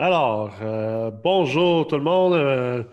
Alors, 0.00 0.54
euh, 0.62 1.10
bonjour 1.10 1.88
tout 1.88 1.96
le 1.96 2.04
monde. 2.04 2.32
Euh, 2.34 2.84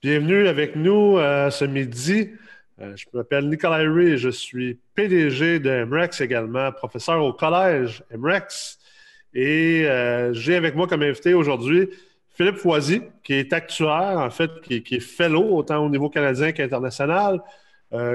bienvenue 0.00 0.48
avec 0.48 0.74
nous 0.74 1.18
euh, 1.18 1.50
ce 1.50 1.66
midi. 1.66 2.30
je 2.78 3.04
m'appelle 3.12 3.50
Nicolas 3.50 3.84
Ray, 3.92 4.16
je 4.16 4.30
suis 4.30 4.80
PDG 4.94 5.58
de 5.58 5.84
MREX 5.84 6.22
également, 6.22 6.72
professeur 6.72 7.22
au 7.22 7.34
collège 7.34 8.02
MREX. 8.16 8.78
Et 9.34 9.86
j'ai 10.32 10.56
avec 10.56 10.74
moi 10.74 10.86
comme 10.86 11.02
invité 11.02 11.34
aujourd'hui 11.34 11.90
Philippe 12.30 12.56
Foisy, 12.56 13.02
qui 13.22 13.34
est 13.34 13.52
actuaire, 13.52 14.16
en 14.16 14.30
fait, 14.30 14.50
qui, 14.62 14.82
qui, 14.82 14.94
est 14.94 15.00
fellow 15.00 15.54
autant 15.54 15.84
au 15.84 15.90
niveau 15.90 16.08
canadien 16.08 16.52
qu'international, 16.52 17.42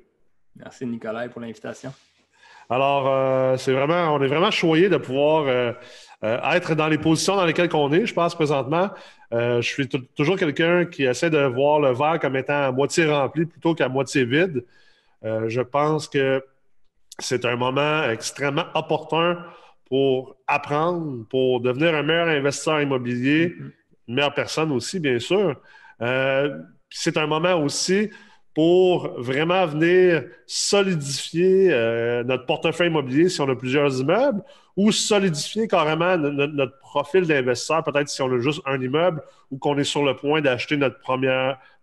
Merci 0.55 0.85
Nicolas 0.85 1.31
pour 1.31 1.41
l'invitation. 1.41 1.95
Alors, 2.69 3.09
euh, 3.09 3.57
c'est 3.57 3.73
vraiment, 3.73 4.15
on 4.15 4.23
est 4.23 4.27
vraiment 4.27 4.51
choyé 4.51 4.89
de 4.89 4.97
pouvoir 4.97 5.45
euh, 5.47 5.73
euh, 6.25 6.51
être 6.53 6.75
dans 6.75 6.89
les 6.89 6.99
positions 6.99 7.37
dans 7.37 7.45
lesquelles 7.45 7.71
on 7.75 7.93
est. 7.93 8.07
Je 8.07 8.15
pense 8.15 8.35
présentement, 8.35 8.91
je 9.33 9.61
suis 9.61 9.89
toujours 9.89 10.37
quelqu'un 10.37 10.85
qui 10.85 11.05
essaie 11.05 11.31
de 11.31 11.39
voir 11.39 11.81
le 11.81 11.93
verre 11.93 12.19
comme 12.21 12.37
étant 12.37 12.65
à 12.65 12.73
moitié 12.73 13.07
rempli 13.07 13.45
plutôt 13.47 13.75
qu'à 13.75 13.89
moitié 13.89 14.25
vide. 14.25 14.65
je 15.23 15.61
pense 15.61 16.09
que 16.09 16.45
c'est 17.19 17.45
un 17.45 17.57
moment 17.57 18.05
extrêmement 18.09 18.67
opportun 18.75 19.39
pour 19.89 20.37
apprendre, 20.47 21.25
pour 21.29 21.61
devenir 21.61 21.95
un 21.95 22.03
meilleur 22.03 22.29
investisseur 22.29 22.81
immobilier, 22.81 23.49
mm-hmm. 23.49 23.73
une 24.09 24.15
meilleure 24.15 24.35
personne 24.35 24.73
aussi, 24.73 25.01
bien 25.01 25.19
sûr. 25.19 25.61
c'est 26.91 27.17
un 27.17 27.27
moment 27.27 27.55
aussi 27.55 28.11
pour 28.57 29.21
vraiment 29.21 29.67
venir 29.67 30.25
solidifier 30.47 31.69
euh, 31.71 32.25
notre 32.25 32.47
portefeuille 32.47 32.87
immobilier 32.87 33.29
si 33.29 33.39
on 33.43 33.49
a 33.51 33.55
plusieurs 33.55 34.01
immeubles 34.01 34.43
ou 34.79 34.93
solidifier 34.93 35.69
carrément 35.69 36.17
notre, 36.17 36.79
profil 36.79 37.27
d'investisseur, 37.27 37.85
peut-être 37.85 38.09
si 38.09 38.23
on 38.23 38.33
a 38.33 38.39
juste 38.39 38.63
un 38.65 38.81
immeuble 38.81 39.21
ou 39.51 39.59
qu'on 39.59 39.77
est 39.77 39.85
sur 39.85 40.03
le 40.03 40.17
point 40.17 40.41
d'acheter 40.41 40.79
notre, 40.79 40.97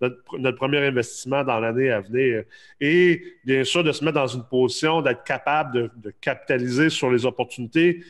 notre, 0.01 0.57
premier 0.57 0.79
investissement 0.79 1.43
dans 1.43 1.59
l'année 1.59 1.91
à 1.91 2.01
venir. 2.01 2.43
Et 2.81 3.21
bien 3.45 3.63
sûr, 3.63 3.83
de 3.83 3.91
se 3.91 4.03
mettre 4.03 4.15
dans 4.15 4.25
une 4.25 4.43
position 4.43 5.03
d'être 5.03 5.23
capable 5.23 5.91
de, 5.95 6.11
capitaliser 6.21 6.89
sur 6.89 7.11
les 7.11 7.27
opportunités 7.27 8.03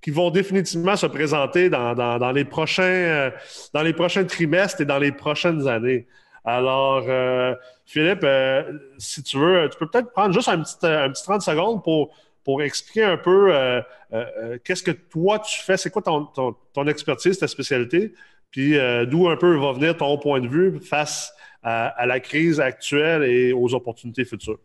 qui 0.00 0.10
vont 0.10 0.30
définitivement 0.30 0.96
se 0.96 1.04
présenter 1.04 1.68
dans, 1.68 2.32
les 2.34 2.46
prochains, 2.46 2.82
euh, 2.82 3.30
dans 3.74 3.82
les 3.82 3.92
prochains 3.92 4.24
trimestres 4.24 4.80
et 4.80 4.86
dans 4.86 4.98
les 4.98 5.12
prochaines 5.12 5.68
années. 5.68 6.06
Alors, 6.46 7.04
euh, 7.08 7.54
Philippe, 7.86 8.24
euh, 8.24 8.78
si 8.98 9.22
tu 9.22 9.38
veux, 9.38 9.68
tu 9.70 9.78
peux 9.78 9.88
peut-être 9.88 10.12
prendre 10.12 10.34
juste 10.34 10.48
un 10.48 10.60
petit, 10.60 10.76
un 10.82 11.10
petit 11.10 11.22
30 11.22 11.40
secondes 11.40 11.82
pour, 11.82 12.14
pour 12.44 12.62
expliquer 12.62 13.04
un 13.04 13.16
peu 13.16 13.54
euh, 13.54 13.80
qu'est-ce 14.64 14.82
que 14.82 14.90
toi 14.90 15.38
tu 15.38 15.60
fais, 15.60 15.76
c'est 15.76 15.90
quoi 15.90 16.02
ton, 16.02 16.86
expertise, 16.86 17.38
ta 17.38 17.48
spécialité, 17.48 18.12
puis 18.50 18.76
d'où 19.06 19.28
un 19.28 19.36
peu 19.36 19.56
va 19.56 19.72
venir 19.72 19.96
ton 19.96 20.18
point 20.18 20.40
de 20.40 20.48
vue 20.48 20.80
face 20.80 21.32
à, 21.62 22.06
la 22.06 22.20
crise 22.20 22.60
actuelle 22.60 23.24
et 23.24 23.52
aux 23.52 23.74
opportunités 23.74 24.24
futures? 24.24 24.58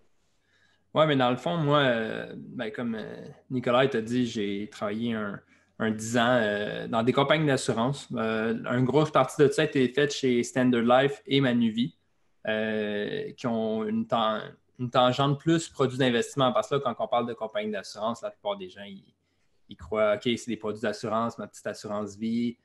Oui, 0.93 1.05
mais 1.07 1.15
dans 1.15 1.31
le 1.31 1.37
fond, 1.37 1.57
moi, 1.57 1.83
ben, 2.35 2.71
comme 2.71 2.97
Nicolas 3.49 3.87
t'a 3.87 4.01
dit, 4.01 4.27
j'ai 4.27 4.67
travaillé 4.69 5.13
un, 5.13 5.39
un 5.81 5.91
10 5.91 6.17
ans 6.17 6.37
euh, 6.39 6.87
dans 6.87 7.03
des 7.03 7.11
compagnies 7.11 7.47
d'assurance. 7.47 8.07
Euh, 8.15 8.53
une 8.71 8.85
grosse 8.85 9.11
partie 9.11 9.41
de 9.41 9.49
ça 9.49 9.63
a 9.63 9.65
été 9.65 9.87
faite 9.89 10.13
chez 10.13 10.43
Standard 10.43 10.83
Life 10.83 11.21
et 11.25 11.41
Manuvie, 11.41 11.95
euh, 12.47 13.31
qui 13.33 13.47
ont 13.47 13.83
une, 13.83 14.07
tangente 14.07 15.39
plus 15.39 15.69
produits 15.69 15.97
d'investissement. 15.97 16.51
Parce 16.51 16.69
que 16.69 16.75
là, 16.75 16.81
quand 16.83 16.95
on 16.99 17.07
parle 17.07 17.27
de 17.27 17.33
compagnies 17.33 17.71
d'assurance, 17.71 18.21
la 18.21 18.31
plupart 18.31 18.57
des 18.57 18.69
gens, 18.69 18.83
ils, 19.69 19.77
croient, 19.77 20.15
OK, 20.15 20.23
c'est 20.23 20.47
des 20.47 20.57
produits 20.57 20.81
d'assurance, 20.81 21.37
ma 21.37 21.47
petite 21.47 21.67
assurance 21.67 22.17
vie. 22.17 22.57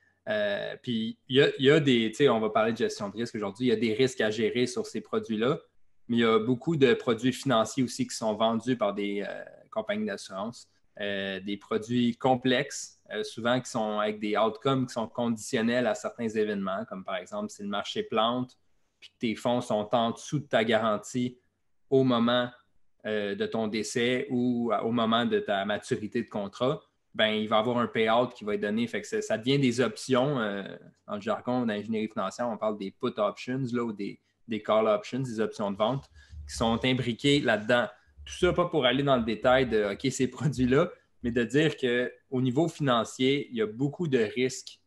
puis 0.83 1.19
il 1.29 1.53
y 1.59 1.71
a, 1.71 1.81
des, 1.81 2.11
tu 2.11 2.17
sais, 2.17 2.29
on 2.29 2.41
va 2.41 2.51
parler 2.51 2.73
de 2.73 2.79
gestion 2.79 3.09
de 3.09 3.17
risque 3.17 3.35
aujourd'hui, 3.35 3.67
il 3.67 3.69
y 3.69 3.73
a 3.73 3.77
des 3.77 3.93
risques 3.93 4.21
à 4.21 4.31
gérer 4.31 4.67
sur 4.67 4.87
ces 4.87 5.01
produits-là, 5.01 5.59
mais 6.09 6.17
il 6.17 6.21
y 6.21 6.25
a 6.25 6.39
beaucoup 6.39 6.77
de 6.77 6.95
produits 6.95 7.33
financiers 7.33 7.85
aussi 7.85 8.07
qui 8.07 8.17
sont 8.17 8.35
vendus 8.35 8.77
par 8.77 8.95
des 8.95 9.25
compagnies 9.71 10.07
d'assurance. 10.07 10.69
des 10.99 11.59
produits 11.61 12.17
complexes 12.17 12.97
euh, 13.13 13.23
souvent 13.23 13.61
qui 13.61 13.71
sont 13.71 14.01
avec 14.01 14.19
des 14.19 14.37
outcomes 14.37 14.87
qui 14.87 14.93
sont 14.93 15.07
conditionnels 15.07 15.87
à 15.87 15.95
certains 15.95 16.29
événements, 16.29 16.85
comme 16.87 17.05
par 17.05 17.17
exemple 17.17 17.51
si 17.51 17.63
le 17.63 17.69
marché 17.69 18.03
plante, 18.03 18.57
puis 19.01 19.11
que 19.11 19.19
tes 19.19 19.35
fonds 19.35 19.61
sont 19.61 19.89
en 19.93 20.11
dessous 20.11 20.41
de 20.41 20.47
ta 20.47 20.65
garantie 20.65 21.39
au 21.91 22.05
moment 22.05 22.51
euh, 23.07 23.35
de 23.35 23.47
ton 23.47 23.69
décès 23.69 24.27
ou 24.31 24.73
au 24.73 24.93
moment 24.93 25.25
de 25.25 25.39
ta 25.39 25.65
maturité 25.65 26.23
de 26.23 26.29
contrat, 26.29 26.81
ben, 27.17 27.29
il 27.29 27.49
va 27.49 27.57
y 27.57 27.59
avoir 27.59 27.79
un 27.79 27.87
payout 27.87 28.29
qui 28.29 28.45
va 28.45 28.55
être 28.55 28.61
donné. 28.61 28.87
Fait 28.87 29.03
ça 29.03 29.39
devient 29.39 29.59
des 29.59 29.81
options. 29.81 30.39
Euh, 30.39 30.65
dans 31.07 31.15
le 31.15 31.21
jargon 31.21 31.65
d'ingénierie 31.65 32.09
financière, 32.09 32.49
on 32.49 32.59
parle 32.59 32.77
des 32.79 32.91
put 32.91 33.15
options 33.17 33.63
là, 33.73 33.85
ou 33.85 33.93
des, 33.93 34.21
des 34.49 34.63
call 34.63 34.87
options, 34.87 35.21
des 35.21 35.41
options 35.41 35.71
de 35.71 35.77
vente 35.77 36.11
qui 36.49 36.55
sont 36.55 36.79
imbriquées 36.85 37.41
là-dedans. 37.41 37.87
Tout 38.25 38.35
ça, 38.35 38.53
pas 38.53 38.67
pour 38.67 38.85
aller 38.85 39.03
dans 39.03 39.17
le 39.17 39.25
détail 39.25 39.67
de 39.67 39.93
OK, 39.93 40.13
ces 40.13 40.29
produits-là, 40.29 40.91
mais 41.23 41.31
de 41.31 41.43
dire 41.45 41.77
qu'au 41.77 42.41
niveau 42.41 42.69
financier, 42.69 43.49
il 43.51 43.57
y 43.57 43.63
a 43.63 43.67
beaucoup 43.67 44.09
de 44.09 44.19
risques 44.19 44.81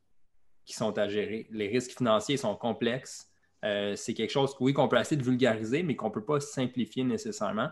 qui 0.66 0.74
sont 0.74 0.98
à 0.98 1.08
gérer. 1.08 1.48
Les 1.50 1.68
risques 1.68 1.98
financiers 1.98 2.38
sont 2.38 2.56
complexes. 2.56 3.29
Euh, 3.66 3.96
c'est 3.96 4.14
quelque 4.14 4.32
chose, 4.32 4.56
oui, 4.60 4.74
qu'on 4.74 4.88
peut 4.88 4.98
essayer 4.98 5.18
de 5.18 5.24
vulgariser, 5.24 5.84
mais 5.84 5.96
qu'on 5.96 6.08
ne 6.08 6.14
peut 6.14 6.24
pas 6.24 6.40
simplifier 6.40 7.04
nécessairement. 7.04 7.70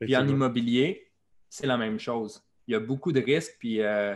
Puis 0.00 0.16
en 0.16 0.26
immobilier, 0.26 1.12
c'est 1.48 1.66
la 1.66 1.76
même 1.76 1.98
chose. 1.98 2.42
Il 2.66 2.72
y 2.72 2.74
a 2.74 2.80
beaucoup 2.80 3.12
de 3.12 3.20
risques. 3.20 3.56
Puis 3.58 3.80
euh, 3.80 4.14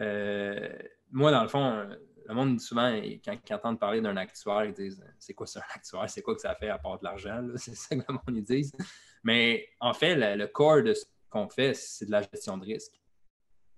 euh, 0.00 0.68
moi, 1.10 1.30
dans 1.30 1.42
le 1.42 1.48
fond, 1.48 1.88
le 2.26 2.34
monde 2.34 2.60
souvent, 2.60 2.92
quand 3.24 3.36
ils 3.48 3.54
entendent 3.54 3.80
parler 3.80 4.00
d'un 4.00 4.16
actuaire, 4.16 4.64
ils 4.64 4.72
disent 4.72 5.04
C'est 5.18 5.34
quoi 5.34 5.46
ça, 5.46 5.60
un 5.60 5.74
actuaire? 5.74 6.08
C'est 6.08 6.22
quoi 6.22 6.34
que 6.34 6.40
ça 6.40 6.54
fait 6.54 6.70
à 6.70 6.78
part 6.78 6.98
de 6.98 7.04
l'argent 7.04 7.44
C'est 7.56 7.74
ça 7.74 7.96
que 7.96 8.02
le 8.08 8.14
monde 8.14 8.36
ils 8.36 8.44
disent. 8.44 8.72
Mais 9.22 9.68
en 9.80 9.92
fait, 9.92 10.14
le, 10.14 10.36
le 10.36 10.46
corps 10.48 10.82
de 10.82 10.94
ce 10.94 11.04
qu'on 11.28 11.48
fait, 11.48 11.74
c'est 11.74 12.06
de 12.06 12.10
la 12.10 12.22
gestion 12.22 12.56
de 12.56 12.64
risque 12.64 13.02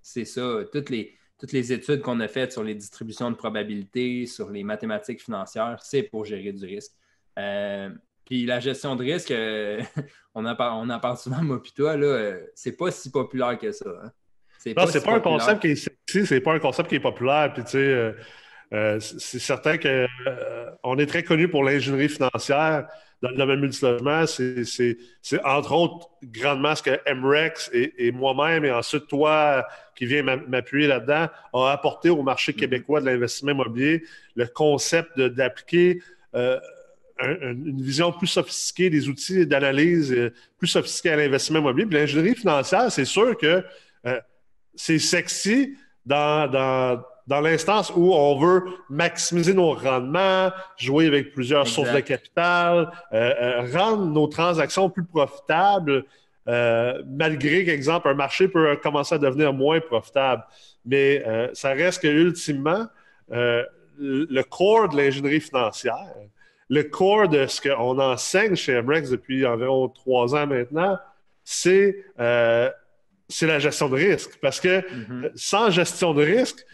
c'est 0.05 0.27
ça. 0.27 0.61
Toutes 0.71 0.91
les, 0.91 1.17
toutes 1.39 1.53
les 1.53 1.73
études 1.73 2.01
qu'on 2.01 2.21
a 2.21 2.29
faites 2.29 2.53
sur 2.53 2.63
les 2.63 2.75
distributions 2.75 3.31
de 3.31 3.37
probabilités, 3.37 4.27
sur 4.27 4.51
les 4.51 4.63
mathématiques 4.63 5.23
financières, 5.23 5.79
c'est 5.83 6.03
pour 6.03 6.25
gérer 6.25 6.53
du 6.53 6.65
risque. 6.65 6.93
Euh, 7.39 7.91
puis 8.25 8.47
la 8.47 8.61
gestion 8.61 8.97
de 8.97 9.03
risque, 9.03 9.31
euh, 9.31 9.83
on, 10.35 10.45
en 10.47 10.55
parle, 10.55 10.87
on 10.87 10.91
en 10.91 11.01
parle 11.01 11.19
souvent, 11.19 11.43
moi 11.43 11.63
puis 11.63 11.73
toi, 11.73 11.97
là, 11.97 12.07
euh, 12.07 12.41
c'est 12.55 12.77
pas 12.77 12.91
si 12.91 13.11
populaire 13.11 13.59
que 13.59 13.73
ça. 13.73 13.91
Hein. 14.03 14.11
C'est 14.59 14.73
pas, 14.73 14.87
pas 14.87 15.15
un 15.17 15.21
concept 15.21 15.61
qui 15.61 15.69
est 15.69 15.77
sexy, 15.77 16.27
c'est 16.27 16.41
pas 16.41 16.55
un 16.55 16.59
concept 16.59 16.89
qui 16.89 16.95
est 16.95 17.01
populaire. 17.01 17.53
Puis 17.53 17.65
tu 17.65 17.71
sais, 17.73 18.15
c'est 18.99 19.39
certain 19.39 19.77
qu'on 19.77 20.99
est 20.99 21.07
très 21.07 21.23
connu 21.23 21.49
pour 21.49 21.65
l'ingénierie 21.65 22.09
financière 22.09 22.89
dans 23.25 23.31
le 23.31 23.37
domaine 23.37 23.61
multilogement, 23.61 24.27
c'est 24.27 24.97
entre 25.45 25.73
autres 25.73 26.11
grandement 26.23 26.75
ce 26.75 26.83
que 26.83 27.15
MREX 27.15 27.71
et, 27.73 28.13
moi-même, 28.13 28.67
et 28.67 28.71
ensuite 28.71 29.07
toi 29.09 29.67
qui 29.97 30.05
viens 30.05 30.23
m'appuyer 30.23 30.87
là-dedans, 30.87 31.29
a 31.55 31.71
apporté 31.71 32.11
au 32.11 32.23
marché 32.23 32.53
mm-hmm. 32.53 32.57
québécois 32.57 33.01
de 33.01 33.07
l'investissement 33.07 33.53
immobilier 33.53 34.05
le 34.37 34.47
concept 34.47 35.19
d'appliquer 35.19 36.03
euh, 36.35 36.61
une 37.23 37.81
vision 37.81 38.13
plus 38.13 38.27
sophistiquée 38.27 38.91
des 38.91 39.09
outils 39.09 39.47
d'analyse 39.47 40.13
euh, 40.13 40.35
plus 40.59 40.67
sophistiqués 40.67 41.11
à 41.11 41.17
l'investissement 41.17 41.61
immobilier. 41.61 41.87
L'ingénierie 41.91 42.35
financière, 42.35 42.93
c'est 42.93 43.07
sûr 43.07 43.39
que 43.39 43.65
euh, 44.05 44.21
c'est 44.75 44.99
sexy 44.99 45.79
dans, 46.05 46.51
dans 46.51 47.03
l'instance 47.27 47.93
où 47.95 48.13
on 48.13 48.39
veut 48.39 48.65
maximiser 48.91 49.55
nos 49.55 49.73
rendements, 49.73 50.51
jouer 50.77 51.07
avec 51.07 51.33
plusieurs 51.33 51.67
sources 51.67 51.93
de 51.93 52.01
capital, 52.01 52.91
euh, 53.13 53.35
euh, 53.41 53.71
rendre 53.73 54.05
nos 54.07 54.27
transactions 54.27 54.91
plus 54.91 55.05
profitables, 55.05 56.05
euh, 56.49 57.03
malgré 57.07 57.65
qu'exemple, 57.65 58.09
un 58.09 58.15
marché 58.15 58.49
peut 58.49 58.77
commencer 58.77 59.15
à 59.15 59.19
devenir 59.19 59.53
moins 59.53 59.81
profitable. 59.81 60.45
Mais 60.85 61.25
ça 61.55 61.71
reste 61.71 62.03
que 62.03 62.09
ultimement, 62.09 62.87
le 63.31 64.43
corps 64.43 64.91
de 64.91 64.99
l'ingénierie 64.99 65.41
financière, 65.41 66.15
le 66.69 66.83
corps 66.83 67.29
de 67.29 67.47
ce 67.47 67.61
qu'on 67.63 67.99
enseigne 67.99 68.55
chez 68.55 68.83
MREX 68.83 69.09
depuis 69.11 69.47
environ 69.47 69.89
trois 69.89 70.35
ans 70.35 70.47
maintenant, 70.47 70.99
c'est 71.43 72.05
c'est 73.27 73.47
la 73.47 73.59
gestion 73.59 73.89
de 73.89 73.97
risque. 73.97 74.39
Parce 74.43 74.61
que 74.61 74.81
mm-hmm. 74.81 75.31
sans 75.35 75.71
gestion 75.71 76.13
de 76.13 76.23
risque, 76.23 76.67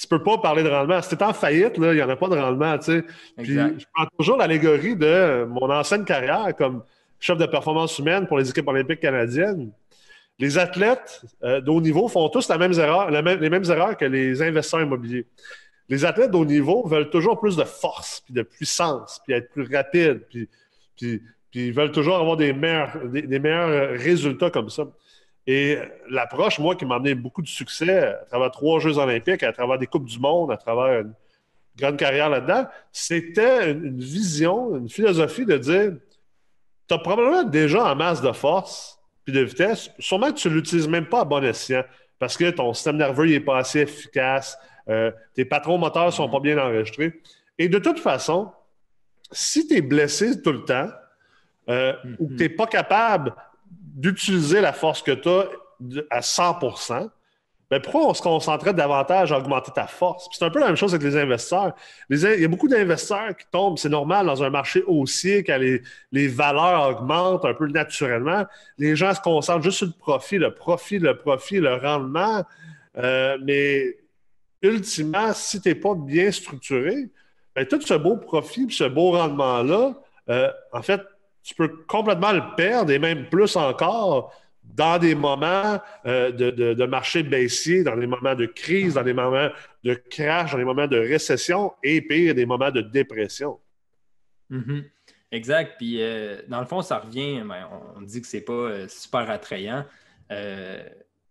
tu 0.00 0.06
peux 0.06 0.22
pas 0.22 0.38
parler 0.38 0.62
de 0.62 0.68
rendement. 0.70 1.02
Si 1.02 1.10
tu 1.10 1.14
es 1.14 1.22
en 1.22 1.34
faillite, 1.34 1.74
il 1.76 1.82
n'y 1.82 2.02
en 2.02 2.08
a 2.08 2.16
pas 2.16 2.28
de 2.28 2.36
rendement. 2.36 2.78
Tu 2.78 3.04
Puis, 3.36 3.54
je 3.54 3.84
prends 3.92 4.06
toujours 4.18 4.38
l'allégorie 4.38 4.96
de 4.96 5.44
mon 5.44 5.70
ancienne 5.70 6.06
carrière 6.06 6.56
comme 6.56 6.82
chef 7.18 7.36
de 7.36 7.44
performance 7.44 7.98
humaine 7.98 8.26
pour 8.26 8.38
les 8.38 8.48
équipes 8.48 8.66
olympiques 8.68 9.00
canadiennes. 9.00 9.70
Les 10.38 10.56
athlètes 10.56 11.20
euh, 11.44 11.60
de 11.60 11.70
haut 11.70 11.82
niveau 11.82 12.08
font 12.08 12.30
tous 12.30 12.48
la 12.48 12.56
même 12.56 12.72
erreur, 12.72 13.10
les 13.10 13.50
mêmes 13.50 13.64
erreurs 13.64 13.94
que 13.94 14.06
les 14.06 14.40
investisseurs 14.40 14.80
immobiliers. 14.80 15.26
Les 15.90 16.06
athlètes 16.06 16.30
de 16.30 16.36
haut 16.38 16.46
niveau 16.46 16.86
veulent 16.86 17.10
toujours 17.10 17.38
plus 17.38 17.56
de 17.56 17.64
force, 17.64 18.22
puis 18.24 18.32
de 18.32 18.40
puissance, 18.40 19.20
puis 19.26 19.34
être 19.34 19.50
plus 19.50 19.68
rapides, 19.70 20.22
puis, 20.30 20.48
puis, 20.96 21.20
ils 21.52 21.74
veulent 21.74 21.92
toujours 21.92 22.16
avoir 22.16 22.38
des 22.38 22.54
meilleurs, 22.54 22.96
des 23.06 23.38
meilleurs 23.38 23.98
résultats 23.98 24.50
comme 24.50 24.70
ça. 24.70 24.86
Et 25.52 25.78
l'approche, 26.08 26.60
moi, 26.60 26.76
qui 26.76 26.86
m'a 26.86 26.94
amené 26.94 27.16
beaucoup 27.16 27.42
de 27.42 27.48
succès 27.48 28.04
à 28.04 28.24
travers 28.26 28.52
trois 28.52 28.78
Jeux 28.78 28.98
olympiques, 28.98 29.42
à 29.42 29.52
travers 29.52 29.78
des 29.78 29.88
Coupes 29.88 30.04
du 30.04 30.20
Monde, 30.20 30.52
à 30.52 30.56
travers 30.56 31.00
une 31.00 31.12
grande 31.76 31.96
carrière 31.96 32.30
là-dedans, 32.30 32.68
c'était 32.92 33.72
une, 33.72 33.98
vision, 33.98 34.76
une 34.76 34.88
philosophie 34.88 35.44
de 35.44 35.58
dire 35.58 35.94
tu 36.86 36.94
as 36.94 36.98
probablement 36.98 37.42
déjà 37.42 37.90
en 37.90 37.96
masse 37.96 38.22
de 38.22 38.30
force 38.30 39.00
puis 39.24 39.32
de 39.32 39.40
vitesse, 39.40 39.90
sûrement 39.98 40.30
que 40.30 40.38
tu 40.38 40.48
ne 40.48 40.54
l'utilises 40.54 40.86
même 40.86 41.06
pas 41.06 41.22
à 41.22 41.24
bon 41.24 41.42
escient 41.42 41.82
parce 42.20 42.36
que 42.36 42.48
ton 42.50 42.72
système 42.72 42.98
nerveux 42.98 43.26
n'est 43.26 43.40
pas 43.40 43.58
assez 43.58 43.80
efficace, 43.80 44.56
euh, 44.88 45.10
tes 45.34 45.44
patrons 45.44 45.78
moteurs 45.78 46.06
ne 46.06 46.10
sont 46.12 46.28
pas 46.28 46.38
bien 46.38 46.58
enregistrés. 46.58 47.20
Et 47.58 47.68
de 47.68 47.80
toute 47.80 47.98
façon, 47.98 48.52
si 49.32 49.66
tu 49.66 49.78
es 49.78 49.80
blessé 49.80 50.40
tout 50.42 50.52
le 50.52 50.64
temps, 50.64 50.90
euh, 51.68 51.92
ou 52.20 52.28
que 52.28 52.34
tu 52.34 52.42
n'es 52.44 52.48
pas 52.50 52.68
capable 52.68 53.34
d'utiliser 53.94 54.60
la 54.60 54.72
force 54.72 55.02
que 55.02 55.12
tu 55.12 55.28
as 55.28 55.46
à 56.10 56.22
100 56.22 56.60
mais 57.70 57.78
ben, 57.78 57.82
pourquoi 57.82 58.10
on 58.10 58.14
se 58.14 58.22
concentrait 58.22 58.74
davantage 58.74 59.30
à 59.30 59.38
augmenter 59.38 59.70
ta 59.70 59.86
force? 59.86 60.28
C'est 60.32 60.44
un 60.44 60.50
peu 60.50 60.58
la 60.58 60.66
même 60.66 60.76
chose 60.76 60.92
avec 60.92 61.06
les 61.06 61.16
investisseurs. 61.16 61.72
il 62.08 62.18
y 62.18 62.44
a 62.44 62.48
beaucoup 62.48 62.66
d'investisseurs 62.66 63.36
qui 63.36 63.46
tombent, 63.52 63.78
c'est 63.78 63.88
normal, 63.88 64.26
dans 64.26 64.42
un 64.42 64.50
marché 64.50 64.82
haussier, 64.88 65.44
quand 65.44 65.56
les, 65.56 66.28
valeurs 66.28 66.88
augmentent 66.88 67.44
un 67.44 67.54
peu 67.54 67.68
naturellement. 67.68 68.44
Les 68.76 68.96
gens 68.96 69.14
se 69.14 69.20
concentrent 69.20 69.62
juste 69.62 69.78
sur 69.78 69.86
le 69.86 69.92
profit, 69.92 70.38
le 70.38 70.52
profit, 70.52 70.98
le 70.98 71.16
profit, 71.16 71.60
le 71.60 71.76
rendement. 71.76 72.42
Euh, 72.96 73.38
mais 73.44 73.98
ultimement, 74.62 75.32
si 75.32 75.60
tu 75.60 75.68
n'es 75.68 75.76
pas 75.76 75.94
bien 75.94 76.32
structuré, 76.32 77.08
ben, 77.54 77.64
tout 77.66 77.80
ce 77.80 77.94
beau 77.94 78.16
profit, 78.16 78.66
ce 78.70 78.82
beau 78.82 79.12
rendement-là, 79.12 79.94
euh, 80.28 80.50
en 80.72 80.82
fait, 80.82 81.02
tu 81.42 81.54
peux 81.54 81.68
complètement 81.86 82.32
le 82.32 82.42
perdre 82.56 82.92
et 82.92 82.98
même 82.98 83.28
plus 83.28 83.56
encore 83.56 84.32
dans 84.62 84.98
des 84.98 85.14
moments 85.14 85.80
euh, 86.06 86.30
de, 86.32 86.84
marché 86.86 87.22
baissier, 87.22 87.82
dans 87.82 87.96
des 87.96 88.06
moments 88.06 88.34
de 88.34 88.46
crise, 88.46 88.94
dans 88.94 89.02
des 89.02 89.12
moments 89.12 89.48
de 89.84 89.94
crash, 89.94 90.52
dans 90.52 90.58
des 90.58 90.64
moments 90.64 90.86
de 90.86 90.98
récession 90.98 91.72
et 91.82 92.00
pire, 92.02 92.34
des 92.34 92.46
moments 92.46 92.70
de 92.70 92.80
dépression. 92.80 93.58
Mm-hmm. 94.50 94.84
Exact. 95.32 95.74
Puis, 95.78 96.00
euh, 96.00 96.42
dans 96.48 96.60
le 96.60 96.66
fond, 96.66 96.82
ça 96.82 96.98
revient, 96.98 97.42
ben, 97.46 97.68
on 97.96 98.02
dit 98.02 98.20
que 98.20 98.26
c'est 98.26 98.40
pas 98.40 98.52
euh, 98.52 98.88
super 98.88 99.30
attrayant. 99.30 99.84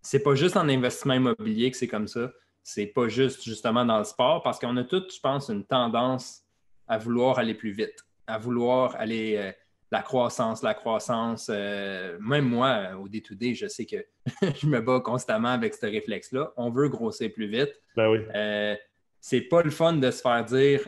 c'est 0.01 0.23
pas 0.23 0.35
juste 0.35 0.57
en 0.57 0.67
investissement 0.67 1.13
immobilier 1.13 1.71
que 1.71 1.77
c'est 1.77 1.87
comme 1.87 2.07
ça. 2.07 2.31
C'est 2.63 2.87
pas 2.87 3.07
juste 3.07 3.43
justement 3.43 3.85
dans 3.85 3.97
le 3.97 4.03
sport 4.03 4.43
parce 4.43 4.59
qu'on 4.59 4.75
a 4.77 4.83
tous, 4.83 5.15
je 5.15 5.19
pense, 5.19 5.49
une 5.49 5.65
tendance 5.65 6.43
à 6.87 6.97
vouloir 6.97 7.39
aller 7.39 7.53
plus 7.53 7.71
vite, 7.71 7.95
à 8.27 8.37
vouloir 8.37 8.95
aller 8.97 9.53
la 9.91 10.01
croissance, 10.01 10.61
la 10.61 10.73
croissance. 10.73 11.49
Euh, 11.49 12.17
même 12.19 12.45
moi, 12.45 12.91
au 12.99 13.07
D2D, 13.07 13.55
je 13.55 13.67
sais 13.67 13.85
que 13.85 14.05
je 14.55 14.67
me 14.67 14.81
bats 14.81 14.99
constamment 14.99 15.49
avec 15.49 15.73
ce 15.73 15.85
réflexe-là. 15.85 16.53
On 16.57 16.69
veut 16.69 16.89
grossir 16.89 17.31
plus 17.33 17.47
vite. 17.47 17.73
Ben 17.95 18.09
oui. 18.09 18.19
Euh, 18.35 18.75
c'est 19.19 19.41
pas 19.41 19.63
le 19.63 19.71
fun 19.71 19.93
de 19.93 20.11
se 20.11 20.21
faire 20.21 20.45
dire 20.45 20.87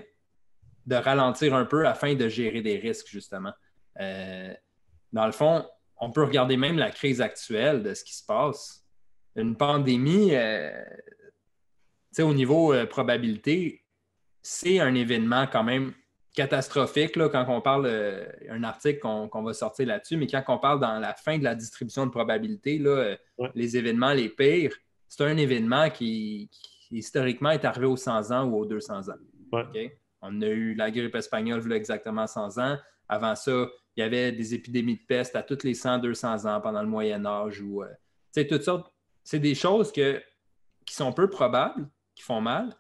de 0.86 0.96
ralentir 0.96 1.54
un 1.54 1.66
peu 1.66 1.88
afin 1.88 2.16
de 2.16 2.28
gérer 2.28 2.62
des 2.62 2.78
risques, 2.78 3.08
justement. 3.08 3.54
Euh, 4.00 4.54
dans 5.12 5.26
le 5.26 5.32
fond, 5.32 5.66
on 5.98 6.12
peut 6.12 6.24
regarder 6.24 6.58
même 6.58 6.78
la 6.78 6.90
crise 6.90 7.22
actuelle 7.22 7.84
de 7.84 7.94
ce 7.94 8.04
qui 8.04 8.16
se 8.16 8.26
passe. 8.26 8.84
Une 9.36 9.56
pandémie, 9.56 10.34
au 12.20 12.34
niveau 12.34 12.74
probabilité, 12.88 13.86
c'est 14.42 14.80
un 14.80 14.96
événement 14.96 15.46
quand 15.48 15.64
même 15.64 15.94
catastrophique 16.34 17.16
là, 17.16 17.30
quand 17.30 17.46
on 17.50 17.62
parle, 17.62 17.86
euh, 17.88 18.26
un 18.50 18.64
article 18.64 19.00
qu'on 19.00 19.44
va 19.44 19.54
sortir 19.54 19.88
là-dessus, 19.88 20.18
mais 20.18 20.28
quand 20.28 20.44
on 20.48 20.58
parle 20.58 20.80
dans 20.80 21.00
la 21.00 21.14
fin 21.14 21.38
de 21.38 21.44
la 21.44 21.56
distribution 21.56 22.06
de 22.06 22.12
probabilité, 22.12 22.78
là, 22.78 22.90
euh, 22.90 23.48
les 23.54 23.78
événements 23.78 24.14
les 24.14 24.30
pires, 24.30 24.76
c'est 25.08 25.24
un 25.24 25.36
événement 25.38 25.90
qui, 25.90 26.50
historiquement 26.90 27.52
est 27.52 27.66
arrivé 27.66 27.86
aux 27.86 27.98
100 27.98 28.32
ans 28.32 28.46
ou 28.46 28.60
aux 28.60 28.66
200 28.66 29.10
ans. 29.10 29.16
On 30.22 30.42
a 30.42 30.48
eu 30.48 30.74
la 30.76 30.92
grippe 30.92 31.16
espagnole 31.16 31.64
il 31.66 31.74
exactement 31.74 32.28
100 32.28 32.60
ans. 32.60 32.78
Avant 33.10 33.36
ça, 33.36 33.68
il 33.96 34.00
y 34.00 34.04
avait 34.04 34.32
des 34.32 34.54
épidémies 34.54 34.96
de 34.96 35.06
peste 35.06 35.36
à 35.36 35.44
tous 35.44 35.64
les 35.64 35.74
100-200 35.74 36.48
ans 36.48 36.62
pendant 36.62 36.82
le 36.82 36.88
Moyen 36.88 37.26
Âge. 37.26 37.62
Ou, 37.62 37.84
euh, 37.84 38.44
toutes 38.46 38.64
sortes. 38.64 38.94
C'est 39.24 39.40
des 39.40 39.56
choses 39.56 39.92
que, 39.92 40.22
qui 40.86 40.96
sont 40.96 41.12
peu 41.12 41.30
probables, 41.30 41.90
qui 42.16 42.24
font 42.24 42.40
mal, 42.40 42.74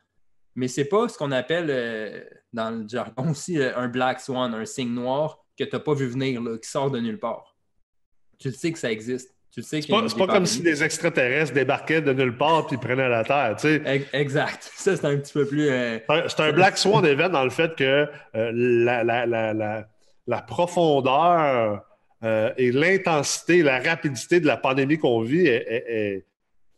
mais 0.55 0.67
c'est 0.67 0.85
pas 0.85 1.07
ce 1.07 1.17
qu'on 1.17 1.31
appelle 1.31 1.67
euh, 1.69 2.21
dans 2.53 2.71
le 2.71 2.87
jargon 2.87 3.31
aussi 3.31 3.59
euh, 3.59 3.75
un 3.77 3.87
black 3.87 4.19
swan, 4.19 4.53
un 4.53 4.65
signe 4.65 4.93
noir 4.93 5.39
que 5.57 5.63
tu 5.63 5.69
n'as 5.73 5.79
pas 5.79 5.93
vu 5.93 6.07
venir, 6.07 6.41
qui 6.61 6.69
sort 6.69 6.91
de 6.91 6.99
nulle 6.99 7.19
part. 7.19 7.55
Tu 8.37 8.49
le 8.49 8.53
sais 8.53 8.71
que 8.71 8.79
ça 8.79 8.91
existe. 8.91 9.33
Tu 9.53 9.61
sais 9.61 9.81
c'est 9.81 9.89
pas, 9.89 10.27
comme 10.27 10.45
si 10.45 10.61
des 10.61 10.81
extraterrestres 10.81 11.53
débarquaient 11.53 12.01
de 12.01 12.13
nulle 12.13 12.37
part 12.37 12.67
et 12.71 12.77
prenaient 12.77 13.09
la 13.09 13.25
Terre. 13.25 13.57
Exact. 14.13 14.71
Ça, 14.75 14.95
c'est 14.95 15.05
un 15.05 15.17
petit 15.17 15.33
peu 15.33 15.45
plus. 15.45 15.69
Euh, 15.69 15.99
c'est 16.29 16.39
un, 16.39 16.53
Black 16.53 16.77
Swan 16.77 17.05
event 17.05 17.27
dans 17.27 17.43
le 17.43 17.49
fait 17.49 17.75
que 17.75 18.07
la, 18.33 19.03
la, 19.03 20.41
profondeur 20.43 21.85
et 22.23 22.71
l'intensité, 22.71 23.61
la 23.61 23.81
rapidité 23.81 24.39
de 24.39 24.47
la 24.47 24.55
pandémie 24.55 24.97
qu'on 24.97 25.21
vit 25.21 25.47
est, 25.47 26.25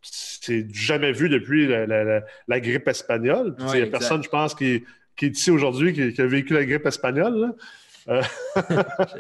c'est 0.04 0.68
jamais 0.74 1.12
vu 1.12 1.30
depuis 1.30 1.68
la, 1.68 2.60
grippe 2.60 2.88
espagnole. 2.88 3.56
Il 3.60 3.66
n'y 3.66 3.82
a 3.82 3.88
personne, 3.88 4.24
je 4.24 4.30
pense, 4.30 4.54
qui, 4.54 4.84
qui 5.16 5.26
est 5.26 5.38
ici 5.38 5.52
aujourd'hui 5.52 5.94
qui, 5.94 6.22
a 6.22 6.26
vécu 6.26 6.54
la 6.54 6.66
grippe 6.66 6.86
espagnole. 6.86 7.54
Euh, 8.10 8.22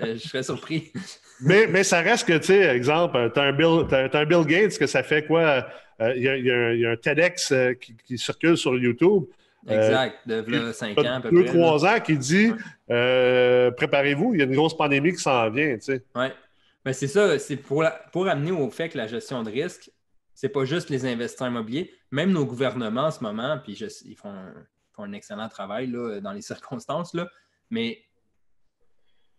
je, 0.04 0.18
serais 0.18 0.44
surpris. 0.44 0.92
mais, 1.42 1.68
mais 1.68 1.84
ça 1.84 2.02
reste 2.02 2.28
que, 2.28 2.38
tu 2.38 2.48
sais, 2.48 2.76
exemple, 2.76 3.32
tu 3.34 3.40
as, 3.40 3.44
un 3.44 4.26
Bill 4.26 4.46
Gates 4.46 4.78
que 4.78 4.88
ça 4.88 5.04
fait 5.04 5.26
quoi? 5.26 5.66
Euh, 6.02 6.14
il 6.16 6.24
y, 6.24 6.86
a 6.86 6.90
un 6.92 6.96
TEDx 6.96 7.52
euh, 7.52 7.74
qui, 7.74 8.18
circule 8.18 8.58
sur 8.58 8.76
YouTube. 8.78 9.24
Exact, 9.70 10.18
de 10.26 10.72
5 10.74 10.98
ans 10.98 11.04
à 11.06 11.22
peu 11.22 11.30
près. 11.30 11.54
2-3 11.54 11.88
ans 11.88 12.00
qui 12.02 12.18
dit 12.18 12.52
préparez-vous, 12.88 14.34
il 14.34 14.40
y 14.40 14.42
a 14.42 14.46
une 14.46 14.56
grosse 14.56 14.76
pandémie 14.76 15.14
qui 15.14 15.20
s'en 15.20 15.50
vient. 15.50 15.76
Tu 15.76 15.82
sais. 15.82 16.04
Oui. 16.16 16.26
Mais 16.86 16.92
c'est 16.92 17.08
ça, 17.08 17.40
c'est 17.40 17.56
pour, 17.56 17.86
pour 18.12 18.28
amener 18.28 18.52
au 18.52 18.70
fait 18.70 18.90
que 18.90 18.98
la 18.98 19.08
gestion 19.08 19.42
de 19.44 19.50
risque, 19.50 19.90
c'est 20.44 20.50
pas 20.50 20.66
juste 20.66 20.90
les 20.90 21.06
investisseurs 21.06 21.48
immobiliers, 21.48 21.90
même 22.12 22.34
nos 22.34 22.46
gouvernements 22.46 23.04
en 23.04 23.12
ce 23.12 23.24
moment, 23.24 23.58
puis 23.64 23.80
ils 24.04 24.18
font 24.18 24.36
un, 24.98 25.14
excellent 25.14 25.48
travail 25.48 25.88
là, 25.88 26.20
dans 26.20 26.34
les 26.34 26.42
circonstances, 26.52 27.14
là, 27.14 27.30
mais 27.70 28.04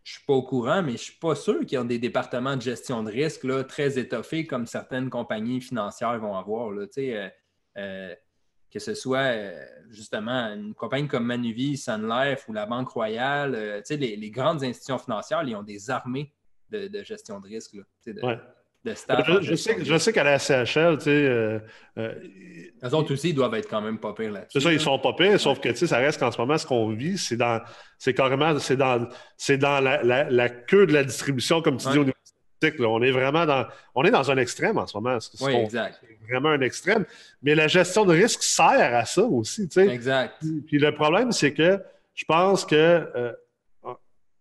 je 0.02 0.12
ne 0.12 0.16
suis 0.16 0.24
pas 0.24 0.32
au 0.32 0.42
courant, 0.42 0.80
mais 0.80 0.92
je 0.92 0.94
ne 0.94 0.96
suis 0.96 1.18
pas 1.18 1.34
sûr 1.34 1.66
qu'ils 1.66 1.78
ont 1.78 1.84
des 1.84 1.98
départements 1.98 2.56
de 2.56 2.62
gestion 2.62 3.02
de 3.02 3.10
risque 3.10 3.44
là, 3.44 3.64
très 3.64 3.98
étoffés 3.98 4.46
comme 4.46 4.66
certaines 4.66 5.10
compagnies 5.10 5.60
financières 5.60 6.18
vont 6.18 6.38
avoir. 6.38 6.70
Là, 6.70 6.86
euh, 6.96 7.28
euh, 7.76 8.14
que 8.70 8.78
ce 8.78 8.94
soit 8.94 9.18
euh, 9.18 9.62
justement 9.90 10.54
une 10.54 10.72
compagnie 10.72 11.06
comme 11.06 11.26
Manuvie, 11.26 11.76
Sun 11.76 12.08
Life 12.08 12.48
ou 12.48 12.54
la 12.54 12.64
Banque 12.64 12.88
Royale, 12.88 13.82
les, 13.90 14.16
les, 14.16 14.30
grandes 14.30 14.64
institutions 14.64 14.98
financières, 14.98 15.42
ils 15.42 15.54
ont 15.54 15.62
des 15.62 15.90
armées 15.90 16.32
de, 16.70 17.02
gestion 17.02 17.40
de 17.40 17.46
risque. 17.46 17.74
Là, 17.74 18.53
je, 18.84 19.54
sais, 19.54 19.76
je 19.82 19.98
sais 19.98 20.12
qu'à 20.12 20.24
la 20.24 20.38
CHL, 20.38 20.98
tu 20.98 21.04
sais. 21.04 21.10
Euh, 21.10 21.58
euh, 21.98 22.14
Les 22.82 22.94
autres 22.94 23.14
aussi, 23.14 23.30
ils 23.30 23.34
doivent 23.34 23.54
être 23.54 23.68
quand 23.68 23.80
même 23.80 23.98
pas 23.98 24.12
pires 24.12 24.32
là-dessus. 24.32 24.50
C'est 24.52 24.60
ça, 24.60 24.72
ils 24.72 24.80
sont 24.80 24.98
pas 24.98 25.14
pires, 25.14 25.40
sauf 25.40 25.58
que, 25.60 25.70
tu 25.70 25.76
sais, 25.76 25.86
ça 25.86 25.98
reste 25.98 26.20
qu'en 26.20 26.30
ce 26.30 26.38
moment, 26.38 26.58
ce 26.58 26.66
qu'on 26.66 26.90
vit, 26.90 27.16
c'est 27.16 27.36
dans. 27.36 27.60
C'est 27.98 28.14
carrément. 28.14 28.58
C'est 28.58 28.76
dans, 28.76 29.08
c'est 29.36 29.56
dans 29.58 29.80
la, 29.80 30.02
la, 30.02 30.48
queue 30.50 30.86
de 30.86 30.92
la 30.92 31.04
distribution, 31.04 31.62
comme 31.62 31.78
tu 31.78 31.88
dis, 31.88 31.98
au 31.98 32.04
niveau 32.04 32.14
optique. 32.62 32.80
On 32.80 33.02
est 33.02 33.10
vraiment 33.10 33.46
dans, 33.46 33.66
on 33.94 34.04
est 34.04 34.10
dans 34.10 34.30
un 34.30 34.36
extrême 34.36 34.78
en 34.78 34.86
ce 34.86 34.96
moment. 34.96 35.18
oui, 35.40 35.54
exact. 35.54 36.00
Vraiment 36.28 36.50
un 36.50 36.60
extrême. 36.60 37.04
Mais 37.42 37.54
la 37.54 37.68
gestion 37.68 38.04
de 38.04 38.12
risque 38.12 38.42
sert 38.42 38.94
à 38.94 39.04
ça 39.04 39.22
aussi. 39.22 39.68
Tu 39.68 39.80
sais. 39.80 39.88
Exact. 39.88 40.42
Puis, 40.66 40.78
le 40.78 40.94
problème, 40.94 41.32
c'est 41.32 41.52
que 41.52 41.80
je 42.14 42.24
pense 42.24 42.64
que, 42.64 42.74
euh, 42.74 43.32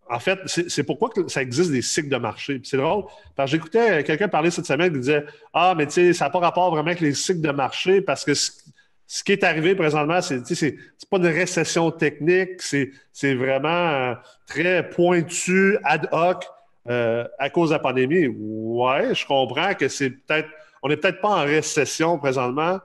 en 0.09 0.19
fait, 0.19 0.39
c'est 0.45 0.83
pourquoi 0.83 1.09
ça 1.27 1.41
existe 1.41 1.71
des 1.71 1.81
cycles 1.81 2.09
de 2.09 2.17
marché. 2.17 2.59
c'est 2.63 2.77
drôle, 2.77 3.05
parce 3.35 3.49
que 3.49 3.57
j'écoutais 3.57 4.03
quelqu'un 4.03 4.27
parler 4.27 4.51
cette 4.51 4.65
semaine 4.65 4.91
qui 4.91 4.99
disait 4.99 5.25
Ah, 5.53 5.73
mais 5.77 5.85
tu 5.87 5.93
sais, 5.93 6.13
ça 6.13 6.25
n'a 6.25 6.31
pas 6.31 6.39
rapport 6.39 6.69
vraiment 6.71 6.87
avec 6.87 6.99
les 6.99 7.13
cycles 7.13 7.41
de 7.41 7.51
marché 7.51 8.01
parce 8.01 8.25
que 8.25 8.33
ce 8.33 9.23
qui 9.23 9.31
est 9.31 9.43
arrivé 9.43 9.75
présentement, 9.75 10.21
c'est 10.21 10.45
c'est 10.45 10.75
pas 11.09 11.17
une 11.17 11.27
récession 11.27 11.91
technique, 11.91 12.61
c'est 12.61 13.35
vraiment 13.35 13.69
euh, 13.69 14.15
très 14.47 14.89
pointu, 14.89 15.77
ad 15.83 16.09
hoc 16.11 16.45
euh, 16.89 17.25
à 17.39 17.49
cause 17.49 17.69
de 17.69 17.75
la 17.75 17.79
pandémie. 17.79 18.27
Ouais, 18.27 19.13
je 19.13 19.25
comprends 19.25 19.73
que 19.73 19.87
c'est 19.87 20.09
peut-être, 20.09 20.49
on 20.81 20.89
n'est 20.89 20.97
peut-être 20.97 21.21
pas 21.21 21.29
en 21.29 21.43
récession 21.43 22.17
présentement 22.17 22.79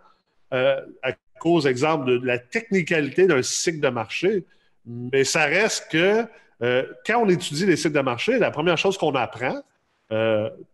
euh, 0.53 0.81
à 1.03 1.13
cause, 1.41 1.67
exemple, 1.67 2.07
de, 2.07 2.27
la 2.27 2.39
technicalité 2.39 3.27
d'un 3.27 3.43
cycle 3.43 3.81
de 3.81 3.89
marché, 3.89 4.45
mais 4.87 5.25
ça 5.25 5.45
reste 5.47 5.91
que 5.91 6.25
quand 6.61 7.23
on 7.23 7.29
étudie 7.29 7.67
les 7.67 7.77
cycles 7.77 7.95
de 7.95 8.01
marché, 8.01 8.39
la 8.39 8.51
première 8.51 8.79
chose 8.79 8.99
qu'on 8.99 9.15
apprend, 9.15 9.63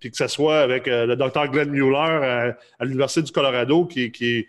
puis 0.00 0.10
que 0.10 0.16
ce 0.16 0.28
soit 0.28 0.60
avec 0.60 0.86
le 0.86 1.14
docteur 1.14 1.48
Glenn 1.48 1.70
Mueller 1.70 2.56
à, 2.78 2.84
l'Université 2.84 3.22
du 3.22 3.32
Colorado, 3.32 3.84
qui, 3.84 4.04
est 4.04 4.46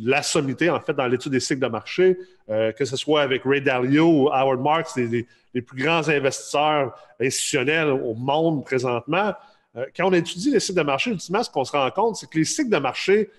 la 0.00 0.22
sommité, 0.22 0.70
en 0.70 0.80
fait, 0.80 0.92
dans 0.92 1.06
l'étude 1.06 1.32
des 1.32 1.40
cycles 1.40 1.60
de 1.60 1.66
marché, 1.66 2.18
euh, 2.48 2.72
que 2.72 2.84
ce 2.84 2.96
soit 2.96 3.22
avec 3.22 3.42
Ray 3.44 3.60
Dalio 3.60 4.06
ou 4.06 4.28
Howard 4.28 4.60
Marks, 4.60 4.96
les, 4.96 5.26
plus 5.62 5.82
grands 5.82 6.08
investisseurs 6.08 6.94
institutionnels 7.20 7.88
au 7.88 8.14
monde 8.14 8.64
présentement. 8.64 9.34
Euh, 9.76 9.86
quand 9.96 10.08
on 10.08 10.12
étudie 10.12 10.50
les 10.50 10.60
cycles 10.60 10.78
de 10.78 10.84
marché, 10.84 11.10
ultimement, 11.10 11.42
ce 11.42 11.50
qu'on 11.50 11.64
se 11.64 11.72
rend 11.72 11.90
compte, 11.90 12.16
c'est 12.16 12.28
que 12.28 12.38
les 12.38 12.44
cycles 12.44 12.70
de 12.70 12.78
marché, 12.78 13.30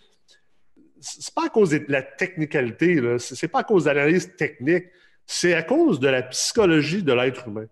c'est 1.00 1.34
pas 1.34 1.46
à 1.46 1.50
cause 1.50 1.72
de 1.72 1.84
la 1.88 2.02
technicalité, 2.02 3.02
c'est 3.18 3.48
pas 3.48 3.60
à 3.60 3.64
cause 3.64 3.86
d'analyse 3.86 4.36
technique, 4.36 4.86
c'est 5.25 5.53
à 5.53 5.63
cause 5.63 6.00
de 6.00 6.08
la 6.08 6.22
psychologie 6.24 7.03
de 7.03 7.13
l'être 7.13 7.48
humain. 7.48 7.65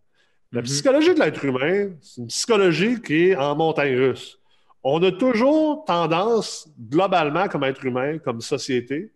La 0.52 0.62
mm-hmm. 0.62 0.66
psychologie 0.66 1.14
de 1.14 1.20
l'être 1.20 1.46
humain, 1.46 1.92
c'est 2.02 2.22
une 2.22 2.28
psychologie 2.28 3.02
qui 3.02 3.30
est 3.30 3.36
en 3.36 3.56
montagne 3.56 3.96
russe 3.96 4.42
on 4.84 5.02
a 5.04 5.12
toujours 5.12 5.86
tendance, 5.86 6.70
globalement, 6.90 7.48
comme 7.48 7.64
être 7.64 7.86
humain, 7.86 8.18
comme 8.18 8.42
société, 8.42 9.12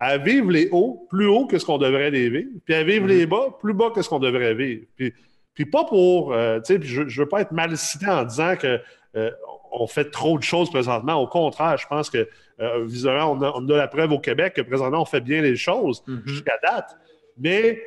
à 0.00 0.18
vivre 0.18 0.50
les 0.50 0.68
hauts 0.72 1.06
plus 1.08 1.26
haut 1.26 1.46
que 1.46 1.58
ce 1.58 1.64
qu'on 1.64 1.78
devrait 1.78 2.10
les 2.10 2.28
vivre, 2.28 2.50
puis 2.64 2.74
à 2.74 2.82
vivre 2.82 3.06
les 3.06 3.24
mhm. 3.24 3.30
bas 3.30 3.58
plus 3.60 3.72
bas 3.72 3.90
que 3.90 4.02
ce 4.02 4.08
qu'on 4.08 4.18
devrait 4.18 4.54
vivre. 4.54 4.84
Puis, 4.96 5.14
puis 5.54 5.64
pas 5.64 5.84
pour, 5.84 6.32
euh, 6.32 6.60
tu 6.60 6.74
sais, 6.74 6.82
je, 6.82 7.02
ne 7.02 7.10
veux 7.10 7.28
pas 7.28 7.40
être 7.40 7.52
mal 7.52 7.76
cité 7.76 8.06
en 8.06 8.24
disant 8.24 8.56
que 8.56 8.78
euh, 9.16 9.30
on 9.72 9.86
fait 9.86 10.10
trop 10.10 10.36
de 10.38 10.42
choses 10.42 10.70
présentement. 10.70 11.14
Au 11.14 11.26
contraire, 11.26 11.78
je 11.78 11.86
pense 11.86 12.10
que 12.10 12.28
euh, 12.60 12.84
visiblement, 12.84 13.32
on 13.32 13.42
a, 13.42 13.52
on 13.54 13.68
a, 13.70 13.76
la 13.76 13.88
preuve 13.88 14.12
au 14.12 14.18
Québec 14.18 14.54
que 14.54 14.62
présentement, 14.62 15.02
on 15.02 15.06
fait 15.06 15.20
bien 15.20 15.40
les 15.40 15.56
choses 15.56 16.02
mhm. 16.06 16.22
jusqu'à 16.26 16.58
date. 16.62 16.96
Mais 17.38 17.80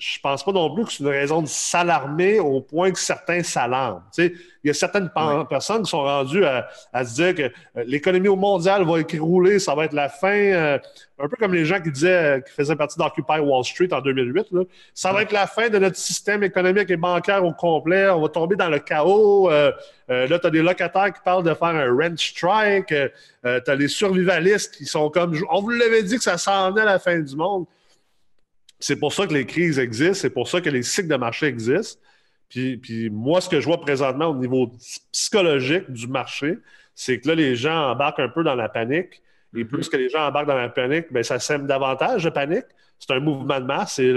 je 0.00 0.18
pense 0.18 0.42
pas 0.42 0.52
non 0.52 0.74
plus 0.74 0.86
que 0.86 0.92
c'est 0.92 1.04
une 1.04 1.10
raison 1.10 1.42
de 1.42 1.46
s'alarmer 1.46 2.40
au 2.40 2.62
point 2.62 2.90
que 2.90 2.98
certains 2.98 3.42
s'alarment. 3.42 4.02
il 4.16 4.32
y 4.64 4.70
a 4.70 4.74
certaines 4.74 5.10
personnes 5.48 5.82
qui 5.82 5.90
sont 5.90 6.02
rendues 6.02 6.42
à, 6.44 7.04
se 7.04 7.14
dire 7.14 7.34
que 7.34 7.42
euh, 7.42 7.84
l'économie 7.86 8.28
mondiale 8.28 8.82
va 8.84 9.00
écrouler, 9.00 9.58
ça 9.58 9.74
va 9.74 9.84
être 9.84 9.92
la 9.92 10.08
fin. 10.08 10.34
Euh, 10.34 10.78
un 11.18 11.28
peu 11.28 11.36
comme 11.36 11.52
les 11.52 11.66
gens 11.66 11.82
qui 11.82 11.90
disaient, 11.90 12.38
euh, 12.38 12.40
qui 12.40 12.50
faisaient 12.50 12.76
partie 12.76 12.98
d'Occupy 12.98 13.40
Wall 13.40 13.62
Street 13.62 13.92
en 13.92 14.00
2008. 14.00 14.46
Ça 14.94 15.12
va 15.12 15.20
être 15.20 15.32
la 15.32 15.46
fin 15.46 15.68
de 15.68 15.76
notre 15.76 15.96
système 15.96 16.42
économique 16.42 16.90
et 16.90 16.96
bancaire 16.96 17.44
au 17.44 17.52
complet. 17.52 18.08
On 18.08 18.22
va 18.22 18.28
tomber 18.30 18.56
dans 18.56 18.70
le 18.70 18.78
chaos. 18.78 19.50
là, 19.50 19.72
tu 20.08 20.46
as 20.46 20.50
des 20.50 20.62
locataires 20.62 21.12
qui 21.12 21.20
parlent 21.22 21.44
de 21.44 21.52
faire 21.52 21.68
un 21.68 21.94
rent 21.94 22.16
strike. 22.16 22.86
tu 22.86 23.70
as 23.70 23.74
les 23.74 23.88
survivalistes 23.88 24.74
qui 24.76 24.86
sont 24.86 25.10
comme, 25.10 25.36
on 25.50 25.60
vous 25.60 25.70
l'avait 25.70 26.02
dit 26.02 26.16
que 26.16 26.22
ça 26.22 26.38
s'en 26.38 26.70
venait 26.70 26.82
à 26.82 26.86
la 26.86 26.98
fin 26.98 27.18
du 27.18 27.36
monde. 27.36 27.66
C'est 28.80 28.96
pour 28.96 29.12
ça 29.12 29.26
que 29.26 29.34
les 29.34 29.46
crises 29.46 29.78
existent, 29.78 30.14
c'est 30.14 30.30
pour 30.30 30.48
ça 30.48 30.60
que 30.60 30.70
les 30.70 30.82
cycles 30.82 31.08
de 31.08 31.16
marché 31.16 31.46
existent. 31.46 32.00
Puis, 32.48 33.10
moi, 33.12 33.40
ce 33.40 33.48
que 33.48 33.60
je 33.60 33.66
vois 33.66 33.80
présentement 33.80 34.26
au 34.26 34.34
niveau 34.34 34.72
psychologique 35.12 35.90
du 35.90 36.08
marché, 36.08 36.58
c'est 36.94 37.20
que 37.20 37.28
là, 37.28 37.34
les 37.34 37.54
gens 37.54 37.92
embarquent 37.92 38.18
un 38.18 38.28
peu 38.28 38.42
dans 38.42 38.56
la 38.56 38.68
panique. 38.68 39.22
Et 39.56 39.64
plus 39.64 39.88
que 39.88 39.96
les 39.96 40.08
gens 40.08 40.26
embarquent 40.26 40.48
dans 40.48 40.56
la 40.56 40.68
panique, 40.68 41.12
bien, 41.12 41.22
ça 41.22 41.38
sème 41.38 41.66
davantage 41.66 42.24
de 42.24 42.30
panique. 42.30 42.66
C'est 42.98 43.12
un 43.12 43.20
mouvement 43.20 43.60
de 43.60 43.64
masse, 43.64 43.94
c'est 43.94 44.12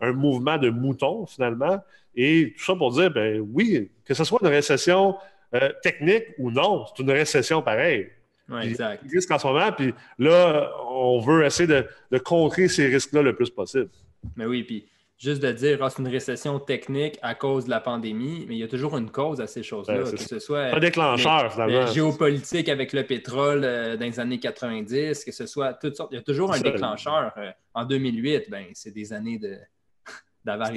un 0.00 0.12
mouvement 0.12 0.58
de 0.58 0.70
mouton, 0.70 1.26
finalement. 1.26 1.82
Et 2.14 2.54
tout 2.56 2.64
ça 2.64 2.74
pour 2.74 2.92
dire, 2.92 3.10
ben 3.10 3.40
oui, 3.52 3.90
que 4.04 4.14
ce 4.14 4.24
soit 4.24 4.38
une 4.42 4.48
récession 4.48 5.16
euh, 5.54 5.70
technique 5.82 6.24
ou 6.38 6.50
non, 6.50 6.84
c'est 6.86 7.02
une 7.02 7.10
récession 7.10 7.62
pareille. 7.62 8.08
Oui, 8.48 8.68
exact. 8.68 9.02
risque 9.10 9.30
en 9.30 9.38
ce 9.38 9.46
moment, 9.46 9.72
puis 9.72 9.94
là, 10.18 10.70
on 10.90 11.20
veut 11.20 11.44
essayer 11.44 11.66
de, 11.66 11.86
de 12.10 12.18
contrer 12.18 12.68
ces 12.68 12.86
risques-là 12.86 13.22
le 13.22 13.34
plus 13.34 13.50
possible. 13.50 13.88
Mais 14.36 14.46
oui, 14.46 14.62
puis 14.62 14.86
juste 15.18 15.42
de 15.42 15.50
dire, 15.50 15.82
ah, 15.82 15.90
c'est 15.90 16.00
une 16.00 16.08
récession 16.08 16.60
technique 16.60 17.18
à 17.22 17.34
cause 17.34 17.64
de 17.64 17.70
la 17.70 17.80
pandémie, 17.80 18.46
mais 18.48 18.54
il 18.54 18.58
y 18.58 18.62
a 18.62 18.68
toujours 18.68 18.96
une 18.96 19.10
cause 19.10 19.40
à 19.40 19.46
ces 19.46 19.62
choses-là, 19.62 19.98
que 20.10 20.16
ce 20.16 20.38
soit 20.38 20.66
un 20.66 20.78
déclencheur, 20.78 21.52
finalement. 21.52 21.86
géopolitique 21.86 22.68
avec 22.68 22.92
le 22.92 23.04
pétrole 23.04 23.62
euh, 23.64 23.96
dans 23.96 24.04
les 24.04 24.20
années 24.20 24.38
90, 24.38 25.24
que 25.24 25.32
ce 25.32 25.46
soit 25.46 25.74
toutes 25.74 25.96
sortes. 25.96 26.12
Il 26.12 26.16
y 26.16 26.18
a 26.18 26.22
toujours 26.22 26.52
un 26.52 26.60
déclencheur. 26.60 27.32
Euh, 27.36 27.50
en 27.74 27.84
2008, 27.84 28.48
ben, 28.48 28.66
c'est 28.74 28.92
des 28.92 29.12
années 29.12 29.38
de. 29.38 29.58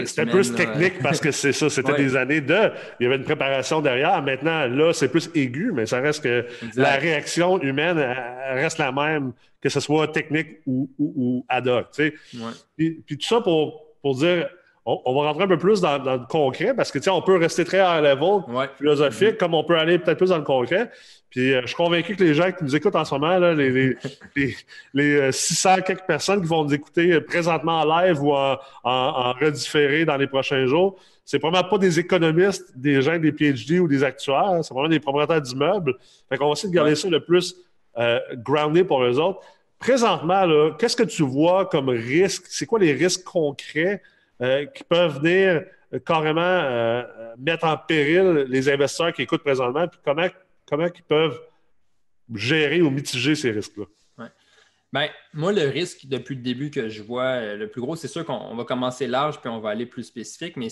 C'était 0.06 0.26
plus 0.26 0.54
technique 0.54 1.02
parce 1.02 1.20
que 1.20 1.32
c'est 1.32 1.54
ça, 1.54 1.70
c'était 1.70 1.96
des 1.96 2.16
années 2.16 2.42
de. 2.42 2.72
Il 3.00 3.04
y 3.04 3.06
avait 3.06 3.18
une 3.18 3.24
préparation 3.24 3.82
derrière. 3.82 4.22
Maintenant, 4.22 4.68
là, 4.68 4.94
c'est 4.94 5.10
plus 5.10 5.30
aigu, 5.36 5.72
mais 5.74 5.86
ça 5.86 6.00
reste 6.00 6.24
que 6.24 6.46
la 6.76 6.96
réaction 6.96 7.62
humaine 7.62 7.98
reste 8.54 8.78
la 8.78 8.92
même, 8.92 9.34
que 9.62 9.70
ce 9.70 9.80
soit 9.80 10.08
technique 10.10 10.60
ou, 10.66 10.90
ou, 10.98 11.46
ad 11.48 11.68
hoc. 11.68 11.88
Tu 11.94 12.20
puis, 12.76 13.04
tout 13.08 13.18
ça 13.22 13.42
pour, 13.42 13.84
pour 14.02 14.16
dire 14.16 14.50
on, 14.86 15.14
va 15.14 15.28
rentrer 15.28 15.44
un 15.44 15.48
peu 15.48 15.58
plus 15.58 15.80
dans, 15.80 15.98
le 15.98 16.26
concret 16.28 16.74
parce 16.74 16.92
que, 16.92 17.10
on 17.10 17.22
peut 17.22 17.38
rester 17.38 17.64
très 17.66 17.78
high 17.78 18.04
level, 18.04 18.42
philosophique, 18.78 19.38
comme 19.38 19.54
on 19.54 19.64
peut 19.64 19.78
aller 19.78 20.00
peut-être 20.00 20.18
plus 20.18 20.30
dans 20.30 20.38
le 20.38 20.44
concret. 20.44 20.90
Puis 21.30 21.54
euh, 21.54 21.62
je 21.62 21.68
suis 21.68 21.76
convaincu 21.76 22.16
que 22.16 22.24
les 22.24 22.34
gens 22.34 22.52
qui 22.52 22.64
nous 22.64 22.76
écoutent 22.76 22.96
en 22.96 23.06
ce 23.06 23.16
moment, 23.16 23.38
les, 23.38 23.96
les, 24.94 25.32
600 25.32 25.70
euh, 25.70 25.82
quelques 25.82 26.06
personnes 26.06 26.42
qui 26.42 26.48
vont 26.48 26.66
nous 26.66 26.74
écouter 26.74 27.14
euh, 27.14 27.22
présentement 27.22 27.82
en 27.82 28.02
live 28.02 28.22
ou 28.22 28.34
en, 28.34 28.58
en, 28.84 29.34
redifféré 29.34 30.04
dans 30.04 30.18
les 30.18 30.28
prochains 30.28 30.66
jours, 30.66 31.00
c'est 31.24 31.40
probablement 31.40 31.70
pas 31.70 31.78
des 31.78 32.00
économistes, 32.00 32.78
des 32.78 33.02
gens 33.02 33.18
des 33.18 33.32
PhD 33.32 33.80
ou 33.80 33.88
des 33.88 34.04
actuaires, 34.04 34.60
c'est 34.64 34.74
vraiment 34.74 34.90
des 34.90 35.00
propriétaires 35.00 35.42
d'immeubles. 35.42 35.96
Fait 36.28 36.38
qu'on 36.38 36.48
va 36.48 36.54
essayer 36.54 36.70
de 36.70 36.76
garder 36.76 36.96
ça 36.96 37.08
le 37.08 37.24
plus 37.24 37.56
groundé 38.38 38.84
pour 38.84 39.04
eux 39.04 39.20
autres. 39.20 39.42
Présentement, 39.80 40.72
qu'est-ce 40.78 40.96
que 40.96 41.04
tu 41.04 41.24
vois 41.24 41.66
comme 41.66 41.90
risque? 41.90 42.44
C'est 42.48 42.66
quoi 42.66 42.80
les 42.80 42.94
risques 42.94 43.24
concrets 43.24 44.02
euh, 44.42 44.66
qui 44.66 44.84
peuvent 44.84 45.20
venir 45.20 45.66
euh, 45.94 46.00
carrément 46.00 46.42
euh, 46.42 47.04
mettre 47.38 47.66
en 47.66 47.78
péril 47.78 48.46
les 48.48 48.70
investisseurs 48.70 49.14
qui 49.14 49.22
écoutent 49.22 49.44
présentement, 49.44 49.88
puis 49.88 50.00
comment, 50.04 50.28
comment 50.68 50.88
ils 50.88 51.04
peuvent 51.04 51.40
gérer 52.34 52.82
ou 52.82 52.90
mitiger 52.90 53.36
ces 53.36 53.52
risques-là? 53.52 53.86
Bien, 54.94 55.08
moi, 55.34 55.54
le 55.54 55.70
risque 55.70 56.06
depuis 56.08 56.36
le 56.36 56.42
début 56.42 56.70
que 56.70 56.90
je 56.90 57.02
vois, 57.02 57.56
le 57.56 57.70
plus 57.70 57.80
gros, 57.80 57.96
c'est 57.96 58.10
sûr 58.10 58.26
qu'on 58.26 58.54
va 58.56 58.66
commencer 58.66 59.08
large 59.08 59.40
puis 59.40 59.50
on 59.50 59.62
va 59.62 59.70
aller 59.70 59.86
plus 59.86 60.04
spécifique, 60.04 60.58
mais 60.58 60.68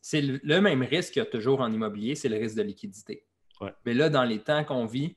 c'est 0.00 0.20
le 0.20 0.60
même 0.60 0.82
risque 0.82 1.14
qu'il 1.14 1.20
y 1.20 1.26
a 1.26 1.28
toujours 1.28 1.60
en 1.60 1.72
immobilier, 1.72 2.14
c'est 2.14 2.28
le 2.28 2.36
risque 2.36 2.56
de 2.56 2.62
liquidité. 2.62 3.24
Mais 3.84 3.94
là, 3.94 4.10
dans 4.10 4.22
les 4.22 4.38
temps 4.38 4.62
qu'on 4.62 4.86
vit, 4.86 5.16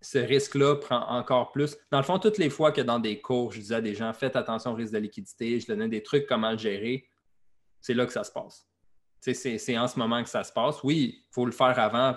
ce 0.00 0.18
risque-là 0.18 0.76
prend 0.76 1.06
encore 1.08 1.52
plus. 1.52 1.76
Dans 1.90 1.98
le 1.98 2.04
fond, 2.04 2.18
toutes 2.18 2.38
les 2.38 2.50
fois 2.50 2.72
que 2.72 2.80
dans 2.80 2.98
des 2.98 3.20
cours, 3.20 3.52
je 3.52 3.60
disais 3.60 3.74
à 3.76 3.80
des 3.80 3.94
gens, 3.94 4.12
faites 4.12 4.36
attention 4.36 4.72
au 4.72 4.74
risque 4.74 4.92
de 4.92 4.98
liquidité, 4.98 5.60
je 5.60 5.66
donnais 5.66 5.88
des 5.88 6.02
trucs 6.02 6.26
comment 6.26 6.52
le 6.52 6.58
gérer, 6.58 7.06
c'est 7.80 7.94
là 7.94 8.06
que 8.06 8.12
ça 8.12 8.24
se 8.24 8.32
passe. 8.32 8.66
C'est 9.20 9.78
en 9.78 9.86
ce 9.86 9.98
moment 9.98 10.22
que 10.22 10.30
ça 10.30 10.44
se 10.44 10.52
passe. 10.52 10.82
Oui, 10.82 11.24
il 11.26 11.34
faut 11.34 11.44
le 11.44 11.52
faire 11.52 11.78
avant 11.78 12.16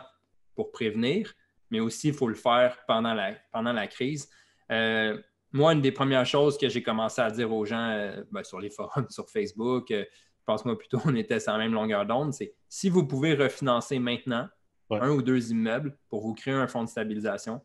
pour 0.56 0.72
prévenir, 0.72 1.34
mais 1.70 1.82
aussi 1.82 2.10
il 2.10 2.14
faut 2.14 2.30
le 2.30 2.36
faire 2.36 2.78
pendant 2.88 3.14
la, 3.14 3.34
pendant 3.52 3.74
la 3.74 3.88
crise. 3.88 4.30
Euh, 4.72 5.22
moi, 5.52 5.74
une 5.74 5.82
des 5.82 5.92
premières 5.92 6.26
choses 6.26 6.58
que 6.58 6.70
j'ai 6.70 6.82
commencé 6.82 7.22
à 7.22 7.30
dire 7.30 7.52
aux 7.52 7.66
gens 7.66 7.90
euh, 7.90 8.24
ben, 8.32 8.44
sur 8.44 8.60
les 8.60 8.70
forums, 8.70 9.08
sur 9.10 9.30
Facebook, 9.30 9.92
euh, 9.92 10.06
je 10.40 10.44
pense 10.46 10.64
moi 10.64 10.78
plutôt 10.78 11.00
on 11.06 11.16
était 11.16 11.40
sur 11.40 11.52
la 11.52 11.58
même 11.58 11.74
longueur 11.74 12.06
d'onde, 12.06 12.34
c'est 12.34 12.56
si 12.70 12.90
vous 12.90 13.06
pouvez 13.06 13.36
refinancer 13.36 14.00
maintenant 14.00 14.48
un 14.90 15.10
ou 15.10 15.22
deux 15.22 15.52
immeubles 15.52 15.98
pour 16.10 16.22
vous 16.22 16.34
créer 16.34 16.54
un 16.54 16.68
fonds 16.68 16.84
de 16.84 16.90
stabilisation, 16.90 17.62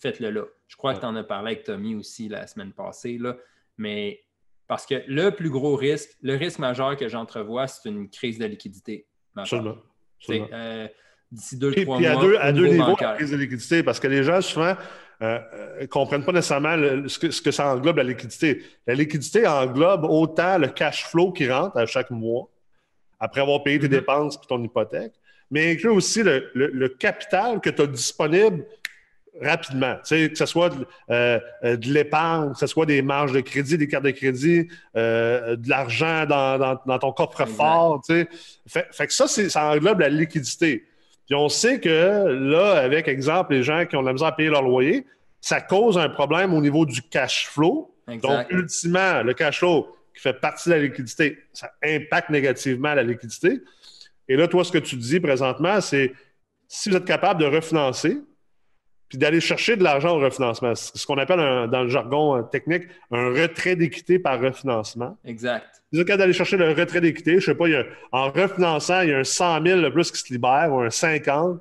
faites-le 0.00 0.30
là. 0.30 0.44
Je 0.68 0.76
crois 0.76 0.94
que 0.94 1.00
tu 1.00 1.06
en 1.06 1.16
as 1.16 1.24
parlé 1.24 1.52
avec 1.52 1.64
Tommy 1.64 1.94
aussi 1.94 2.28
la 2.28 2.46
semaine 2.46 2.72
passée, 2.72 3.18
là, 3.18 3.36
mais 3.78 4.20
parce 4.66 4.86
que 4.86 5.02
le 5.06 5.30
plus 5.30 5.50
gros 5.50 5.76
risque, 5.76 6.10
le 6.22 6.36
risque 6.36 6.58
majeur 6.58 6.96
que 6.96 7.08
j'entrevois, 7.08 7.66
c'est 7.66 7.88
une 7.88 8.08
crise 8.08 8.38
de 8.38 8.46
liquidité. 8.46 9.06
Absolument. 9.36 9.78
Euh, 10.30 10.86
d'ici 11.30 11.56
deux, 11.56 11.72
trois 11.72 11.84
mois. 11.84 11.96
Puis 11.98 12.06
à 12.06 12.16
deux, 12.16 12.36
à 12.36 12.52
deux 12.52 12.66
niveaux, 12.66 12.96
la 13.00 13.14
crise 13.14 13.30
de 13.30 13.36
liquidité, 13.36 13.82
parce 13.82 13.98
que 13.98 14.06
les 14.06 14.22
gens, 14.22 14.40
souvent, 14.40 14.76
ne 15.20 15.26
euh, 15.26 15.38
euh, 15.54 15.86
comprennent 15.86 16.24
pas 16.24 16.32
nécessairement 16.32 16.76
ce, 17.08 17.18
que, 17.18 17.30
ce, 17.30 17.42
que, 17.42 17.50
ça 17.50 17.74
englobe 17.74 17.96
la 17.96 18.04
liquidité. 18.04 18.62
La 18.86 18.94
liquidité 18.94 19.46
englobe 19.46 20.04
autant 20.04 20.58
le 20.58 20.68
cash 20.68 21.04
flow 21.06 21.32
qui 21.32 21.50
rentre 21.50 21.76
à 21.76 21.86
chaque 21.86 22.10
mois, 22.10 22.48
après 23.18 23.40
avoir 23.40 23.62
payé 23.62 23.78
tes 23.78 23.86
mm-hmm. 23.86 23.90
dépenses 23.90 24.36
et 24.36 24.46
ton 24.46 24.62
hypothèque, 24.62 25.12
mais 25.50 25.72
inclut 25.72 25.90
aussi 25.90 26.22
le, 26.22 26.88
capital 26.88 27.60
que 27.60 27.70
tu 27.70 27.82
as 27.82 27.86
disponible 27.86 28.64
rapidement. 29.40 29.96
Tu 29.96 30.00
sais, 30.04 30.30
que 30.30 30.38
ce 30.38 30.46
soit 30.46 30.70
de, 30.70 30.86
euh, 31.10 31.38
euh, 31.64 31.76
l'épargne, 31.82 32.52
que 32.52 32.58
ce 32.58 32.66
soit 32.66 32.86
des 32.86 33.02
marges 33.02 33.32
de 33.32 33.40
crédit, 33.40 33.78
des 33.78 33.88
cartes 33.88 34.04
de 34.04 34.10
crédit, 34.10 34.68
euh, 34.96 35.56
de 35.56 35.68
l'argent 35.68 36.26
dans, 36.26 36.98
ton 36.98 37.12
coffre-fort. 37.12 38.02
Tu 38.06 38.26
sais. 38.66 38.86
fait, 38.92 39.06
que 39.06 39.12
ça, 39.12 39.28
ça 39.28 39.64
englobe 39.70 40.00
la 40.00 40.08
liquidité. 40.08 40.84
Puis 41.26 41.34
on 41.34 41.48
sait 41.48 41.80
que 41.80 42.26
là, 42.28 42.72
avec 42.78 43.08
exemple, 43.08 43.54
les 43.54 43.62
gens 43.62 43.86
qui 43.86 43.96
ont 43.96 44.02
de 44.02 44.06
la 44.06 44.12
misère 44.12 44.28
à 44.28 44.36
payer 44.36 44.50
leur 44.50 44.62
loyer, 44.62 45.06
ça 45.40 45.60
cause 45.60 45.96
un 45.96 46.08
problème 46.08 46.52
au 46.52 46.60
niveau 46.60 46.84
du 46.84 47.02
cash 47.02 47.46
flow. 47.46 47.94
Donc, 48.08 48.46
ultimement, 48.50 49.22
le 49.22 49.32
cash 49.34 49.58
flow 49.58 49.96
qui 50.14 50.22
fait 50.22 50.32
partie 50.32 50.68
de 50.68 50.74
la 50.74 50.80
liquidité, 50.80 51.38
ça 51.52 51.70
impacte 51.84 52.30
négativement 52.30 52.92
la 52.94 53.04
liquidité. 53.04 53.60
Et 54.28 54.36
là, 54.36 54.48
toi, 54.48 54.64
ce 54.64 54.72
que 54.72 54.78
tu 54.78 54.96
dis 54.96 55.20
présentement, 55.20 55.80
c'est 55.80 56.12
si 56.66 56.90
vous 56.90 56.96
êtes 56.96 57.04
capable 57.04 57.40
de 57.40 57.46
refinancer, 57.46 58.18
puis 59.10 59.18
d'aller 59.18 59.40
chercher 59.40 59.76
de 59.76 59.82
l'argent 59.82 60.16
au 60.16 60.20
refinancement. 60.20 60.74
C'est 60.76 60.96
ce 60.96 61.04
qu'on 61.04 61.18
appelle 61.18 61.68
dans 61.68 61.82
le 61.82 61.88
jargon 61.88 62.36
euh, 62.36 62.42
technique 62.42 62.84
un 63.10 63.28
retrait 63.30 63.74
d'équité 63.74 64.20
par 64.20 64.40
refinancement. 64.40 65.18
Exact. 65.24 65.66
Si 65.74 65.96
vous 65.96 66.00
êtes 66.00 66.06
capable 66.06 66.20
d'aller 66.20 66.32
chercher 66.32 66.56
le 66.56 66.70
retrait 66.70 67.00
d'équité, 67.00 67.32
je 67.32 67.36
ne 67.36 67.40
sais 67.40 67.54
pas, 67.54 67.64
en 68.12 68.30
refinançant, 68.30 69.00
il 69.00 69.10
y 69.10 69.12
a 69.12 69.18
un 69.18 69.24
100 69.24 69.66
000 69.66 69.80
de 69.80 69.88
plus 69.88 70.12
qui 70.12 70.20
se 70.20 70.32
libère 70.32 70.72
ou 70.72 70.80
un 70.80 70.90
50 70.90 71.60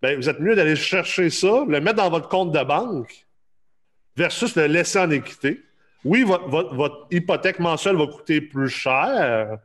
bien, 0.00 0.16
vous 0.16 0.28
êtes 0.28 0.38
mieux 0.38 0.54
d'aller 0.54 0.76
chercher 0.76 1.28
ça, 1.28 1.64
le 1.66 1.80
mettre 1.80 1.96
dans 1.96 2.10
votre 2.10 2.28
compte 2.28 2.52
de 2.52 2.62
banque 2.62 3.26
versus 4.16 4.54
le 4.54 4.66
laisser 4.66 5.00
en 5.00 5.10
équité. 5.10 5.62
Oui, 6.04 6.22
votre, 6.22 7.08
hypothèque 7.10 7.58
mensuelle 7.58 7.96
va 7.96 8.06
coûter 8.06 8.40
plus 8.40 8.68
cher, 8.68 9.58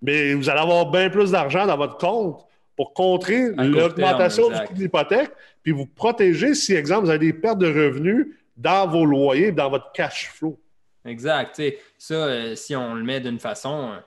mais 0.00 0.32
vous 0.32 0.48
allez 0.48 0.60
avoir 0.60 0.90
bien 0.90 1.10
plus 1.10 1.32
d'argent 1.32 1.66
dans 1.66 1.76
votre 1.76 1.98
compte 1.98 2.46
pour 2.76 2.94
contrer 2.94 3.50
l'augmentation 3.54 4.48
du 4.48 4.58
coût 4.66 4.74
de 4.74 4.78
l'hypothèque, 4.80 5.30
puis 5.62 5.72
vous 5.72 5.86
protéger 5.86 6.54
si, 6.54 6.74
exemple, 6.74 7.04
vous 7.04 7.10
avez 7.10 7.18
des 7.18 7.32
pertes 7.32 7.58
de 7.58 7.66
revenus 7.66 8.28
dans 8.56 8.86
vos 8.86 9.04
loyers, 9.04 9.52
dans 9.52 9.70
votre 9.70 9.92
cash 9.92 10.30
flow. 10.30 10.58
Exact. 11.04 11.60
ça, 11.98 12.14
euh, 12.14 12.54
si 12.54 12.76
on 12.76 12.94
le 12.94 13.02
met 13.02 13.20
d'une 13.20 13.38
façon, 13.38 13.92
euh, 13.92 13.98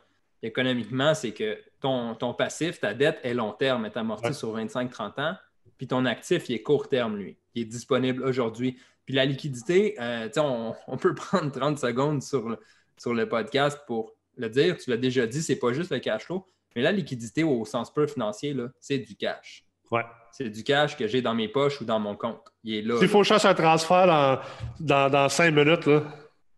économiquement, 0.42 1.14
c'est 1.14 1.32
que 1.32 1.58
ton, 1.82 2.16
ton, 2.16 2.34
passif, 2.34 2.80
ta 2.80 2.94
dette 2.94 3.20
est 3.24 3.34
long 3.34 3.52
terme, 3.52 3.86
est 3.86 3.98
amortie 3.98 4.34
sur 4.34 4.58
25-30 4.58 5.22
ans, 5.22 5.36
puis 5.78 5.88
ton 5.88 6.06
actif, 6.06 6.50
il 6.50 6.56
est 6.56 6.62
court 6.62 6.88
terme, 6.88 7.18
lui. 7.18 7.38
Il 7.54 7.64
est 7.64 7.66
disponible 7.66 8.24
aujourd'hui. 8.24 8.78
Puis 9.06 9.14
la 9.14 9.26
liquidité, 9.26 9.96
euh, 10.00 10.30
on, 10.38 10.74
on, 10.88 10.98
peut 10.98 11.14
prendre 11.14 11.52
30 11.52 11.78
secondes 11.78 12.24
sur 12.24 12.50
le, 12.50 12.60
sur 12.98 13.14
le 13.14 13.28
podcast 13.28 13.80
pour 13.86 14.16
le 14.38 14.50
dire. 14.50 14.78
Tu 14.78 14.90
l'as 14.90 14.98
déjà 14.98 15.28
dit, 15.28 15.42
c'est 15.42 15.58
pas 15.58 15.74
juste 15.74 15.92
le 15.92 16.00
cash 16.00 16.24
flow, 16.24 16.48
mais 16.76 16.82
la 16.82 16.92
liquidité 16.92 17.44
au 17.44 17.64
sens 17.66 17.92
pur 17.94 18.10
financier, 18.10 18.56
c'est 18.80 19.00
du 19.00 19.16
cash. 19.16 19.66
Ouais. 19.92 20.04
C'est 20.32 20.50
du 20.50 20.64
cash 20.64 20.98
que 20.98 21.08
j'ai 21.08 21.22
dans 21.22 21.34
mes 21.34 21.48
poches 21.48 21.80
ou 21.80 21.86
dans 21.86 22.00
mon 22.00 22.16
compte. 22.16 22.42
Il 22.64 22.76
est 22.76 22.82
là. 22.82 22.98
S'il 23.00 23.08
faut 23.08 23.24
chercher 23.24 23.48
un 23.48 23.54
transfert 23.54 24.42
dans, 24.80 25.10
dans, 25.10 25.30
cinq 25.30 25.52
minutes, 25.52 25.86
il 25.88 26.02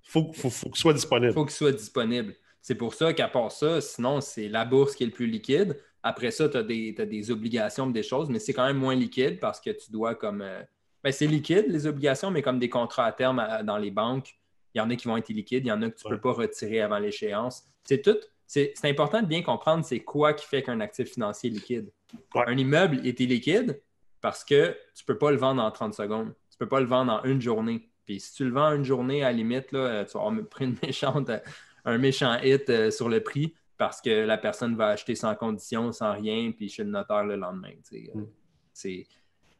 faut, 0.01 0.31
faut, 0.33 0.69
qu'il 0.69 0.77
soit 0.77 0.93
disponible. 0.93 1.31
Il 1.31 1.33
faut 1.33 1.45
qu'il 1.45 1.55
soit 1.55 1.71
disponible. 1.71 2.33
C'est 2.61 2.75
pour 2.75 2.93
ça 2.93 3.13
qu'à 3.13 3.27
part 3.27 3.51
ça, 3.51 3.79
sinon, 3.81 4.19
c'est 4.21 4.47
la 4.47 4.65
bourse 4.65 4.95
qui 4.95 5.03
est 5.03 5.07
le 5.07 5.11
plus 5.11 5.27
liquide. 5.27 5.79
Après 6.03 6.31
ça, 6.31 6.49
tu 6.49 6.57
as, 6.57 6.63
des 6.63 7.31
obligations, 7.31 7.87
des 7.87 8.03
choses, 8.03 8.29
mais 8.29 8.39
c'est 8.39 8.53
quand 8.53 8.65
même 8.65 8.77
moins 8.77 8.95
liquide 8.95 9.39
parce 9.39 9.59
que 9.59 9.69
tu 9.69 9.91
dois 9.91 10.15
comme. 10.15 10.41
Euh, 10.41 10.63
ben, 11.03 11.11
c'est 11.11 11.27
liquide, 11.27 11.65
les 11.67 11.85
obligations, 11.85 12.31
mais 12.31 12.41
comme 12.41 12.59
des 12.59 12.69
contrats 12.69 13.05
à 13.05 13.11
terme 13.11 13.45
dans 13.63 13.77
les 13.77 13.91
banques, 13.91 14.37
il 14.73 14.79
y 14.79 14.81
en 14.81 14.89
a 14.89 14.95
qui 14.95 15.07
vont 15.07 15.17
être 15.17 15.29
liquides, 15.29 15.65
il 15.65 15.69
y 15.69 15.71
en 15.71 15.81
a 15.81 15.89
que 15.89 15.97
tu 15.97 16.07
ne 16.07 16.13
peux 16.13 16.21
pas 16.21 16.33
retirer 16.33 16.81
avant 16.81 16.99
l'échéance. 16.99 17.63
C'est 17.83 18.01
tout. 18.01 18.17
C'est 18.47 18.73
important 18.85 19.21
de 19.21 19.27
bien 19.27 19.43
comprendre 19.43 19.83
c'est 19.83 19.99
quoi 19.99 20.33
qui 20.33 20.45
fait 20.45 20.63
qu'un 20.63 20.79
actif 20.79 21.11
financier 21.11 21.49
est 21.49 21.53
liquide. 21.53 21.91
Un 22.33 22.57
immeuble 22.57 23.05
est 23.05 23.19
illiquide 23.19 23.81
parce 24.21 24.45
que 24.45 24.75
tu 24.95 25.03
ne 25.03 25.05
peux 25.05 25.17
pas 25.17 25.31
le 25.31 25.37
vendre 25.37 25.61
en 25.61 25.69
30 25.69 25.93
secondes. 25.93 26.33
Tu 26.49 26.55
ne 26.55 26.59
peux 26.59 26.69
pas 26.69 26.79
le 26.79 26.87
vendre 26.87 27.11
en 27.11 27.23
une 27.25 27.41
journée. 27.41 27.89
Puis 28.05 28.21
si 28.21 28.33
tu 28.33 28.45
le 28.45 28.51
vends 28.51 28.69
en 28.69 28.75
une 28.75 28.85
journée, 28.85 29.21
à 29.21 29.31
la 29.31 29.33
limite, 29.33 29.73
là, 29.73 30.05
tu 30.05 30.17
vas 30.17 30.25
avoir 30.25 30.47
pris 30.47 30.63
une 30.63 30.77
méchante, 30.83 31.29
un 31.83 31.97
méchant 31.97 32.37
hit 32.41 32.69
euh, 32.69 32.89
sur 32.89 33.09
le 33.09 33.21
prix 33.21 33.53
parce 33.77 34.01
que 34.01 34.25
la 34.25 34.37
personne 34.37 34.75
va 34.75 34.87
acheter 34.87 35.13
sans 35.13 35.35
condition, 35.35 35.91
sans 35.91 36.13
rien, 36.13 36.51
puis 36.51 36.69
chez 36.69 36.83
le 36.83 36.89
notaire 36.89 37.25
le 37.25 37.35
lendemain. 37.35 37.73
Mm. 37.91 38.23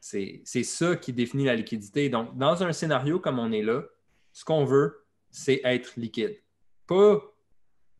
C'est 0.00 0.62
ça 0.64 0.96
qui 0.96 1.12
définit 1.12 1.44
la 1.44 1.54
liquidité. 1.54 2.08
Donc, 2.08 2.36
dans 2.36 2.62
un 2.62 2.72
scénario 2.72 3.20
comme 3.20 3.38
on 3.38 3.52
est 3.52 3.62
là, 3.62 3.82
ce 4.32 4.44
qu'on 4.44 4.64
veut, 4.64 5.04
c'est 5.30 5.60
être 5.62 5.92
liquide. 5.96 6.36
Pas 6.86 7.20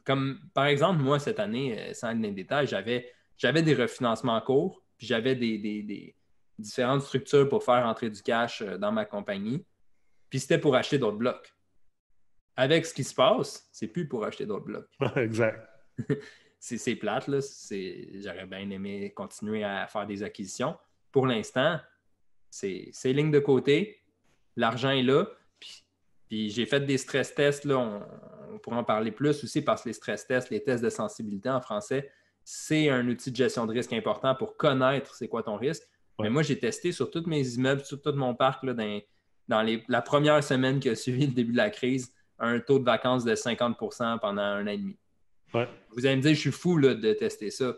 comme, 0.09 0.41
par 0.55 0.65
exemple, 0.65 1.03
moi, 1.03 1.19
cette 1.19 1.39
année, 1.39 1.79
euh, 1.79 1.93
sans 1.93 2.09
aller 2.09 2.21
dans 2.21 2.29
les 2.29 2.33
détails, 2.33 2.67
j'avais, 2.67 3.13
j'avais 3.37 3.63
des 3.63 3.75
refinancements 3.75 4.37
en 4.37 4.41
cours, 4.41 4.83
puis 4.97 5.07
j'avais 5.07 5.35
des, 5.37 6.17
différentes 6.59 7.03
structures 7.03 7.47
pour 7.47 7.63
faire 7.63 7.87
entrer 7.87 8.09
du 8.09 8.23
cash 8.23 8.63
euh, 8.63 8.79
dans 8.79 8.91
ma 8.91 9.05
compagnie, 9.05 9.67
puis 10.31 10.41
c'était 10.41 10.57
pour 10.57 10.75
acheter 10.77 10.97
d'autres 10.97 11.19
blocs. 11.19 11.55
Avec 12.57 12.87
ce 12.87 12.95
qui 12.95 13.05
se 13.05 13.15
passe, 13.15 13.69
c'est 13.71 13.89
plus 13.89 14.09
pour 14.09 14.25
acheter 14.25 14.47
d'autres 14.47 14.65
blocs. 14.65 14.89
exact. 15.17 15.69
c'est, 16.59 16.97
plate, 16.97 17.29
là. 17.29 17.41
j'aurais 18.15 18.47
bien 18.47 18.71
aimé 18.71 19.13
continuer 19.15 19.63
à 19.63 19.87
faire 19.89 20.07
des 20.07 20.23
acquisitions. 20.23 20.75
Pour 21.13 21.27
l'instant, 21.27 21.79
c'est, 22.49 22.89
c'est 22.93 23.13
ligne 23.13 23.31
de 23.31 23.41
côté, 23.41 24.01
l'argent 24.57 24.91
est 24.91 25.03
là, 25.03 25.29
puis 26.29 26.51
j'ai 26.51 26.67
fait 26.67 26.81
des 26.81 26.99
stress 26.99 27.35
tests, 27.35 27.65
là, 27.65 27.79
on, 27.79 28.59
pourra 28.59 28.79
en 28.79 28.85
parler 28.85 29.13
plus 29.13 29.45
aussi 29.45 29.63
parce 29.63 29.83
que 29.83 29.89
les 29.89 29.93
stress 29.93 30.27
tests, 30.27 30.51
les 30.51 30.63
tests 30.63 30.83
de 30.83 30.91
sensibilité 30.91 31.49
en 31.49 31.61
français, 31.61 32.11
c'est 32.45 32.89
un 32.89 33.07
outil 33.09 33.31
de 33.31 33.37
gestion 33.37 33.67
de 33.67 33.73
risque 33.73 33.93
important 33.93 34.35
pour 34.35 34.57
connaître 34.57 35.15
c'est 35.15 35.29
quoi 35.29 35.43
ton 35.43 35.57
risque. 35.57 35.85
Mais 36.21 36.29
moi, 36.29 36.43
j'ai 36.43 36.59
testé 36.59 36.91
sur 36.91 37.11
tous 37.11 37.25
mes 37.27 37.47
immeubles, 37.55 37.85
sur 37.85 38.03
tout 38.03 38.13
mon 38.13 38.35
parc, 38.35 38.65
là, 38.65 38.75
dans, 38.75 39.81
la 39.89 40.03
première 40.03 40.43
semaine 40.43 40.81
qui 40.81 40.89
a 40.89 40.97
suivi 40.97 41.27
le 41.27 41.33
début 41.33 41.53
de 41.53 41.57
la 41.57 41.71
crise, 41.71 42.13
un 42.41 42.59
taux 42.59 42.81
de 42.81 42.85
vacances 42.85 43.25
de 43.25 43.35
50% 43.35 44.19
pendant 44.19 44.43
un 44.43 44.65
an 44.65 44.71
et 44.71 44.79
demi. 44.79 44.99
Vous 45.53 46.05
allez 46.05 46.17
me 46.17 46.23
dire, 46.23 46.35
je 46.35 46.41
suis 46.41 46.51
fou 46.51 46.81
de 46.81 47.13
tester 47.13 47.51
ça. 47.51 47.77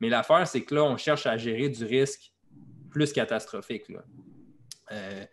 Mais 0.00 0.08
l'affaire, 0.08 0.48
c'est 0.48 0.62
que 0.62 0.74
là, 0.74 0.82
on 0.82 0.96
cherche 0.96 1.26
à 1.26 1.36
gérer 1.36 1.68
du 1.68 1.84
risque 1.84 2.32
plus 2.90 3.12
catastrophique. 3.12 3.88
Là. 3.88 4.02
Euh, 4.90 5.24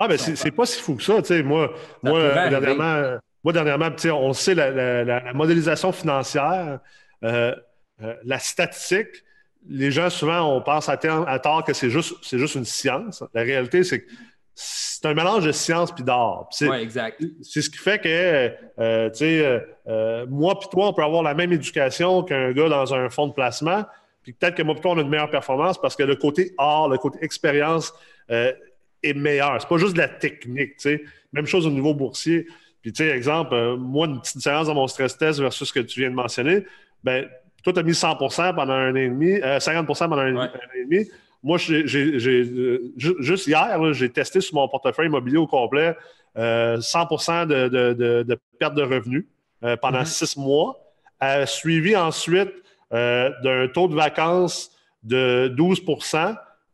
ah, 0.00 0.08
ben 0.08 0.16
c'est 0.18 0.50
pas 0.50 0.66
si 0.66 0.80
fou 0.80 0.96
que 0.96 1.02
ça. 1.02 1.20
Moi, 1.42 1.72
moi 2.02 2.48
dernièrement, 2.48 3.18
moi, 3.44 3.52
dernièrement, 3.52 3.90
on 4.12 4.32
sait 4.32 4.54
la, 4.54 5.32
modélisation 5.32 5.92
financière, 5.92 6.80
euh, 7.24 7.54
euh, 8.02 8.14
la 8.24 8.38
statistique. 8.38 9.24
Les 9.68 9.90
gens, 9.90 10.08
souvent, 10.10 10.56
on 10.56 10.62
pense 10.62 10.88
à, 10.88 10.98
à 11.26 11.38
tort 11.38 11.64
que 11.64 11.72
c'est 11.72 11.90
juste, 11.90 12.14
juste 12.36 12.54
une 12.54 12.64
science. 12.64 13.22
La 13.34 13.42
réalité, 13.42 13.84
c'est 13.84 14.02
que 14.02 14.10
c'est 14.54 15.06
un 15.06 15.14
mélange 15.14 15.44
de 15.44 15.52
science 15.52 15.92
puis 15.92 16.02
d'art. 16.02 16.48
Oui, 16.60 16.76
exact. 16.76 17.22
C'est 17.42 17.62
ce 17.62 17.70
qui 17.70 17.78
fait 17.78 18.00
que, 18.00 19.08
tu 19.08 19.18
sais, 19.18 20.26
moi 20.28 20.58
puis 20.58 20.68
toi, 20.70 20.88
on 20.88 20.92
peut 20.92 21.02
avoir 21.02 21.22
la 21.22 21.34
même 21.34 21.52
éducation 21.52 22.22
qu'un 22.24 22.52
gars 22.52 22.68
dans 22.68 22.92
un 22.94 23.08
fonds 23.08 23.28
de 23.28 23.32
placement. 23.32 23.84
Puis 24.22 24.32
peut-être 24.32 24.56
que 24.56 24.62
moi 24.62 24.74
puis 24.74 24.82
toi, 24.82 24.92
on 24.92 24.98
a 24.98 25.02
une 25.02 25.08
meilleure 25.08 25.30
performance 25.30 25.80
parce 25.80 25.94
que 25.94 26.02
le 26.02 26.16
côté 26.16 26.54
art, 26.58 26.88
le 26.88 26.98
côté 26.98 27.18
expérience, 27.22 27.92
est 29.02 29.14
meilleur. 29.14 29.60
C'est 29.60 29.68
pas 29.68 29.78
juste 29.78 29.94
de 29.94 29.98
la 29.98 30.08
technique. 30.08 30.72
Même 31.32 31.46
chose 31.46 31.66
au 31.66 31.70
niveau 31.70 31.94
boursier. 31.94 32.46
Puis, 32.82 32.92
tu 32.92 33.04
sais, 33.04 33.10
exemple, 33.10 33.54
euh, 33.54 33.76
moi, 33.76 34.06
une 34.06 34.20
petite 34.20 34.36
différence 34.36 34.66
dans 34.66 34.74
mon 34.74 34.86
stress 34.86 35.16
test 35.16 35.40
versus 35.40 35.68
ce 35.68 35.72
que 35.72 35.80
tu 35.80 36.00
viens 36.00 36.10
de 36.10 36.14
mentionner, 36.14 36.64
ben, 37.02 37.28
toi, 37.62 37.72
tu 37.72 37.78
as 37.78 37.82
mis 37.82 37.94
100 37.94 38.16
pendant 38.16 38.72
un 38.72 38.92
an 38.92 38.96
et 38.96 39.08
demi, 39.08 39.34
50% 39.34 40.04
euh, 40.04 40.08
pendant 40.08 40.18
un, 40.18 40.36
an 40.36 40.48
et 40.76 40.84
demi. 40.84 41.08
Moi, 41.42 41.58
j'ai, 41.58 41.84
euh, 41.84 42.92
juste 42.96 43.46
hier, 43.46 43.94
j'ai 43.94 44.10
testé 44.10 44.40
sur 44.40 44.54
mon 44.54 44.68
portefeuille 44.68 45.06
immobilier 45.06 45.38
au 45.38 45.46
complet 45.46 45.96
100 46.36 47.46
de, 47.46 47.68
de, 47.68 48.22
de, 48.22 48.38
perte 48.58 48.74
de 48.74 48.82
revenus 48.82 49.26
pendant 49.80 50.02
mm-hmm. 50.02 50.26
six 50.26 50.36
mois, 50.36 50.78
suivi 51.46 51.96
ensuite 51.96 52.52
d'un 52.90 53.68
taux 53.72 53.88
de 53.88 53.94
vacances 53.94 54.70
de 55.02 55.48
12 55.48 55.80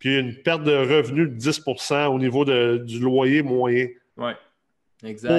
puis 0.04 0.18
une 0.18 0.34
perte 0.34 0.64
de 0.64 0.76
revenus 0.76 1.30
de 1.30 1.50
10% 1.50 2.08
au 2.08 2.18
niveau 2.18 2.44
du 2.44 2.98
loyer 2.98 3.42
moyen. 3.42 3.86
Oui, 4.18 4.32
exact. 5.02 5.32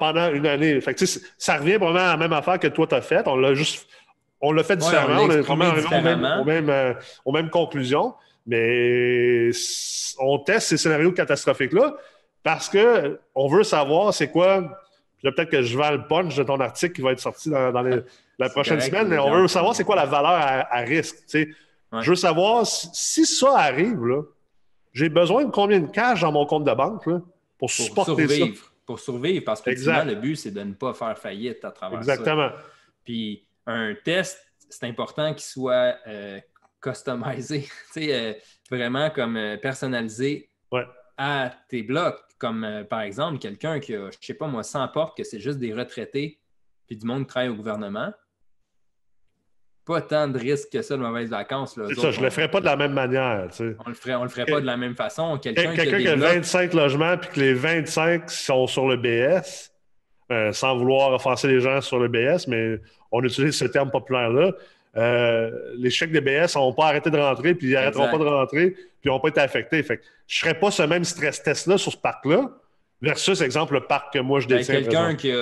pendant 0.00 0.32
une 0.32 0.48
année. 0.48 0.80
Fait 0.80 1.00
ça 1.38 1.58
revient 1.58 1.76
vraiment 1.76 2.00
à 2.00 2.08
la 2.08 2.16
même 2.16 2.32
affaire 2.32 2.58
que 2.58 2.66
toi, 2.66 2.88
tu 2.88 2.96
as 2.96 3.02
fait. 3.02 3.28
On 3.28 3.36
l'a 3.36 3.54
juste 3.54 3.86
on 4.40 4.50
l'a 4.50 4.64
fait 4.64 4.76
différemment. 4.76 5.22
on, 5.22 5.30
est 5.30 5.42
vraiment 5.42 5.66
arrivé 5.66 5.86
aux 6.40 6.44
mêmes, 6.44 6.70
euh, 6.70 6.94
aux 7.24 7.30
mêmes 7.30 7.50
conclusions. 7.50 8.14
Mais 8.48 9.50
on 10.18 10.40
teste 10.40 10.70
ces 10.70 10.76
scénarios 10.76 11.12
catastrophiques-là 11.12 11.94
parce 12.42 12.68
qu'on 12.68 13.48
veut 13.48 13.62
savoir 13.62 14.12
c'est 14.12 14.32
quoi. 14.32 14.76
peut-être 15.22 15.50
que 15.50 15.62
je 15.62 15.78
vais 15.78 15.92
le 15.92 16.08
punch 16.08 16.34
de 16.34 16.42
ton 16.42 16.58
article 16.58 16.94
qui 16.94 17.02
va 17.02 17.12
être 17.12 17.20
sorti 17.20 17.48
dans, 17.48 17.70
la 18.40 18.48
prochaine 18.48 18.80
semaine, 18.80 19.06
mais 19.06 19.18
on 19.18 19.30
veut 19.30 19.46
savoir 19.46 19.76
c'est 19.76 19.84
quoi 19.84 19.94
la 19.94 20.06
valeur 20.06 20.32
à, 20.32 20.74
à 20.74 20.80
risque. 20.80 21.18
Je 22.00 22.10
veux 22.10 22.16
savoir 22.16 22.66
si, 22.66 23.26
ça 23.26 23.56
arrive, 23.58 23.98
j'ai 24.92 25.08
besoin 25.08 25.44
de 25.44 25.50
combien 25.50 25.80
de 25.80 25.90
cash 25.90 26.20
dans 26.20 26.32
mon 26.32 26.46
compte 26.46 26.64
de 26.64 26.72
banque 26.72 27.08
pour, 27.58 27.70
supporter 27.70 28.26
survivre, 28.26 28.56
ça. 28.56 28.70
Pour 28.86 29.00
survivre, 29.00 29.44
parce 29.44 29.60
que 29.60 29.70
le 29.70 30.14
but, 30.14 30.36
c'est 30.36 30.50
de 30.50 30.62
ne 30.62 30.72
pas 30.72 30.94
faire 30.94 31.18
faillite 31.18 31.64
à 31.64 31.70
travers 31.70 31.98
Exactement. 31.98 32.50
Puis 33.04 33.44
un 33.66 33.94
test, 34.04 34.40
c'est 34.68 34.86
important 34.86 35.32
qu'il 35.34 35.42
soit 35.42 35.96
euh, 36.06 36.40
customisé, 36.80 37.68
euh, 37.96 38.34
vraiment 38.70 39.10
comme 39.10 39.36
euh, 39.36 39.56
personnalisé 39.56 40.48
à 41.16 41.52
tes 41.68 41.82
blocs. 41.82 42.20
Comme 42.38 42.64
euh, 42.64 42.84
par 42.84 43.02
exemple, 43.02 43.38
quelqu'un 43.38 43.80
qui 43.80 43.94
a, 43.94 44.10
je 44.10 44.26
sais 44.26 44.34
pas 44.34 44.46
moi, 44.46 44.62
100 44.62 44.88
portes, 44.88 45.16
que 45.16 45.24
c'est 45.24 45.40
juste 45.40 45.58
des 45.58 45.74
retraités, 45.74 46.40
puis 46.86 46.96
du 46.96 47.06
monde 47.06 47.22
qui 47.22 47.28
travaille 47.28 47.50
au 47.50 47.54
gouvernement. 47.54 48.12
Pas 49.90 50.02
tant 50.02 50.28
de 50.28 50.38
risques 50.38 50.68
que 50.70 50.82
ça 50.82 50.96
de 50.96 51.02
mauvaises 51.02 51.30
vacances. 51.30 51.74
C'est 51.74 52.00
ça, 52.00 52.12
je 52.12 52.20
ne 52.20 52.26
le 52.26 52.30
ferais 52.30 52.48
pas 52.48 52.60
de 52.60 52.64
la 52.64 52.76
même 52.76 52.92
manière. 52.92 53.48
On 53.84 53.88
le 53.88 53.94
ferait, 53.94 54.14
on 54.14 54.22
le 54.22 54.28
ferait 54.28 54.44
pas 54.44 54.60
de 54.60 54.66
la 54.66 54.76
même 54.76 54.94
façon. 54.94 55.36
Quelqu'un 55.38 55.74
qui, 55.74 56.06
a, 56.06 56.14
25 56.14 56.74
logements 56.74 57.16
puis 57.16 57.30
que 57.30 57.40
les 57.40 57.54
25 57.54 58.30
sont 58.30 58.68
sur 58.68 58.86
le 58.86 58.96
BS, 58.96 59.72
sans 60.52 60.76
vouloir 60.76 61.12
offenser 61.12 61.48
les 61.48 61.58
gens 61.58 61.80
sur 61.80 61.98
le 61.98 62.06
BS, 62.06 62.46
mais 62.46 62.78
on 63.10 63.24
utilise 63.24 63.56
ce 63.56 63.64
terme 63.64 63.90
populaire-là. 63.90 64.52
Euh, 64.96 65.50
les 65.76 65.90
chèques 65.90 66.12
des 66.12 66.20
BS 66.20 66.54
n'ont 66.54 66.72
pas 66.72 66.86
arrêté 66.86 67.10
de 67.10 67.18
rentrer, 67.18 67.56
puis 67.56 67.70
ils 67.70 67.72
n'arrêteront 67.72 68.12
pas 68.12 68.18
de 68.18 68.28
rentrer, 68.28 68.70
puis 68.70 68.86
ils 69.06 69.08
n'ont 69.08 69.18
pas 69.18 69.28
été 69.30 69.40
affectés. 69.40 69.82
Fait 69.82 70.00
je 70.28 70.38
ne 70.38 70.40
ferais 70.40 70.60
pas 70.60 70.70
ce 70.70 70.84
même 70.84 71.02
stress 71.02 71.42
test-là 71.42 71.78
sur 71.78 71.90
ce 71.90 71.96
parc-là, 71.96 72.48
versus, 73.02 73.40
exemple, 73.40 73.74
le 73.74 73.80
parc 73.80 74.12
que 74.12 74.20
moi 74.20 74.38
je 74.38 74.46
ben, 74.46 74.58
détiens. 74.58 74.76
quelqu'un 74.76 75.14
qui, 75.16 75.32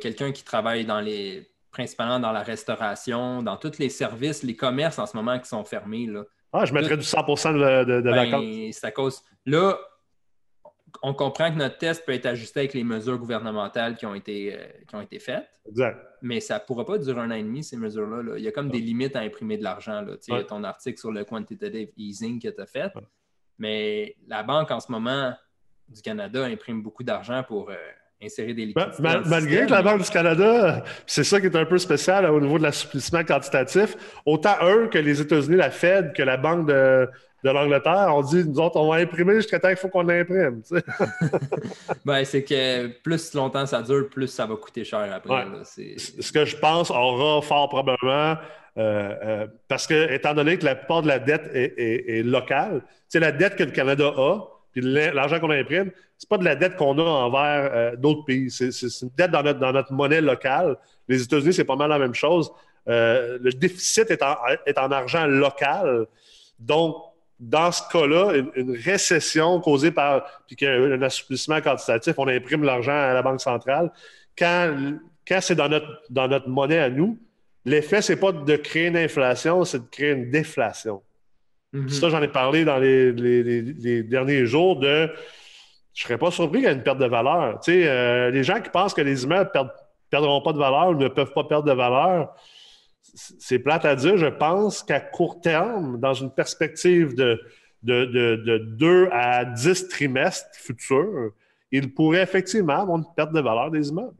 quelqu'un 0.00 0.30
qui 0.30 0.44
travaille 0.44 0.84
dans 0.84 1.00
les 1.00 1.44
principalement 1.76 2.18
dans 2.18 2.32
la 2.32 2.42
restauration, 2.42 3.42
dans 3.42 3.58
tous 3.58 3.78
les 3.78 3.90
services, 3.90 4.42
les 4.42 4.56
commerces 4.56 4.98
en 4.98 5.04
ce 5.04 5.14
moment 5.14 5.38
qui 5.38 5.46
sont 5.46 5.62
fermés. 5.62 6.06
Là. 6.06 6.24
Ah, 6.54 6.64
je 6.64 6.72
mettrais 6.72 6.96
du 6.96 7.04
100 7.04 7.22
de, 7.22 7.84
de, 7.84 8.00
de 8.00 8.10
ben, 8.10 8.72
C'est 8.72 8.86
à 8.86 8.90
cause. 8.90 9.20
Là, 9.44 9.78
on 11.02 11.12
comprend 11.12 11.52
que 11.52 11.58
notre 11.58 11.76
test 11.76 12.06
peut 12.06 12.12
être 12.12 12.24
ajusté 12.24 12.60
avec 12.60 12.72
les 12.72 12.82
mesures 12.82 13.18
gouvernementales 13.18 13.96
qui 13.96 14.06
ont 14.06 14.14
été, 14.14 14.54
euh, 14.54 14.66
qui 14.88 14.94
ont 14.94 15.02
été 15.02 15.18
faites. 15.18 15.46
Exact. 15.68 15.98
Mais 16.22 16.40
ça 16.40 16.54
ne 16.54 16.60
pourra 16.60 16.86
pas 16.86 16.96
durer 16.96 17.20
un 17.20 17.30
an 17.30 17.34
et 17.34 17.42
demi, 17.42 17.62
ces 17.62 17.76
mesures-là. 17.76 18.38
Il 18.38 18.42
y 18.42 18.48
a 18.48 18.52
comme 18.52 18.70
des 18.70 18.80
limites 18.80 19.14
à 19.14 19.20
imprimer 19.20 19.58
de 19.58 19.62
l'argent. 19.62 20.02
Tu 20.06 20.34
sais, 20.34 20.44
ton 20.44 20.64
article 20.64 20.98
sur 20.98 21.12
le 21.12 21.24
quantitative 21.24 21.90
easing 21.98 22.40
que 22.40 22.48
tu 22.48 22.60
as 22.62 22.66
fait. 22.66 22.90
Mais 23.58 24.16
la 24.26 24.42
banque, 24.42 24.70
en 24.70 24.80
ce 24.80 24.90
moment, 24.90 25.34
du 25.88 26.00
Canada 26.00 26.42
imprime 26.44 26.82
beaucoup 26.82 27.04
d'argent 27.04 27.42
pour 27.42 27.68
euh, 27.68 27.76
insérer 28.22 28.54
des 28.54 28.72
ben, 28.72 28.86
liquidités. 28.86 29.28
malgré 29.28 29.66
que 29.66 29.70
la 29.70 29.82
Banque 29.82 30.02
du 30.02 30.10
Canada, 30.10 30.84
c'est 31.06 31.24
ça 31.24 31.40
qui 31.40 31.46
est 31.46 31.56
un 31.56 31.66
peu 31.66 31.78
spécial 31.78 32.24
au 32.26 32.40
niveau 32.40 32.58
de 32.58 32.62
l'assouplissement 32.62 33.24
quantitatif, 33.24 33.96
autant 34.24 34.56
eux 34.64 34.88
que 34.88 34.98
les 34.98 35.20
États-Unis, 35.20 35.56
la 35.56 35.70
Fed, 35.70 36.12
que 36.14 36.22
la 36.22 36.36
Banque 36.36 36.66
de, 36.66 37.08
de 37.44 37.50
l'Angleterre, 37.50 38.08
on 38.10 38.22
dit, 38.22 38.44
nous 38.44 38.58
autres, 38.58 38.76
on 38.76 38.90
va 38.90 38.96
imprimer 38.96 39.34
jusqu'à 39.36 39.60
temps 39.60 39.68
qu'il 39.68 39.76
faut 39.76 39.88
qu'on 39.88 40.02
l'imprime. 40.02 40.62
ben, 42.04 42.24
c'est 42.24 42.42
que 42.42 42.88
plus 43.02 43.34
longtemps 43.34 43.66
ça 43.66 43.82
dure, 43.82 44.08
plus 44.08 44.28
ça 44.28 44.46
va 44.46 44.56
coûter 44.56 44.84
cher 44.84 45.08
après. 45.12 45.46
Ce 45.64 46.32
que 46.32 46.44
je 46.44 46.56
pense 46.56 46.90
aura 46.90 47.40
fort 47.42 47.68
probablement, 47.68 48.36
euh, 48.78 49.14
euh, 49.24 49.46
parce 49.68 49.86
que, 49.86 50.12
étant 50.12 50.34
donné 50.34 50.58
que 50.58 50.64
la 50.64 50.74
plupart 50.74 51.02
de 51.02 51.08
la 51.08 51.18
dette 51.18 51.50
est, 51.54 52.22
locale, 52.24 52.82
c'est 53.08 53.20
la 53.20 53.32
dette 53.32 53.56
que 53.56 53.64
le 53.64 53.70
Canada 53.70 54.12
a, 54.16 54.40
puis 54.72 54.82
l'argent 54.82 55.38
qu'on 55.38 55.50
imprime, 55.50 55.90
c'est 56.18 56.28
pas 56.28 56.38
de 56.38 56.44
la 56.44 56.56
dette 56.56 56.76
qu'on 56.76 56.98
a 56.98 57.02
envers 57.02 57.70
euh, 57.72 57.96
d'autres 57.96 58.24
pays. 58.24 58.50
C'est 58.50 58.70
une 59.02 59.10
dette 59.16 59.30
dans 59.30 59.42
notre, 59.42 59.58
dans 59.58 59.72
notre 59.72 59.92
monnaie 59.92 60.20
locale. 60.20 60.76
Les 61.08 61.22
États-Unis, 61.22 61.52
c'est 61.52 61.64
pas 61.64 61.76
mal 61.76 61.90
la 61.90 61.98
même 61.98 62.14
chose. 62.14 62.50
le 62.86 63.50
déficit 63.50 64.10
est 64.10 64.22
en, 64.22 64.36
est 64.64 64.78
en 64.78 64.90
argent 64.90 65.26
local. 65.26 66.06
Donc, 66.58 66.96
dans 67.38 67.70
ce 67.70 67.82
cas-là, 67.92 68.42
une, 68.54 68.76
récession 68.76 69.60
causée 69.60 69.90
par, 69.90 70.24
puis 70.46 70.66
un 70.66 71.02
assouplissement 71.02 71.60
quantitatif, 71.60 72.14
on 72.16 72.28
imprime 72.28 72.64
l'argent 72.64 72.92
à 72.92 73.12
la 73.12 73.22
Banque 73.22 73.40
centrale. 73.40 73.92
Quand, 74.38 74.96
quand 75.26 75.40
c'est 75.40 75.54
dans 75.54 75.68
notre, 75.68 76.02
dans 76.08 76.28
notre 76.28 76.48
monnaie 76.48 76.78
à 76.78 76.88
nous, 76.88 77.18
l'effet, 77.64 78.00
c'est 78.00 78.16
pas 78.16 78.32
de 78.32 78.56
créer 78.56 78.86
une 78.86 78.96
inflation, 78.96 79.64
c'est 79.64 79.80
de 79.80 79.90
créer 79.90 80.12
une 80.12 80.30
déflation. 80.30 81.02
Mm-hmm. 81.74 81.88
Ça, 81.90 82.08
j'en 82.08 82.22
ai 82.22 82.28
parlé 82.28 82.64
dans 82.64 82.78
les, 82.78 83.12
les, 83.12 84.02
derniers 84.02 84.46
jours 84.46 84.76
de. 84.76 85.10
Je 85.96 86.02
serais 86.02 86.18
pas 86.18 86.30
surpris 86.30 86.58
qu'il 86.58 86.68
y 86.68 86.70
ait 86.70 86.74
une 86.74 86.82
perte 86.82 86.98
de 86.98 87.06
valeur. 87.06 87.58
Tu 87.60 87.72
sais, 87.72 87.88
euh, 87.88 88.30
les 88.30 88.44
gens 88.44 88.60
qui 88.60 88.68
pensent 88.68 88.92
que 88.92 89.00
les 89.00 89.24
immeubles 89.24 89.50
ne 89.54 89.62
perdront 90.10 90.42
pas 90.42 90.52
de 90.52 90.58
valeur 90.58 90.90
ou 90.90 90.94
ne 90.94 91.08
peuvent 91.08 91.32
pas 91.32 91.44
perdre 91.44 91.66
de 91.66 91.72
valeur, 91.72 92.34
c'est 93.02 93.58
plate 93.58 93.86
à 93.86 93.96
dire, 93.96 94.18
je 94.18 94.26
pense 94.26 94.82
qu'à 94.82 95.00
court 95.00 95.40
terme, 95.40 95.98
dans 95.98 96.12
une 96.12 96.30
perspective 96.30 97.14
de, 97.14 97.40
de, 97.82 98.58
2 98.76 99.08
à 99.10 99.46
10 99.46 99.88
trimestres 99.88 100.50
futurs, 100.52 101.30
il 101.72 101.94
pourrait 101.94 102.22
effectivement 102.22 102.82
avoir 102.82 102.98
une 102.98 103.06
perte 103.16 103.32
de 103.32 103.40
valeur 103.40 103.70
des 103.70 103.88
immeubles. 103.88 104.18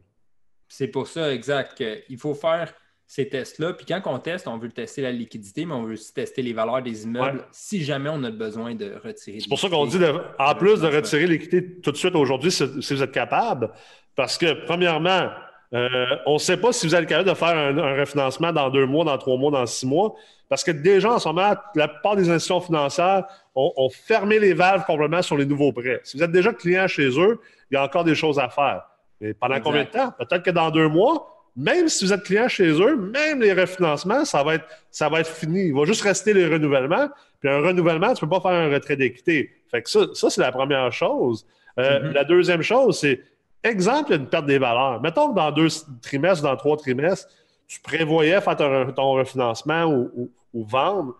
C'est 0.67 0.87
pour 0.87 1.05
ça, 1.05 1.31
exact, 1.31 1.75
qu'il 1.75 2.17
faut 2.17 2.33
faire 2.33 2.73
ces 3.07 3.29
tests-là. 3.29 3.73
Puis 3.73 3.85
quand 3.85 4.01
on 4.05 4.19
teste, 4.19 4.47
on 4.47 4.57
veut 4.57 4.69
tester 4.69 5.01
la 5.01 5.11
liquidité, 5.11 5.65
mais 5.65 5.73
on 5.73 5.83
veut 5.83 5.93
aussi 5.93 6.13
tester 6.13 6.41
les 6.41 6.51
valeurs 6.51 6.81
des 6.81 7.05
immeubles 7.05 7.45
si 7.51 7.83
jamais 7.83 8.09
on 8.11 8.21
a 8.23 8.31
besoin 8.31 8.75
de 8.75 8.99
retirer. 9.03 9.39
C'est 9.39 9.47
pour 9.49 9.59
ça 9.59 9.69
qu'on 9.69 9.85
dit, 9.85 9.97
en 10.37 10.55
plus 10.55 10.81
de 10.81 10.87
retirer 10.87 11.25
l'équité 11.25 11.79
tout 11.79 11.91
de 11.91 11.97
suite 11.97 12.15
aujourd'hui, 12.15 12.51
si 12.51 12.65
vous 12.65 13.01
êtes 13.01 13.11
capable, 13.13 13.71
parce 14.13 14.37
que 14.37 14.65
premièrement, 14.65 15.29
euh, 15.73 16.05
on 16.25 16.33
ne 16.33 16.37
sait 16.37 16.57
pas 16.57 16.73
si 16.73 16.85
vous 16.85 16.95
allez 16.95 17.07
capable 17.07 17.29
de 17.29 17.33
faire 17.33 17.57
un, 17.57 17.99
refinancement 17.99 18.51
dans 18.51 18.69
deux 18.69 18.85
mois, 18.85 19.05
dans 19.05 19.17
trois 19.17 19.37
mois, 19.37 19.51
dans 19.51 19.65
six 19.65 19.85
mois, 19.85 20.15
parce 20.49 20.63
que 20.63 20.71
déjà, 20.71 21.13
en 21.13 21.19
ce 21.19 21.27
moment, 21.29 21.53
la 21.75 21.87
plupart 21.87 22.15
des 22.15 22.29
institutions 22.29 22.61
financières 22.61 23.25
ont, 23.55 23.89
fermé 23.89 24.39
les 24.39 24.53
valves 24.53 24.85
complètement 24.85 25.21
sur 25.21 25.37
les 25.37 25.45
nouveaux 25.45 25.71
prêts. 25.71 25.99
Si 26.03 26.17
vous 26.17 26.23
êtes 26.23 26.31
déjà 26.31 26.53
client 26.53 26.87
chez 26.87 27.07
eux, 27.19 27.39
il 27.71 27.75
y 27.75 27.77
a 27.77 27.83
encore 27.83 28.03
des 28.03 28.15
choses 28.15 28.37
à 28.39 28.49
faire. 28.49 28.83
Mais 29.19 29.33
pendant 29.33 29.59
combien 29.59 29.83
de 29.83 29.89
temps? 29.89 30.13
Peut-être 30.17 30.43
que 30.43 30.51
dans 30.51 30.69
deux 30.71 30.87
mois, 30.87 31.36
même 31.57 31.89
si 31.89 32.05
vous 32.05 32.13
êtes 32.13 32.23
client 32.23 32.47
chez 32.47 32.69
eux, 32.69 32.95
même 32.95 33.41
les 33.41 33.51
refinancements, 33.51 34.23
ça 34.23 34.43
va 34.43 34.55
être, 34.55 34.65
ça 34.91 35.09
va 35.09 35.21
être 35.21 35.29
fini. 35.29 35.65
Il 35.65 35.73
va 35.73 35.85
juste 35.85 36.03
rester 36.03 36.33
les 36.33 36.45
renouvellements. 36.45 37.09
Puis 37.39 37.49
un 37.49 37.61
renouvellement, 37.61 38.13
tu 38.13 38.23
ne 38.23 38.29
peux 38.29 38.39
pas 38.39 38.41
faire 38.41 38.59
un 38.59 38.71
retrait 38.71 38.95
d'équité. 38.95 39.51
Fait 39.69 39.81
que 39.81 39.89
ça, 39.89 40.01
ça 40.13 40.29
c'est 40.29 40.41
la 40.41 40.51
première 40.51 40.91
chose. 40.93 41.45
Euh, 41.79 41.99
mm-hmm. 41.99 42.11
La 42.13 42.23
deuxième 42.23 42.61
chose, 42.61 42.99
c'est 42.99 43.21
Exemple, 43.63 44.11
il 44.11 44.11
y 44.11 44.13
a 44.13 44.21
une 44.21 44.29
perte 44.29 44.45
des 44.45 44.59
valeurs. 44.59 45.01
Mettons 45.01 45.31
que 45.31 45.35
dans 45.35 45.51
deux 45.51 45.67
trimestres, 46.01 46.43
dans 46.43 46.55
trois 46.55 46.77
trimestres, 46.77 47.27
tu 47.67 47.81
prévoyais 47.81 48.39
faire 48.39 48.55
ton, 48.55 49.11
refinancement 49.11 49.85
ou, 49.85 50.31
vendre. 50.53 51.15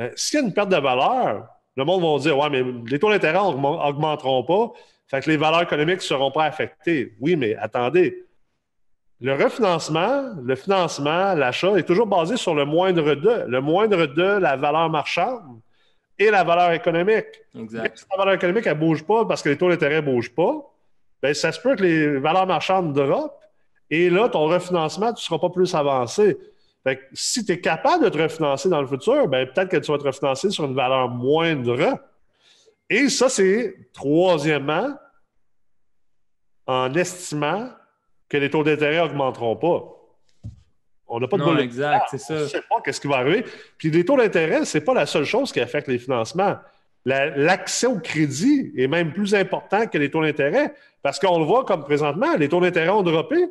Euh, 0.00 0.10
s'il 0.16 0.40
y 0.40 0.42
a 0.42 0.46
une 0.46 0.52
perte 0.52 0.70
de 0.70 0.76
valeur, 0.76 1.46
le 1.76 1.84
monde 1.84 2.02
va 2.02 2.18
dire 2.18 2.36
Ouais, 2.36 2.50
mais 2.50 2.64
les 2.88 2.98
taux 2.98 3.10
d'intérêt 3.10 3.38
n'augmenteront 3.38 4.42
pas, 4.42 4.72
fait 5.06 5.20
que 5.20 5.30
les 5.30 5.36
valeurs 5.36 5.62
économiques 5.62 5.96
ne 5.96 6.00
seront 6.00 6.30
pas 6.30 6.44
affectées. 6.44 7.14
Oui, 7.20 7.36
mais 7.36 7.54
attendez. 7.56 8.24
Le 9.22 9.34
refinancement, 9.34 10.34
le 10.42 10.56
financement, 10.56 11.34
l'achat 11.34 11.76
est 11.76 11.84
toujours 11.84 12.08
basé 12.08 12.36
sur 12.36 12.56
le 12.56 12.64
moindre 12.64 13.14
de. 13.14 13.44
Le 13.46 13.60
moindre 13.60 14.06
de 14.06 14.22
la 14.22 14.56
valeur 14.56 14.90
marchande 14.90 15.60
et 16.18 16.28
la 16.28 16.42
valeur 16.42 16.72
économique. 16.72 17.26
Exact. 17.56 17.98
Si 17.98 18.04
la 18.10 18.16
valeur 18.16 18.34
économique, 18.34 18.66
elle 18.66 18.74
ne 18.74 18.80
bouge 18.80 19.04
pas 19.04 19.24
parce 19.24 19.40
que 19.42 19.48
les 19.48 19.56
taux 19.56 19.68
d'intérêt 19.68 20.02
ne 20.02 20.12
bougent 20.12 20.34
pas, 20.34 20.54
ben, 21.22 21.32
ça 21.34 21.52
se 21.52 21.60
peut 21.60 21.76
que 21.76 21.84
les 21.84 22.18
valeurs 22.18 22.48
marchandes 22.48 22.92
drop 22.92 23.38
et 23.90 24.10
là, 24.10 24.28
ton 24.28 24.48
refinancement, 24.48 25.12
tu 25.12 25.20
ne 25.20 25.24
seras 25.24 25.38
pas 25.38 25.50
plus 25.50 25.72
avancé. 25.72 26.36
Fait 26.82 26.96
que 26.96 27.02
si 27.12 27.44
tu 27.44 27.52
es 27.52 27.60
capable 27.60 28.04
de 28.04 28.08
te 28.08 28.18
refinancer 28.18 28.68
dans 28.68 28.80
le 28.80 28.88
futur, 28.88 29.28
ben, 29.28 29.46
peut-être 29.46 29.68
que 29.68 29.76
tu 29.76 29.92
vas 29.92 29.98
te 29.98 30.04
refinancer 30.04 30.50
sur 30.50 30.64
une 30.64 30.74
valeur 30.74 31.08
moindre. 31.10 32.00
Et 32.90 33.08
ça, 33.08 33.28
c'est 33.28 33.76
troisièmement, 33.92 34.96
en 36.66 36.92
estimant 36.94 37.68
que 38.32 38.38
les 38.38 38.48
taux 38.48 38.64
d'intérêt 38.64 38.96
n'augmenteront 38.96 39.56
pas. 39.56 39.84
On 41.06 41.20
n'a 41.20 41.28
pas 41.28 41.36
de 41.36 41.42
non, 41.42 41.58
exact, 41.58 42.06
c'est 42.10 42.16
ça. 42.18 42.34
On 42.34 42.40
ne 42.40 42.46
sait 42.46 42.62
pas 42.62 42.80
qu'est-ce 42.82 42.98
qui 42.98 43.06
va 43.06 43.16
arriver. 43.16 43.44
Puis 43.76 43.90
les 43.90 44.06
taux 44.06 44.16
d'intérêt, 44.16 44.64
ce 44.64 44.78
n'est 44.78 44.84
pas 44.84 44.94
la 44.94 45.04
seule 45.04 45.26
chose 45.26 45.52
qui 45.52 45.60
affecte 45.60 45.86
les 45.86 45.98
financements. 45.98 46.56
L'accès 47.04 47.86
au 47.86 47.98
crédit 47.98 48.72
est 48.74 48.86
même 48.86 49.12
plus 49.12 49.34
important 49.34 49.86
que 49.86 49.98
les 49.98 50.10
taux 50.10 50.22
d'intérêt. 50.22 50.72
Parce 51.02 51.18
qu'on 51.18 51.38
le 51.38 51.44
voit 51.44 51.66
comme 51.66 51.84
présentement, 51.84 52.34
les 52.38 52.48
taux 52.48 52.60
d'intérêt 52.60 52.88
ont 52.88 53.02
droppé, 53.02 53.50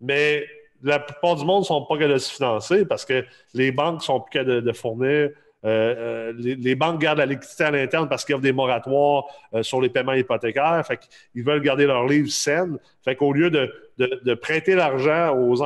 mais 0.00 0.46
la 0.82 1.00
plupart 1.00 1.36
du 1.36 1.44
monde 1.44 1.60
ne 1.60 1.66
sont 1.66 1.84
pas 1.84 1.96
capables 1.96 2.14
de 2.14 2.18
se 2.18 2.32
financer 2.32 2.86
parce 2.86 3.04
que 3.04 3.26
les 3.52 3.72
banques 3.72 4.02
sont 4.02 4.20
plus 4.20 4.30
capables 4.38 4.62
de, 4.62 4.72
fournir. 4.72 5.30
Euh, 5.64 6.28
euh, 6.28 6.32
les, 6.36 6.74
banques 6.74 7.00
gardent 7.00 7.18
la 7.18 7.26
liquidité 7.26 7.64
à 7.64 7.70
l'interne 7.70 8.06
parce 8.06 8.24
qu'ils 8.24 8.34
offrent 8.34 8.42
des 8.42 8.52
moratoires 8.52 9.24
euh, 9.54 9.62
sur 9.62 9.80
les 9.80 9.88
paiements 9.88 10.12
hypothécaires. 10.12 10.84
Fait 10.86 10.98
qu'ils 10.98 11.42
veulent 11.42 11.62
garder 11.62 11.86
leurs 11.86 12.06
livres 12.06 12.30
saines. 12.30 12.78
Fait 13.02 13.16
qu'au 13.16 13.32
lieu 13.32 13.50
de, 13.50 14.34
prêter 14.34 14.74
l'argent 14.74 15.34
aux, 15.34 15.62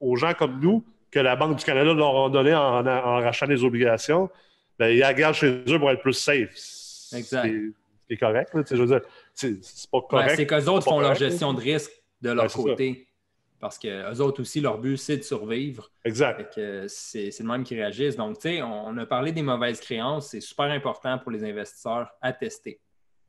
aux, 0.00 0.16
gens 0.16 0.32
comme 0.32 0.60
nous, 0.60 0.82
que 1.10 1.20
la 1.20 1.36
Banque 1.36 1.56
du 1.58 1.64
Canada 1.64 1.92
leur 1.92 2.24
a 2.24 2.30
donné 2.30 2.54
en, 2.54 2.82
rachetant 2.82 3.46
des 3.46 3.64
obligations, 3.64 4.30
ben, 4.78 4.88
ils 4.88 5.00
la 5.00 5.12
gardent 5.12 5.34
chez 5.34 5.62
eux 5.68 5.78
pour 5.78 5.90
être 5.90 6.00
plus 6.00 6.14
safe. 6.14 6.54
Exact. 7.14 7.52
C'est 8.08 8.16
correct. 8.16 8.50
je 8.70 8.76
veux 8.76 8.86
dire, 8.86 9.00
c'est 9.34 9.90
pas 9.90 10.00
correct. 10.08 10.36
c'est 10.36 10.46
qu'eux 10.46 10.66
autres 10.68 10.84
font 10.84 11.00
leur 11.00 11.14
gestion 11.14 11.52
de 11.52 11.60
risque 11.60 11.90
de 12.22 12.30
leur 12.30 12.50
côté. 12.50 13.05
Parce 13.58 13.78
qu'eux 13.78 14.20
autres 14.20 14.42
aussi, 14.42 14.60
leur 14.60 14.78
but, 14.78 14.96
c'est 14.96 15.16
de 15.16 15.22
survivre. 15.22 15.90
Exact. 16.04 16.60
C'est 16.88 17.38
le 17.38 17.46
même 17.46 17.64
qui 17.64 17.74
réagissent. 17.74 18.16
Donc, 18.16 18.36
tu 18.36 18.48
sais, 18.48 18.62
on, 18.62 18.96
a 18.96 19.06
parlé 19.06 19.32
des 19.32 19.42
mauvaises 19.42 19.80
créances. 19.80 20.28
C'est 20.28 20.40
super 20.40 20.66
important 20.66 21.18
pour 21.18 21.30
les 21.30 21.42
investisseurs 21.42 22.10
à 22.20 22.32
tester. 22.32 22.80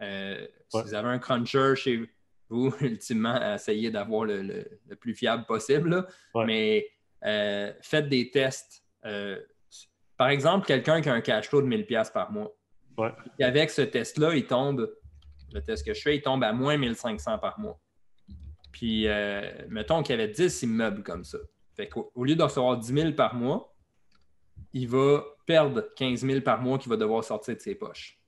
Euh, 0.01 0.45
si 0.69 0.81
vous 0.81 0.93
avez 0.93 1.09
un 1.09 1.19
cruncher 1.19 1.73
chez 1.75 2.09
vous, 2.49 2.73
ultimement, 2.81 3.53
essayez 3.53 3.89
d'avoir 3.89 4.25
le, 4.25 4.65
plus 4.99 5.15
fiable 5.15 5.45
possible. 5.45 6.05
Mais 6.35 6.89
euh, 7.25 7.71
faites 7.81 8.09
des 8.09 8.29
tests. 8.29 8.83
Euh, 9.05 9.39
par 10.17 10.29
exemple, 10.29 10.65
quelqu'un 10.65 11.01
qui 11.01 11.09
a 11.09 11.13
un 11.13 11.21
cash 11.21 11.47
flow 11.47 11.61
de 11.61 11.67
1000$ 11.67 12.11
par 12.11 12.31
mois. 12.31 12.53
Et 13.39 13.43
avec 13.43 13.69
ce 13.69 13.83
test-là, 13.83 14.35
il 14.35 14.47
tombe, 14.47 14.91
le 15.53 15.61
test 15.61 15.85
que 15.85 15.93
je 15.93 16.01
fais, 16.01 16.15
il 16.15 16.21
tombe 16.21 16.43
à 16.43 16.51
moins 16.51 16.77
1500 16.77 17.37
par 17.37 17.59
mois. 17.59 17.79
Puis, 18.71 19.07
euh, 19.07 19.41
mettons 19.69 20.03
qu'il 20.03 20.15
y 20.15 20.21
avait 20.21 20.31
10 20.31 20.63
immeubles 20.63 21.03
comme 21.03 21.23
ça. 21.23 21.37
Fait 21.75 21.87
qu'au 21.87 22.23
lieu 22.23 22.35
de 22.35 22.43
recevoir 22.43 22.77
10 22.77 22.93
000 22.93 23.11
par 23.13 23.35
mois, 23.35 23.75
il 24.73 24.87
va 24.87 25.23
perdre 25.45 25.87
15 25.95 26.21
000 26.21 26.41
par 26.41 26.61
mois 26.61 26.77
qu'il 26.77 26.89
va 26.89 26.97
devoir 26.97 27.23
sortir 27.23 27.55
de 27.55 27.61
ses 27.61 27.75
poches. 27.75 28.19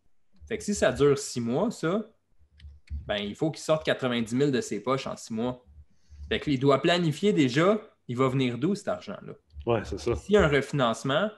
Fait 0.48 0.58
que 0.58 0.64
si 0.64 0.74
ça 0.74 0.92
dure 0.92 1.18
6 1.18 1.42
mois, 1.42 1.72
ça, 1.72 2.10
ben, 3.06 3.18
il 3.18 3.36
faut 3.36 3.52
qu'il 3.52 3.62
sorte 3.62 3.86
90 3.86 4.38
000 4.38 4.52
de 4.52 4.62
ses 4.62 4.82
poches 4.82 5.08
en 5.08 5.16
6 5.16 5.34
mois. 5.34 5.66
Fait 6.28 6.40
qu'il 6.40 6.60
doit 6.60 6.82
planifier 6.82 7.34
déjà, 7.34 7.80
il 8.08 8.18
va 8.18 8.28
venir 8.28 8.58
d'où 8.58 8.76
cet 8.76 8.88
argent-là? 8.88 9.34
Oui, 9.66 9.80
c'est 9.84 10.00
ça. 10.00 10.16
S'il 10.16 10.36
y 10.36 10.38
a 10.38 10.44
un 10.44 10.48
refinancement, 10.48 11.30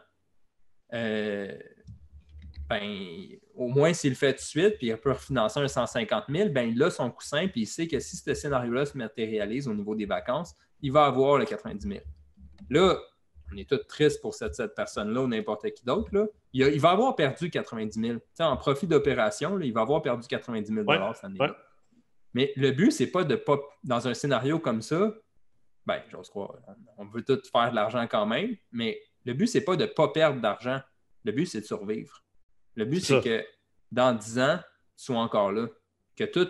euh, 0.94 1.58
ben, 2.70 3.28
au 3.62 3.67
moins 3.67 3.93
s'il 3.93 4.12
le 4.12 4.15
fait 4.15 4.34
tout 4.34 4.39
de 4.39 4.45
suite, 4.45 4.78
puis 4.78 4.88
il 4.88 4.97
peut 4.97 5.12
refinancer 5.12 5.60
un 5.60 5.67
150 5.67 6.24
000, 6.30 6.50
ben, 6.50 6.63
il 6.63 6.82
a 6.82 6.89
son 6.89 7.12
coussin, 7.12 7.47
puis 7.47 7.62
il 7.62 7.65
sait 7.67 7.88
que 7.88 8.00
si 8.00 8.17
ce 8.17 8.34
scénario-là 8.34 8.88
se 8.88 8.97
matérialise 8.97 9.67
au 9.67 9.74
niveau 9.76 9.93
des 9.93 10.08
vacances, 10.08 10.56
il 10.82 10.91
va 10.91 11.06
avoir 11.06 11.38
le 11.38 11.45
90 11.45 11.88
000. 11.88 12.00
Là, 12.71 12.97
on 13.54 13.58
est 13.58 13.69
tous 13.69 13.78
tristes 13.88 14.19
pour 14.19 14.34
cette, 14.34 14.74
personne-là 14.76 15.21
ou 15.21 15.28
n'importe 15.28 15.69
qui 15.74 15.86
d'autre. 15.86 16.32
Il, 16.54 16.80
va 16.80 16.89
avoir 16.89 17.15
perdu 17.15 17.52
90 17.52 18.00
000. 18.00 18.19
en 18.39 18.58
profit 18.58 18.88
d'opération, 18.88 19.60
il 19.60 19.74
va 19.74 19.82
avoir 19.82 20.02
perdu 20.02 20.28
90 20.28 20.74
000 20.74 20.86
cette 21.13 21.24
année-là. 21.24 21.56
Mais 22.34 22.54
le 22.56 22.71
but, 22.71 22.91
c'est 22.91 23.12
pas 23.12 23.24
de 23.24 23.36
pas, 23.36 23.60
dans 23.84 24.08
un 24.08 24.13
scénario 24.15 24.58
comme 24.58 24.82
ça, 24.82 25.13
ben, 25.86 26.02
j'ose 26.10 26.30
croire, 26.30 26.56
on 26.97 27.06
veut 27.06 27.24
tout 27.24 27.39
faire 27.52 27.71
de 27.71 27.76
l'argent 27.76 28.08
quand 28.10 28.26
même, 28.26 28.56
mais 28.71 29.00
le 29.26 29.34
but, 29.34 29.47
c'est 29.47 29.62
pas 29.62 29.76
de 29.76 29.84
ne 29.84 29.88
pas 29.89 30.08
perdre 30.08 30.41
d'argent. 30.41 30.80
Le 31.26 31.32
but, 31.32 31.45
c'est 31.45 31.62
de 31.62 31.65
survivre. 31.65 32.24
Le 32.76 32.86
but, 32.86 33.02
c'est 33.02 33.22
que 33.22 33.46
dans 33.92 34.14
10 34.14 34.40
ans, 34.40 34.60
tu 34.98 35.06
sois 35.06 35.20
encore 35.20 35.52
là. 35.52 35.68
Que 36.16 36.24
tout 36.24 36.48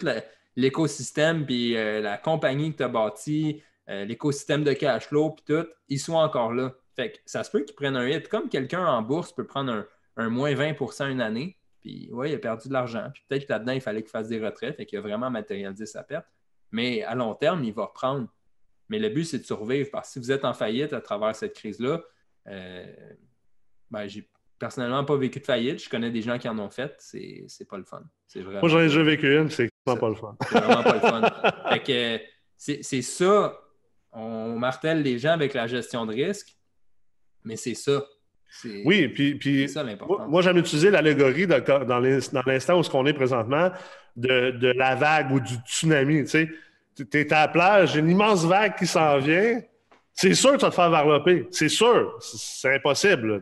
l'écosystème, 0.56 1.46
puis 1.46 1.78
euh, 1.78 2.02
la 2.02 2.18
compagnie 2.18 2.72
que 2.72 2.78
tu 2.78 2.84
as 2.84 2.88
bâtie, 2.90 3.64
euh, 3.90 4.06
l'écosystème 4.06 4.64
de 4.64 4.74
cash 4.74 5.08
flow, 5.08 5.32
puis 5.32 5.44
tout, 5.48 5.68
ils 5.88 6.00
soient 6.00 6.22
encore 6.22 6.54
là. 6.54 6.74
Fait 6.96 7.14
que 7.14 7.18
ça 7.26 7.44
se 7.44 7.52
peut 7.52 7.64
qu'ils 7.64 7.76
prennent 7.76 7.96
un 7.96 8.08
hit. 8.08 8.28
Comme 8.28 8.50
quelqu'un 8.50 8.86
en 8.86 9.02
bourse 9.02 9.34
peut 9.34 9.46
prendre 9.46 9.88
un, 10.18 10.30
moins 10.30 10.54
20% 10.54 11.10
une 11.10 11.22
année, 11.22 11.58
puis 11.80 12.10
ouais, 12.12 12.32
il 12.32 12.36
a 12.36 12.40
perdu 12.40 12.68
de 12.68 12.74
l'argent. 12.74 13.10
Puis 13.14 13.24
peut-être 13.28 13.48
que 13.48 13.54
là-dedans, 13.54 13.72
il 13.72 13.82
fallait 13.82 14.02
qu'il 14.02 14.12
fasse 14.12 14.28
des 14.28 14.40
retraites 14.40 14.80
et 14.80 14.86
qu'il 14.86 15.00
a 15.00 15.02
vraiment 15.02 15.32
matérialisé 15.32 15.86
sa 15.86 16.04
perte. 16.04 16.28
Mais 16.72 17.04
à 17.04 17.16
long 17.16 17.34
terme, 17.34 17.64
il 17.64 17.74
va 17.74 17.86
reprendre. 17.86 18.28
Mais 18.90 19.00
le 19.00 19.10
but, 19.10 19.24
c'est 19.24 19.40
de 19.40 19.46
survivre 19.46 19.90
parce 19.92 20.10
que 20.10 20.14
si 20.14 20.20
vous 20.20 20.32
êtes 20.32 20.46
en 20.46 20.54
faillite 20.54 20.94
à 20.94 21.02
travers 21.02 21.36
cette 21.36 21.54
crise-là, 21.54 22.02
euh, 22.48 23.14
ben, 23.90 24.08
j'ai 24.08 24.30
personnellement 24.62 25.04
pas 25.04 25.18
vécu 25.18 25.40
de 25.40 25.46
faillite. 25.46 25.84
Je 25.84 25.90
connais 25.90 26.12
des 26.12 26.22
gens 26.22 26.38
qui 26.38 26.48
en 26.48 26.58
ont 26.60 26.70
fait. 26.70 26.94
C'est 27.00 27.68
pas 27.68 27.78
le 27.78 27.84
fun. 27.84 28.04
Moi, 28.36 28.70
j'en 28.70 28.80
ai 28.80 28.84
déjà 28.84 29.02
vécu 29.02 29.36
une, 29.36 29.50
c'est 29.50 29.70
pas 29.84 29.96
le 29.96 30.16
fun. 30.16 30.38
C'est 30.48 30.60
vraiment 30.60 30.84
pas 30.84 30.94
le 30.94 31.00
fun. 31.00 31.22
Fait 31.70 31.80
que 31.80 32.24
c'est 32.58 33.02
ça. 33.02 33.60
On 34.14 34.60
martèle 34.60 35.02
les 35.02 35.18
gens 35.18 35.32
avec 35.32 35.54
la 35.54 35.66
gestion 35.68 36.06
de 36.06 36.14
risque, 36.14 36.56
mais 37.44 37.56
c'est 37.56 37.74
ça. 37.74 38.06
Oui, 38.86 39.08
puis, 39.08 39.36
puis 39.36 39.68
ça, 39.68 39.84
moi, 40.28 40.42
j'aime 40.42 40.58
utiliser 40.58 40.92
l'allégorie 40.92 41.48
dans 41.48 42.44
l'instant 42.46 42.78
où 42.78 42.84
ce 42.84 42.90
qu'on 42.90 43.06
est 43.06 43.14
présentement 43.14 43.72
de, 44.16 44.52
de, 44.52 44.68
la 44.68 44.94
vague 44.96 45.32
ou 45.32 45.40
du 45.40 45.56
tsunami. 45.66 46.26
Tu 46.26 46.30
sais, 46.30 46.50
es 47.14 47.34
à 47.34 47.42
la 47.42 47.48
plage, 47.48 47.96
une 47.96 48.10
immense 48.10 48.46
vague 48.46 48.78
qui 48.78 48.86
s'en 48.86 49.18
vient, 49.20 49.62
c'est 50.14 50.34
sûr 50.34 50.52
que 50.52 50.58
tu 50.58 50.66
vas 50.66 50.70
te 50.70 50.76
faire 50.76 50.90
varloper. 50.90 51.48
C'est 51.50 51.70
sûr. 51.70 52.20
C'est 52.20 52.76
impossible. 52.76 53.42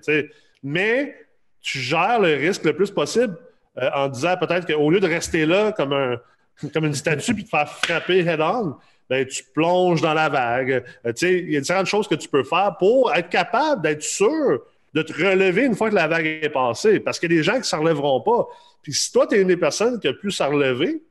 Mais 0.64 1.16
tu 1.62 1.80
gères 1.80 2.20
le 2.20 2.34
risque 2.34 2.64
le 2.64 2.76
plus 2.76 2.92
possible 2.92 3.36
euh, 3.78 3.90
en 3.94 4.08
disant 4.08 4.36
peut-être 4.38 4.66
qu'au 4.68 4.90
lieu 4.90 5.00
de 5.00 5.08
rester 5.08 5.46
là 5.46 5.72
comme, 5.72 5.94
un, 5.94 6.20
comme 6.74 6.86
une 6.86 6.96
statue 6.96 7.34
puis 7.34 7.44
te 7.44 7.50
faire 7.50 7.70
frapper 7.70 8.20
head-on, 8.20 8.76
ben, 9.10 9.26
tu 9.26 9.44
plonges 9.54 10.02
dans 10.02 10.14
la 10.14 10.30
vague. 10.30 10.84
Euh, 11.06 11.14
il 11.22 11.52
y 11.52 11.58
a 11.58 11.60
différentes 11.60 11.88
choses 11.88 12.08
que 12.08 12.16
tu 12.16 12.30
peux 12.30 12.44
faire 12.44 12.76
pour 12.78 13.14
être 13.14 13.30
capable 13.30 13.82
d'être 13.82 14.04
sûr 14.04 14.62
de 14.94 15.02
te 15.02 15.14
relever 15.14 15.66
une 15.66 15.76
fois 15.76 15.90
que 15.90 15.96
la 15.96 16.08
vague 16.08 16.26
est 16.26 16.50
passée. 16.50 17.00
Parce 17.00 17.20
qu'il 17.20 17.32
y 17.32 17.36
a 17.36 17.38
des 17.38 17.44
gens 17.44 17.54
qui 17.54 17.60
ne 17.60 17.64
s'en 17.64 17.80
relèveront 17.80 18.22
pas. 18.22 18.48
Puis 18.82 18.94
si 18.94 19.12
toi, 19.12 19.28
tu 19.28 19.36
es 19.36 19.42
une 19.42 19.48
des 19.48 19.58
personnes 19.58 20.00
qui 20.00 20.08
a 20.08 20.14
pu 20.14 20.32
s'en 20.32 20.50
relever, 20.50 21.02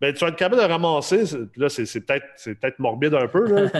ben, 0.00 0.12
tu 0.12 0.20
vas 0.24 0.28
être 0.28 0.36
capable 0.36 0.60
de 0.60 0.66
ramasser. 0.66 1.22
Là, 1.56 1.68
c'est 1.68 2.00
peut-être 2.00 2.26
peut 2.60 2.72
morbide 2.78 3.14
un 3.14 3.28
peu. 3.28 3.46
Là. 3.46 3.70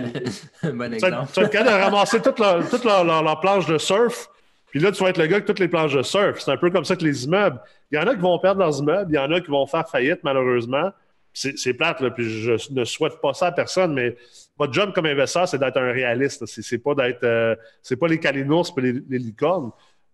bon 0.73 0.95
exemple. 0.95 1.29
Tu 1.33 1.41
vas, 1.41 1.47
être 1.47 1.53
capable 1.53 1.71
de 1.71 1.83
ramasser 1.83 2.23
toute, 2.23 2.39
leur, 2.39 2.69
toute 2.69 2.85
leur, 2.85 3.41
planche 3.41 3.67
de 3.67 3.77
surf. 3.77 4.29
Puis 4.73 4.81
là, 4.81 4.91
tu 4.91 5.05
vas 5.05 5.11
être 5.11 5.19
le 5.19 5.27
gars 5.27 5.37
avec 5.37 5.45
toutes 5.45 5.59
les 5.59 5.69
planches 5.69 5.95
de 5.95 6.03
surf. 6.03 6.41
C'est 6.41 6.51
un 6.51 6.57
peu 6.57 6.71
comme 6.71 6.87
ça 6.87 6.97
que 6.97 7.05
les 7.05 7.27
immeubles. 7.27 7.61
Il 7.91 7.99
y 7.99 8.03
en 8.03 8.07
a 8.07 8.15
qui 8.15 8.23
vont 8.23 8.39
perdre 8.39 8.61
leurs 8.61 8.79
immeubles, 8.79 9.13
il 9.13 9.17
y 9.17 9.19
en 9.19 9.31
a 9.31 9.39
qui 9.41 9.51
vont 9.51 9.67
faire 9.67 9.87
faillite, 9.87 10.21
malheureusement. 10.25 10.91
C'est 11.35 11.75
plate, 11.75 12.01
là, 12.01 12.11
puis 12.11 12.29
je 12.29 12.53
ne 12.73 12.85
souhaite 12.85 13.21
pas 13.21 13.33
ça 13.35 13.47
à 13.47 13.53
personne, 13.53 13.95
mais 13.95 14.17
votre 14.59 14.73
job 14.73 14.93
comme 14.95 15.07
investisseur, 15.07 15.47
c'est 15.47 15.59
d'être 15.59 15.77
un 15.77 15.93
réaliste. 15.93 16.45
C'est 16.47 16.79
pas 16.79 16.95
d'être. 16.95 17.23
Euh, 17.25 17.55
c'est 17.83 17.97
pas 17.97 18.09
les 18.09 18.19
calinours 18.19 18.71
et 18.79 18.81
les, 18.81 18.93
les 19.09 19.19
licornes. 19.19 19.71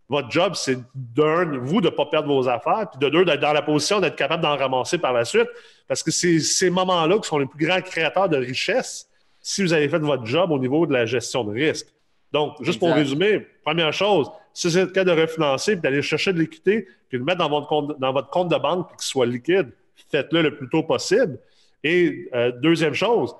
Votre 0.09 0.31
job, 0.31 0.55
c'est 0.55 0.79
d'un, 0.94 1.59
vous, 1.59 1.81
de 1.81 1.87
ne 1.87 1.94
pas 1.94 2.07
perdre 2.07 2.29
vos 2.29 2.49
affaires, 2.49 2.88
puis 2.90 2.99
de 2.99 3.09
deux, 3.09 3.25
d'être 3.25 3.40
dans 3.40 3.53
la 3.53 3.62
position 3.62 4.01
d'être 4.01 4.16
capable 4.16 4.42
d'en 4.42 4.57
ramasser 4.57 4.99
par 4.99 5.12
la 5.12 5.25
suite. 5.25 5.49
Parce 5.87 6.03
que 6.03 6.11
c'est 6.11 6.40
ces 6.40 6.71
moments-là 6.71 7.18
qui 7.18 7.29
sont 7.29 7.38
les 7.38 7.47
plus 7.47 7.64
grands 7.64 7.81
créateurs 7.81 8.29
de 8.29 8.37
richesse 8.37 9.09
si 9.40 9.62
vous 9.62 9.73
avez 9.73 9.88
fait 9.88 9.99
votre 9.99 10.25
job 10.27 10.51
au 10.51 10.59
niveau 10.59 10.87
de 10.87 10.92
la 10.92 11.07
gestion 11.07 11.44
de 11.44 11.53
risque. 11.53 11.87
Donc, 12.32 12.56
juste 12.62 12.78
pour 12.78 12.92
résumer, 12.92 13.46
première 13.64 13.92
chose, 13.92 14.30
si 14.52 14.70
c'est 14.70 14.84
le 14.84 14.90
cas 14.90 15.04
de 15.04 15.12
refinancer, 15.12 15.72
puis 15.72 15.82
d'aller 15.82 16.02
chercher 16.02 16.32
de 16.32 16.38
l'équité, 16.38 16.86
puis 17.08 17.16
de 17.16 17.18
le 17.18 17.24
mettre 17.24 17.38
dans 17.38 17.48
votre 17.48 17.66
compte, 17.66 17.98
dans 17.98 18.12
votre 18.12 18.28
compte 18.28 18.48
de 18.48 18.56
banque, 18.56 18.88
puis 18.88 18.96
qu'il 18.96 19.06
soit 19.06 19.26
liquide, 19.26 19.70
faites-le 20.10 20.42
le 20.42 20.56
plus 20.56 20.68
tôt 20.68 20.82
possible. 20.82 21.38
Et 21.82 22.28
euh, 22.34 22.52
deuxième 22.52 22.94
chose, 22.94 23.34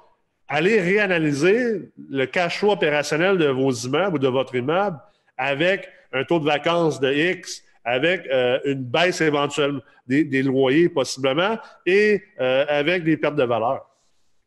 allez 0.49 0.81
réanalyser 0.81 1.91
le 2.11 2.25
cash 2.27 2.59
flow 2.59 2.73
opérationnel 2.73 3.37
de 3.37 3.49
vos 3.49 3.71
immeubles 3.71 4.17
ou 4.17 4.19
de 4.19 4.29
votre 4.29 4.55
immeuble 4.55 4.99
avec 5.37 5.89
un 6.13 6.25
taux 6.25 6.41
de 6.41 6.45
vacances 6.45 7.01
de 7.01 7.13
X, 7.13 7.63
avec 7.85 8.27
euh, 8.27 8.59
une 8.65 8.85
baisse 8.85 9.21
éventuelle 9.21 9.81
des, 10.07 10.43
loyers 10.43 10.89
possiblement 10.89 11.59
et 11.87 12.23
euh, 12.41 12.65
avec 12.69 13.05
des 13.05 13.17
pertes 13.17 13.37
de 13.37 13.45
valeur. 13.45 13.87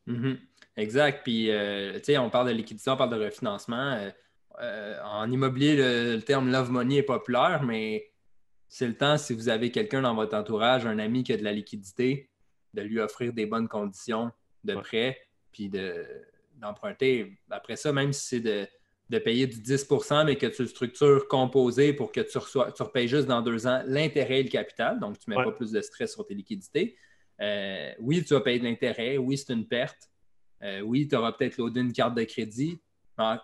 Mm-hmm. 0.07 0.37
Exact. 0.77 1.21
Puis, 1.23 1.49
euh, 1.49 1.93
tu 1.95 2.05
sais, 2.05 2.17
on 2.17 2.29
parle 2.29 2.47
de 2.47 2.53
liquidité, 2.53 2.89
on 2.89 2.97
parle 2.97 3.17
de 3.17 3.23
refinancement. 3.23 4.11
En 4.59 5.31
immobilier, 5.31 5.75
le, 5.75 6.19
terme 6.19 6.51
love 6.51 6.71
money 6.71 6.97
est 6.97 7.03
populaire, 7.03 7.63
mais 7.63 8.11
c'est 8.67 8.87
le 8.87 8.95
temps, 8.95 9.17
si 9.17 9.33
vous 9.33 9.49
avez 9.49 9.71
quelqu'un 9.71 10.01
dans 10.01 10.15
votre 10.15 10.35
entourage, 10.35 10.85
un 10.85 10.99
ami 10.99 11.23
qui 11.23 11.33
a 11.33 11.37
de 11.37 11.43
la 11.43 11.51
liquidité, 11.51 12.29
de 12.73 12.81
lui 12.81 12.99
offrir 12.99 13.33
des 13.33 13.45
bonnes 13.45 13.67
conditions 13.67 14.31
de 14.63 14.75
prêt, 14.75 15.17
puis 15.51 15.69
d'emprunter. 16.55 17.37
Après 17.49 17.75
ça, 17.75 17.91
même 17.91 18.13
si 18.13 18.27
c'est 18.27 18.39
de 18.39 18.67
de 19.11 19.19
payer 19.19 19.45
du 19.45 19.57
10% 19.57 20.25
mais 20.25 20.37
que 20.37 20.47
tu 20.47 20.61
le 20.61 20.67
structures 20.69 21.27
composé 21.27 21.91
pour 21.91 22.13
que 22.13 22.21
tu, 22.21 22.37
reçois, 22.37 22.71
tu 22.71 22.81
repayes 22.81 23.09
juste 23.09 23.27
dans 23.27 23.41
deux 23.41 23.67
ans 23.67 23.83
l'intérêt 23.85 24.39
et 24.39 24.43
le 24.43 24.49
capital, 24.49 24.99
donc 24.99 25.19
tu 25.19 25.29
ne 25.29 25.35
mets 25.35 25.43
pas 25.43 25.51
plus 25.51 25.71
de 25.71 25.81
stress 25.81 26.13
sur 26.13 26.25
tes 26.25 26.33
liquidités. 26.33 26.95
Euh, 27.41 27.91
oui, 27.99 28.23
tu 28.23 28.33
vas 28.33 28.39
payer 28.39 28.59
de 28.59 28.63
l'intérêt, 28.63 29.17
oui, 29.17 29.37
c'est 29.37 29.51
une 29.51 29.67
perte. 29.67 30.09
Euh, 30.63 30.79
oui, 30.79 31.09
tu 31.09 31.15
auras 31.15 31.33
peut-être 31.33 31.57
loadé 31.57 31.81
une 31.81 31.91
carte 31.91 32.15
de 32.15 32.23
crédit. 32.23 32.79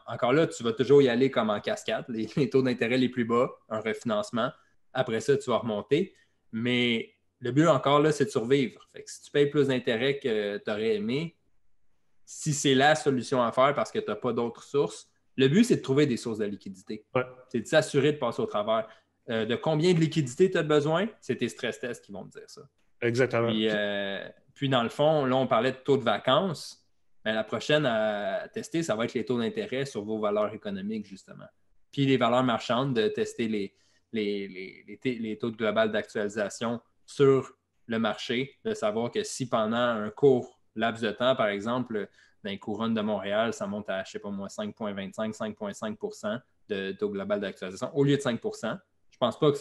Encore 0.08 0.34
là, 0.34 0.48
tu 0.48 0.64
vas 0.64 0.74
toujours 0.74 1.02
y 1.02 1.10
aller 1.10 1.32
comme 1.32 1.50
en 1.50 1.60
cascade, 1.60 2.06
les, 2.10 2.50
taux 2.50 2.62
d'intérêt 2.62 2.98
les 2.98 3.10
plus 3.10 3.26
bas, 3.26 3.50
un 3.70 3.80
refinancement. 3.80 4.52
Après 4.94 5.20
ça, 5.20 5.38
tu 5.38 5.50
vas 5.50 5.58
remonter. 5.58 6.14
Mais 6.52 7.14
le 7.40 7.52
but 7.52 7.68
encore 7.68 8.00
là, 8.00 8.12
c'est 8.12 8.26
de 8.26 8.30
survivre. 8.30 8.88
si 9.06 9.22
tu 9.24 9.32
payes 9.32 9.48
plus 9.48 9.68
d'intérêt 9.68 10.20
que 10.20 10.58
tu 10.58 10.72
aurais 10.72 10.96
aimé, 10.96 11.36
si 12.26 12.54
c'est 12.54 12.76
la 12.76 12.96
solution 12.96 13.42
à 13.42 13.52
faire 13.52 13.74
parce 13.74 13.92
que 13.92 14.00
tu 14.00 14.10
n'as 14.10 14.16
pas 14.16 14.34
d'autres 14.34 14.64
sources, 14.64 15.10
le 15.38 15.48
but, 15.48 15.64
c'est 15.64 15.78
de 15.78 15.82
trouver 15.82 16.08
des 16.08 16.18
sources 16.18 16.40
de 16.40 16.46
liquidité. 16.46 17.06
C'est 17.50 17.62
de 17.62 17.68
s'assurer 17.68 18.14
de 18.14 18.18
passer 18.18 18.42
au 18.42 18.48
travers. 18.48 18.88
Euh, 19.30 19.46
de 19.46 19.56
combien 19.56 19.94
de 19.94 20.00
liquidité 20.00 20.50
tu 20.50 20.58
as 20.58 20.64
besoin, 20.64 21.08
c'est 21.20 21.36
tes 21.36 21.50
stress 21.50 21.80
tests 21.80 22.04
qui 22.04 22.12
vont 22.12 22.26
te 22.26 22.40
dire 22.40 22.50
ça. 22.50 22.62
Exactement. 23.02 23.52
Euh, 23.54 24.28
puis, 24.56 24.70
dans 24.70 24.84
le 24.84 24.90
fond, 24.90 25.26
là, 25.26 25.36
on 25.36 25.46
parlait 25.46 25.72
de 25.72 25.78
taux 25.78 25.98
de 25.98 26.04
vacances. 26.04 26.87
Ben, 27.28 27.34
la 27.34 27.44
prochaine 27.44 27.86
à 27.86 28.48
tester, 28.48 28.84
ça 28.84 28.96
va 28.96 29.04
être 29.04 29.14
les 29.14 29.26
taux 29.26 29.38
d'intérêt 29.38 29.84
sur 29.84 30.02
vos 30.06 30.18
valeurs 30.18 30.54
économiques, 30.54 31.06
justement. 31.06 31.44
Puis 31.92 32.06
les 32.06 32.16
valeurs 32.16 32.46
marchandes, 32.46 32.94
de 32.94 33.10
tester 33.10 33.50
les, 33.50 33.76
les, 34.14 35.38
taux 35.38 35.52
de 35.52 35.58
global 35.58 35.92
d'actualisation 35.92 36.80
sur 37.06 37.52
le 37.86 38.00
marché, 38.00 38.56
de 38.64 38.74
savoir 38.74 39.12
que 39.12 39.24
si 39.24 39.50
pendant 39.50 39.76
un 39.76 40.10
court 40.10 40.58
laps 40.76 41.02
de 41.02 41.12
temps, 41.12 41.36
par 41.36 41.48
exemple, 41.48 42.08
dans 42.46 42.50
les 42.50 42.60
couronnes 42.60 42.94
de 42.94 43.02
Montréal, 43.02 43.52
ça 43.52 43.68
monte 43.68 43.90
à, 43.90 44.06
je 44.06 44.10
ne 44.10 44.12
sais 44.14 44.20
pas 44.20 44.30
moi, 44.30 44.48
5,25, 44.48 45.36
5,5% 45.36 46.40
de 46.70 46.94
taux 46.94 47.10
global 47.10 47.42
d'actualisation 47.42 47.94
au 47.94 48.06
lieu 48.06 48.16
de 48.16 48.22
5% 48.22 48.40
Je 48.62 48.68
ne 48.68 48.78
pense 49.20 49.38
pas 49.38 49.52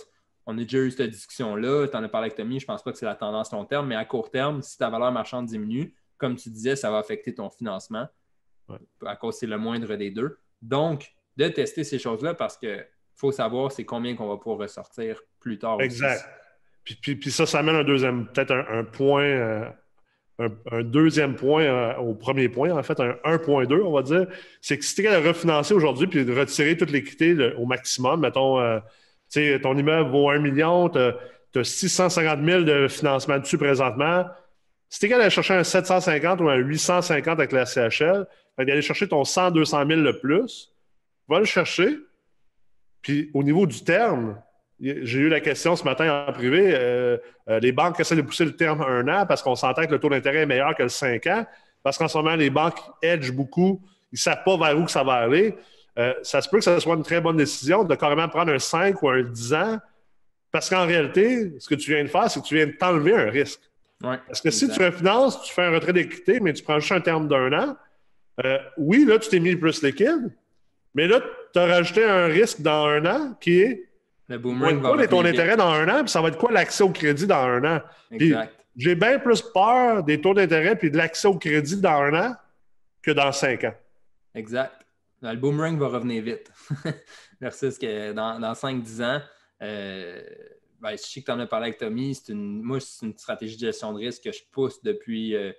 qu'on 0.44 0.56
ait 0.56 0.62
déjà 0.62 0.78
eu 0.78 0.92
cette 0.92 1.10
discussion-là. 1.10 1.88
Tu 1.88 1.96
en 1.96 2.04
as 2.04 2.08
parlé 2.08 2.26
avec 2.26 2.36
Tommy, 2.36 2.60
je 2.60 2.64
ne 2.64 2.68
pense 2.68 2.84
pas 2.84 2.92
que 2.92 2.98
c'est 2.98 3.06
la 3.06 3.16
tendance 3.16 3.50
long 3.50 3.64
terme, 3.64 3.88
mais 3.88 3.96
à 3.96 4.04
court 4.04 4.30
terme, 4.30 4.62
si 4.62 4.78
ta 4.78 4.88
valeur 4.88 5.10
marchande 5.10 5.46
diminue, 5.46 5.92
comme 6.18 6.36
tu 6.36 6.50
disais, 6.50 6.76
ça 6.76 6.90
va 6.90 6.98
affecter 6.98 7.34
ton 7.34 7.50
financement 7.50 8.08
à 9.04 9.16
cause 9.16 9.36
c'est 9.38 9.46
le 9.46 9.58
moindre 9.58 9.94
des 9.96 10.10
deux. 10.10 10.38
Donc, 10.62 11.12
de 11.36 11.48
tester 11.48 11.84
ces 11.84 11.98
choses-là 11.98 12.34
parce 12.34 12.56
que 12.56 12.84
faut 13.14 13.32
savoir 13.32 13.72
c'est 13.72 13.84
combien 13.84 14.14
qu'on 14.14 14.28
va 14.28 14.36
pouvoir 14.36 14.58
ressortir 14.58 15.20
plus 15.40 15.58
tard. 15.58 15.80
Exact. 15.80 16.24
Puis, 16.84 17.16
puis, 17.16 17.30
ça, 17.30 17.46
ça 17.46 17.58
amène 17.58 17.74
un 17.74 17.84
deuxième, 17.84 18.26
peut-être 18.28 18.52
un, 18.52 18.84
point, 18.84 19.24
euh, 19.24 19.68
un, 20.70 20.82
deuxième 20.84 21.34
point 21.34 21.64
euh, 21.64 21.96
au 21.96 22.14
premier 22.14 22.48
point, 22.48 22.70
en 22.70 22.82
fait, 22.84 23.00
un 23.00 23.16
1.2, 23.24 23.82
on 23.82 23.90
va 23.90 24.02
dire. 24.02 24.26
C'est 24.60 24.78
que 24.78 24.84
si 24.84 24.94
tu 24.94 25.04
es 25.04 25.20
de 25.20 25.26
refinancer 25.26 25.74
aujourd'hui 25.74 26.06
puis 26.06 26.24
de 26.24 26.32
retirer 26.32 26.76
toute 26.76 26.90
l'équité 26.90 27.34
au 27.58 27.66
maximum, 27.66 28.20
mettons, 28.20 28.60
euh, 28.60 28.78
tu 29.28 29.40
sais, 29.40 29.60
ton 29.60 29.76
immeuble 29.76 30.10
vaut 30.10 30.30
1 30.30 30.38
million, 30.38 30.88
tu 30.88 30.98
as, 30.98 31.64
650 31.64 32.44
000 32.44 32.62
de 32.62 32.86
financement 32.86 33.38
dessus 33.38 33.58
présentement. 33.58 34.26
Si 34.88 35.00
tu 35.00 35.06
es 35.06 35.08
d'aller 35.08 35.30
chercher 35.30 35.54
un 35.54 35.64
750 35.64 36.40
ou 36.40 36.48
un 36.48 36.56
850 36.56 37.38
avec 37.38 37.52
la 37.52 37.66
CHL, 37.66 38.26
d'aller 38.58 38.82
chercher 38.82 39.08
ton 39.08 39.24
100, 39.24 39.50
200 39.50 39.86
000 39.86 40.00
le 40.00 40.18
plus, 40.18 40.72
va 41.28 41.38
le 41.38 41.44
chercher. 41.44 41.98
Puis 43.02 43.30
au 43.34 43.42
niveau 43.42 43.66
du 43.66 43.82
terme, 43.84 44.40
j'ai 44.80 45.18
eu 45.18 45.28
la 45.28 45.40
question 45.40 45.74
ce 45.76 45.84
matin 45.84 46.26
en 46.28 46.32
privé. 46.32 46.72
Euh, 46.74 47.16
euh, 47.48 47.58
les 47.60 47.72
banques 47.72 47.98
essaient 47.98 48.16
de 48.16 48.22
pousser 48.22 48.44
le 48.44 48.56
terme 48.56 48.82
un 48.82 49.08
an 49.08 49.26
parce 49.26 49.42
qu'on 49.42 49.54
s'entend 49.54 49.86
que 49.86 49.92
le 49.92 49.98
taux 49.98 50.10
d'intérêt 50.10 50.40
est 50.40 50.46
meilleur 50.46 50.74
que 50.74 50.82
le 50.82 50.88
5 50.88 51.26
ans. 51.26 51.46
Parce 51.82 51.98
qu'en 51.98 52.08
ce 52.08 52.18
moment, 52.18 52.34
les 52.34 52.50
banques 52.50 52.80
edgent 53.02 53.32
beaucoup. 53.32 53.80
Ils 54.12 54.16
ne 54.16 54.18
savent 54.18 54.42
pas 54.44 54.56
vers 54.56 54.78
où 54.78 54.84
que 54.84 54.90
ça 54.90 55.02
va 55.02 55.14
aller. 55.14 55.56
Euh, 55.98 56.12
ça 56.22 56.42
se 56.42 56.48
peut 56.48 56.58
que 56.58 56.64
ce 56.64 56.78
soit 56.78 56.94
une 56.94 57.02
très 57.02 57.20
bonne 57.20 57.36
décision 57.36 57.84
de 57.84 57.94
carrément 57.94 58.28
prendre 58.28 58.52
un 58.52 58.58
5 58.58 59.02
ou 59.02 59.08
un 59.08 59.22
10 59.22 59.54
ans. 59.54 59.78
Parce 60.52 60.68
qu'en 60.68 60.86
réalité, 60.86 61.54
ce 61.58 61.68
que 61.68 61.74
tu 61.74 61.92
viens 61.92 62.02
de 62.02 62.08
faire, 62.08 62.30
c'est 62.30 62.40
que 62.40 62.46
tu 62.46 62.54
viens 62.54 62.66
de 62.66 62.72
t'enlever 62.72 63.14
un 63.14 63.30
risque. 63.30 63.60
Parce 64.00 64.40
que 64.40 64.50
si 64.50 64.68
tu 64.68 64.82
refinances, 64.82 65.42
tu 65.42 65.52
fais 65.52 65.62
un 65.62 65.70
retrait 65.70 65.92
d'équité, 65.92 66.40
mais 66.40 66.52
tu 66.52 66.62
prends 66.62 66.78
juste 66.78 66.92
un 66.92 67.00
terme 67.00 67.28
d'un 67.28 67.52
an, 67.52 67.76
oui, 68.76 69.04
là, 69.04 69.18
tu 69.18 69.28
t'es 69.28 69.40
mis 69.40 69.56
plus 69.56 69.82
liquide, 69.82 70.32
mais 70.94 71.06
là, 71.08 71.20
tu 71.52 71.58
as 71.58 71.66
rajouté 71.66 72.04
un 72.04 72.26
risque 72.26 72.60
dans 72.60 72.86
un 72.86 73.04
an 73.06 73.34
qui 73.40 73.60
est 73.60 73.86
le 74.28 74.38
boomerang 74.38 74.80
va 74.80 74.90
quoi 74.90 75.06
ton 75.06 75.24
intérêt 75.24 75.56
dans 75.56 75.70
un 75.70 75.88
an, 75.88 76.00
puis 76.00 76.08
ça 76.08 76.20
va 76.20 76.28
être 76.28 76.38
quoi 76.38 76.50
l'accès 76.50 76.82
au 76.82 76.90
crédit 76.90 77.26
dans 77.26 77.36
un 77.36 77.76
an? 77.76 77.80
Exact. 78.10 78.52
J'ai 78.76 78.94
bien 78.94 79.18
plus 79.18 79.40
peur 79.40 80.02
des 80.02 80.20
taux 80.20 80.34
d'intérêt 80.34 80.76
puis 80.76 80.90
de 80.90 80.96
l'accès 80.96 81.28
au 81.28 81.38
crédit 81.38 81.80
dans 81.80 82.02
un 82.02 82.14
an 82.14 82.36
que 83.02 83.12
dans 83.12 83.30
cinq 83.32 83.64
ans. 83.64 83.74
Exact. 84.34 84.74
Le 85.22 85.36
boomerang 85.36 85.78
va 85.78 85.88
revenir 85.88 86.22
vite. 86.22 86.50
Versus 87.40 87.78
que 87.78 88.12
dans, 88.12 88.38
dans 88.38 88.52
5-10 88.52 89.04
ans, 89.04 89.22
euh, 89.62 90.20
ben, 90.80 90.92
je 90.92 90.96
sais 90.96 91.20
que 91.20 91.26
tu 91.26 91.32
en 91.32 91.40
as 91.40 91.46
parlé 91.46 91.66
avec 91.66 91.78
Tommy, 91.78 92.18
une, 92.28 92.62
moi, 92.62 92.78
c'est 92.80 93.06
une 93.06 93.16
stratégie 93.16 93.56
de 93.56 93.60
gestion 93.60 93.92
de 93.92 93.98
risque 93.98 94.24
que 94.24 94.32
je 94.32 94.42
pousse 94.50 94.82
depuis 94.82 95.34
euh, 95.34 95.52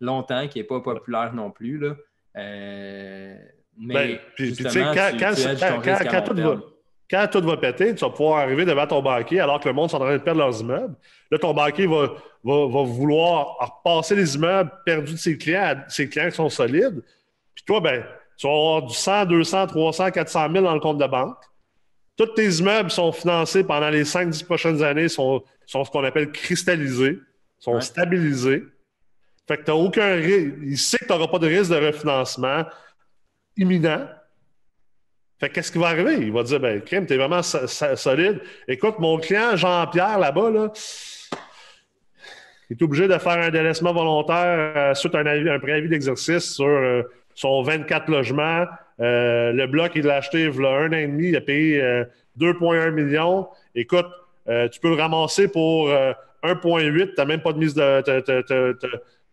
longtemps, 0.00 0.48
qui 0.48 0.58
n'est 0.58 0.64
pas 0.64 0.80
populaire 0.80 1.32
non 1.32 1.50
plus. 1.50 1.78
Là. 1.78 1.96
Euh, 2.36 3.36
mais 3.76 3.94
ben, 3.94 4.18
puis, 4.34 4.54
justement, 4.54 4.92
quand, 4.94 5.10
tu, 5.12 5.18
quand, 5.18 5.34
tu 5.34 6.08
quand, 6.08 6.22
tout 6.22 6.34
va, 6.34 6.60
quand 7.10 7.28
tout 7.30 7.42
va 7.42 7.56
péter, 7.56 7.94
tu 7.94 8.04
vas 8.04 8.10
pouvoir 8.10 8.38
arriver 8.38 8.64
devant 8.64 8.86
ton 8.86 9.02
banquier 9.02 9.40
alors 9.40 9.60
que 9.60 9.68
le 9.68 9.74
monde 9.74 9.90
est 9.90 9.94
en 9.94 9.98
train 9.98 10.16
de 10.16 10.22
perdre 10.22 10.40
leurs 10.40 10.60
immeubles. 10.60 10.94
Là, 11.30 11.38
ton 11.38 11.54
banquier 11.54 11.86
va, 11.86 12.14
va, 12.42 12.66
va 12.66 12.82
vouloir 12.82 13.56
repasser 13.58 14.16
les 14.16 14.34
immeubles 14.34 14.70
perdus 14.84 15.12
de 15.12 15.18
ses 15.18 15.38
clients 15.38 15.74
à 15.76 15.88
ses 15.88 16.08
clients 16.08 16.28
qui 16.28 16.36
sont 16.36 16.48
solides. 16.48 17.02
Puis 17.54 17.64
toi, 17.64 17.80
ben, 17.80 18.04
tu 18.36 18.46
vas 18.46 18.52
avoir 18.52 18.82
du 18.82 18.94
100, 18.94 19.26
200, 19.26 19.66
300, 19.68 20.10
400 20.10 20.52
000 20.52 20.64
dans 20.64 20.74
le 20.74 20.80
compte 20.80 20.98
de 20.98 21.06
banque. 21.06 21.38
Tous 22.16 22.26
tes 22.26 22.48
immeubles 22.48 22.90
sont 22.90 23.10
financés 23.12 23.64
pendant 23.64 23.90
les 23.90 24.04
5-10 24.04 24.44
prochaines 24.44 24.82
années, 24.82 25.08
sont, 25.08 25.42
sont 25.66 25.84
ce 25.84 25.90
qu'on 25.90 26.04
appelle 26.04 26.30
cristallisés, 26.30 27.18
sont 27.58 27.80
stabilisés. 27.80 28.62
Fait 29.48 29.58
que 29.58 29.64
tu 29.64 29.70
n'as 29.70 29.76
aucun 29.76 30.14
risque. 30.14 30.54
Il 30.62 30.78
sait 30.78 30.98
que 30.98 31.06
tu 31.06 31.12
n'auras 31.12 31.28
pas 31.28 31.38
de 31.38 31.48
risque 31.48 31.70
de 31.70 31.86
refinancement 31.86 32.64
imminent. 33.56 34.08
Fait 35.40 35.50
qu'est-ce 35.50 35.72
qui 35.72 35.78
va 35.78 35.88
arriver? 35.88 36.18
Il 36.20 36.32
va 36.32 36.42
dire, 36.42 36.60
ben, 36.60 36.80
Crime, 36.80 37.06
t'es 37.06 37.16
vraiment 37.16 37.42
solide. 37.42 38.40
Écoute, 38.68 38.98
mon 38.98 39.18
client 39.18 39.56
Jean-Pierre 39.56 40.18
là-bas, 40.18 40.50
là, 40.50 40.72
il 42.70 42.76
est 42.76 42.82
obligé 42.82 43.08
de 43.08 43.18
faire 43.18 43.38
un 43.38 43.50
délaissement 43.50 43.92
volontaire 43.92 44.72
euh, 44.76 44.94
suite 44.94 45.14
à 45.14 45.18
un, 45.18 45.58
préavis 45.58 45.88
d'exercice 45.88 46.54
sur 46.54 46.66
euh, 46.66 47.02
son 47.34 47.62
24 47.62 48.10
logements. 48.10 48.64
Euh, 49.00 49.52
le 49.52 49.66
bloc, 49.66 49.92
il 49.94 50.04
l'a 50.04 50.16
acheté 50.16 50.42
il 50.42 50.54
y 50.54 50.66
a 50.66 50.70
un 50.70 50.88
an 50.88 50.92
et 50.92 51.06
demi, 51.06 51.28
il 51.28 51.36
a 51.36 51.40
payé 51.40 51.80
2,1 52.38 52.90
millions. 52.90 53.48
Écoute, 53.74 54.06
tu 54.46 54.80
peux 54.80 54.90
le 54.90 55.00
ramasser 55.00 55.48
pour 55.48 55.88
1,8, 55.88 57.08
tu 57.08 57.14
n'as 57.16 57.24
même 57.24 57.42
pas 57.42 57.52
de 57.52 57.58
mise 57.58 57.74
de. 57.74 58.02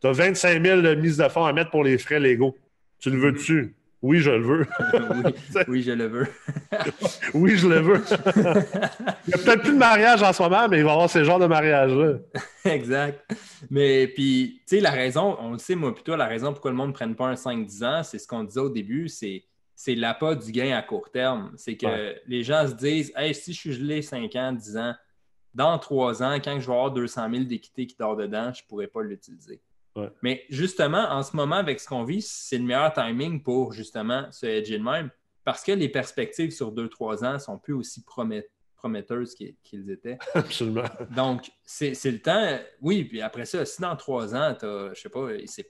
Tu 0.01 0.07
as, 0.07 0.11
25 0.11 0.65
000 0.65 0.81
de 0.81 0.95
mise 0.95 1.17
de 1.17 1.27
fonds 1.27 1.45
à 1.45 1.53
mettre 1.53 1.69
pour 1.69 1.83
les 1.83 1.97
frais 1.97 2.19
légaux. 2.19 2.57
Tu 2.99 3.11
le 3.11 3.17
veux-tu? 3.17 3.75
Oui, 4.01 4.19
je 4.19 4.31
le 4.31 4.41
veux. 4.41 4.67
oui, 5.67 5.83
je 5.83 5.91
le 5.91 6.05
veux. 6.07 6.27
oui, 7.35 7.57
je 7.57 7.67
le 7.67 7.79
veux. 7.79 8.03
il 8.35 8.41
n'y 8.41 9.33
a 9.33 9.37
peut-être 9.37 9.61
plus 9.61 9.73
de 9.73 9.77
mariage 9.77 10.23
en 10.23 10.33
ce 10.33 10.41
moment, 10.41 10.67
mais 10.67 10.79
il 10.79 10.83
va 10.83 10.89
y 10.89 10.93
avoir 10.93 11.09
ce 11.09 11.23
genre 11.23 11.37
de 11.37 11.45
mariage-là. 11.45 12.13
exact. 12.65 13.25
Mais 13.69 14.07
puis, 14.07 14.61
tu 14.67 14.75
sais, 14.75 14.81
la 14.81 14.91
raison, 14.91 15.37
on 15.39 15.53
le 15.53 15.57
sait, 15.57 15.75
moi, 15.75 15.93
plutôt, 15.93 16.15
la 16.15 16.27
raison 16.27 16.51
pourquoi 16.51 16.71
le 16.71 16.77
monde 16.77 16.89
ne 16.89 16.93
prenne 16.93 17.15
pas 17.15 17.27
un 17.27 17.35
5-10 17.35 17.85
ans, 17.85 18.03
c'est 18.03 18.19
ce 18.19 18.27
qu'on 18.27 18.43
disait 18.43 18.59
au 18.59 18.69
début, 18.69 19.07
c'est 19.07 19.43
c'est 19.73 19.95
l'appât 19.95 20.35
du 20.35 20.51
gain 20.51 20.77
à 20.77 20.83
court 20.83 21.09
terme. 21.09 21.53
C'est 21.55 21.75
que 21.75 22.15
les 22.27 22.43
gens 22.43 22.67
se 22.67 22.73
disent 22.73 23.11
Hey, 23.15 23.33
si 23.33 23.51
je 23.51 23.59
suis 23.59 23.73
gelé 23.73 24.03
5 24.03 24.35
ans, 24.35 24.51
10 24.51 24.77
ans, 24.77 24.93
dans 25.55 25.79
3 25.79 26.21
ans, 26.21 26.35
quand 26.35 26.59
je 26.59 26.67
vais 26.67 26.73
avoir 26.73 26.91
200 26.91 27.29
000 27.31 27.43
d'équité 27.45 27.87
qui 27.87 27.95
dort 27.97 28.15
dedans, 28.15 28.53
je 28.53 28.61
ne 28.61 28.67
pourrai 28.67 28.85
pas 28.85 29.01
l'utiliser. 29.01 29.59
Mais 30.21 30.43
justement, 30.49 31.09
en 31.09 31.23
ce 31.23 31.35
moment, 31.35 31.55
avec 31.55 31.79
ce 31.79 31.87
qu'on 31.87 32.03
vit, 32.03 32.21
c'est 32.21 32.59
le 32.59 32.63
meilleur 32.63 32.93
timing 32.93 33.41
pour 33.41 33.73
justement 33.73 34.31
se 34.31 34.45
hedger 34.45 34.77
de 34.77 34.83
même 34.83 35.09
parce 35.43 35.63
que 35.63 35.71
les 35.71 35.89
perspectives 35.89 36.51
sur 36.51 36.71
2-3 36.71 37.25
ans 37.25 37.39
sont 37.39 37.57
plus 37.57 37.73
aussi 37.73 38.03
prometteuses 38.03 38.49
qu'ils 39.63 39.89
étaient. 39.91 40.17
Absolument. 40.33 40.83
Donc, 41.15 41.51
c'est 41.63 41.93
le 42.05 42.19
temps. 42.19 42.59
Oui, 42.81 43.03
puis 43.03 43.21
après 43.21 43.45
ça, 43.45 43.65
si 43.65 43.81
dans 43.81 43.95
3 43.95 44.35
ans, 44.35 44.55
tu 44.59 44.65
as, 44.65 44.93
je 44.93 45.01
sais 45.01 45.09
pas, 45.09 45.27
c'est 45.45 45.69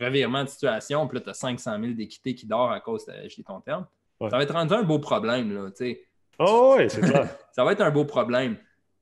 revirement 0.00 0.44
de 0.44 0.48
situation, 0.48 1.06
puis 1.06 1.18
là, 1.18 1.24
tu 1.24 1.30
as 1.30 1.34
500 1.34 1.80
000 1.80 1.92
d'équité 1.92 2.34
qui 2.34 2.46
dort 2.46 2.70
à 2.70 2.80
cause 2.80 3.06
de 3.06 3.28
chez 3.28 3.42
ton 3.42 3.60
terme, 3.60 3.86
ça 4.20 4.36
va 4.36 4.42
être 4.42 4.52
rendu 4.52 4.74
un 4.74 4.82
beau 4.82 4.98
problème, 4.98 5.52
là, 5.52 5.70
tu 5.70 5.76
sais. 5.76 6.04
Oh 6.38 6.76
oui, 6.78 6.88
c'est 6.88 7.00
clair. 7.00 7.28
ça 7.52 7.64
va 7.64 7.72
être 7.72 7.80
un 7.80 7.90
beau 7.90 8.04
problème. 8.04 8.56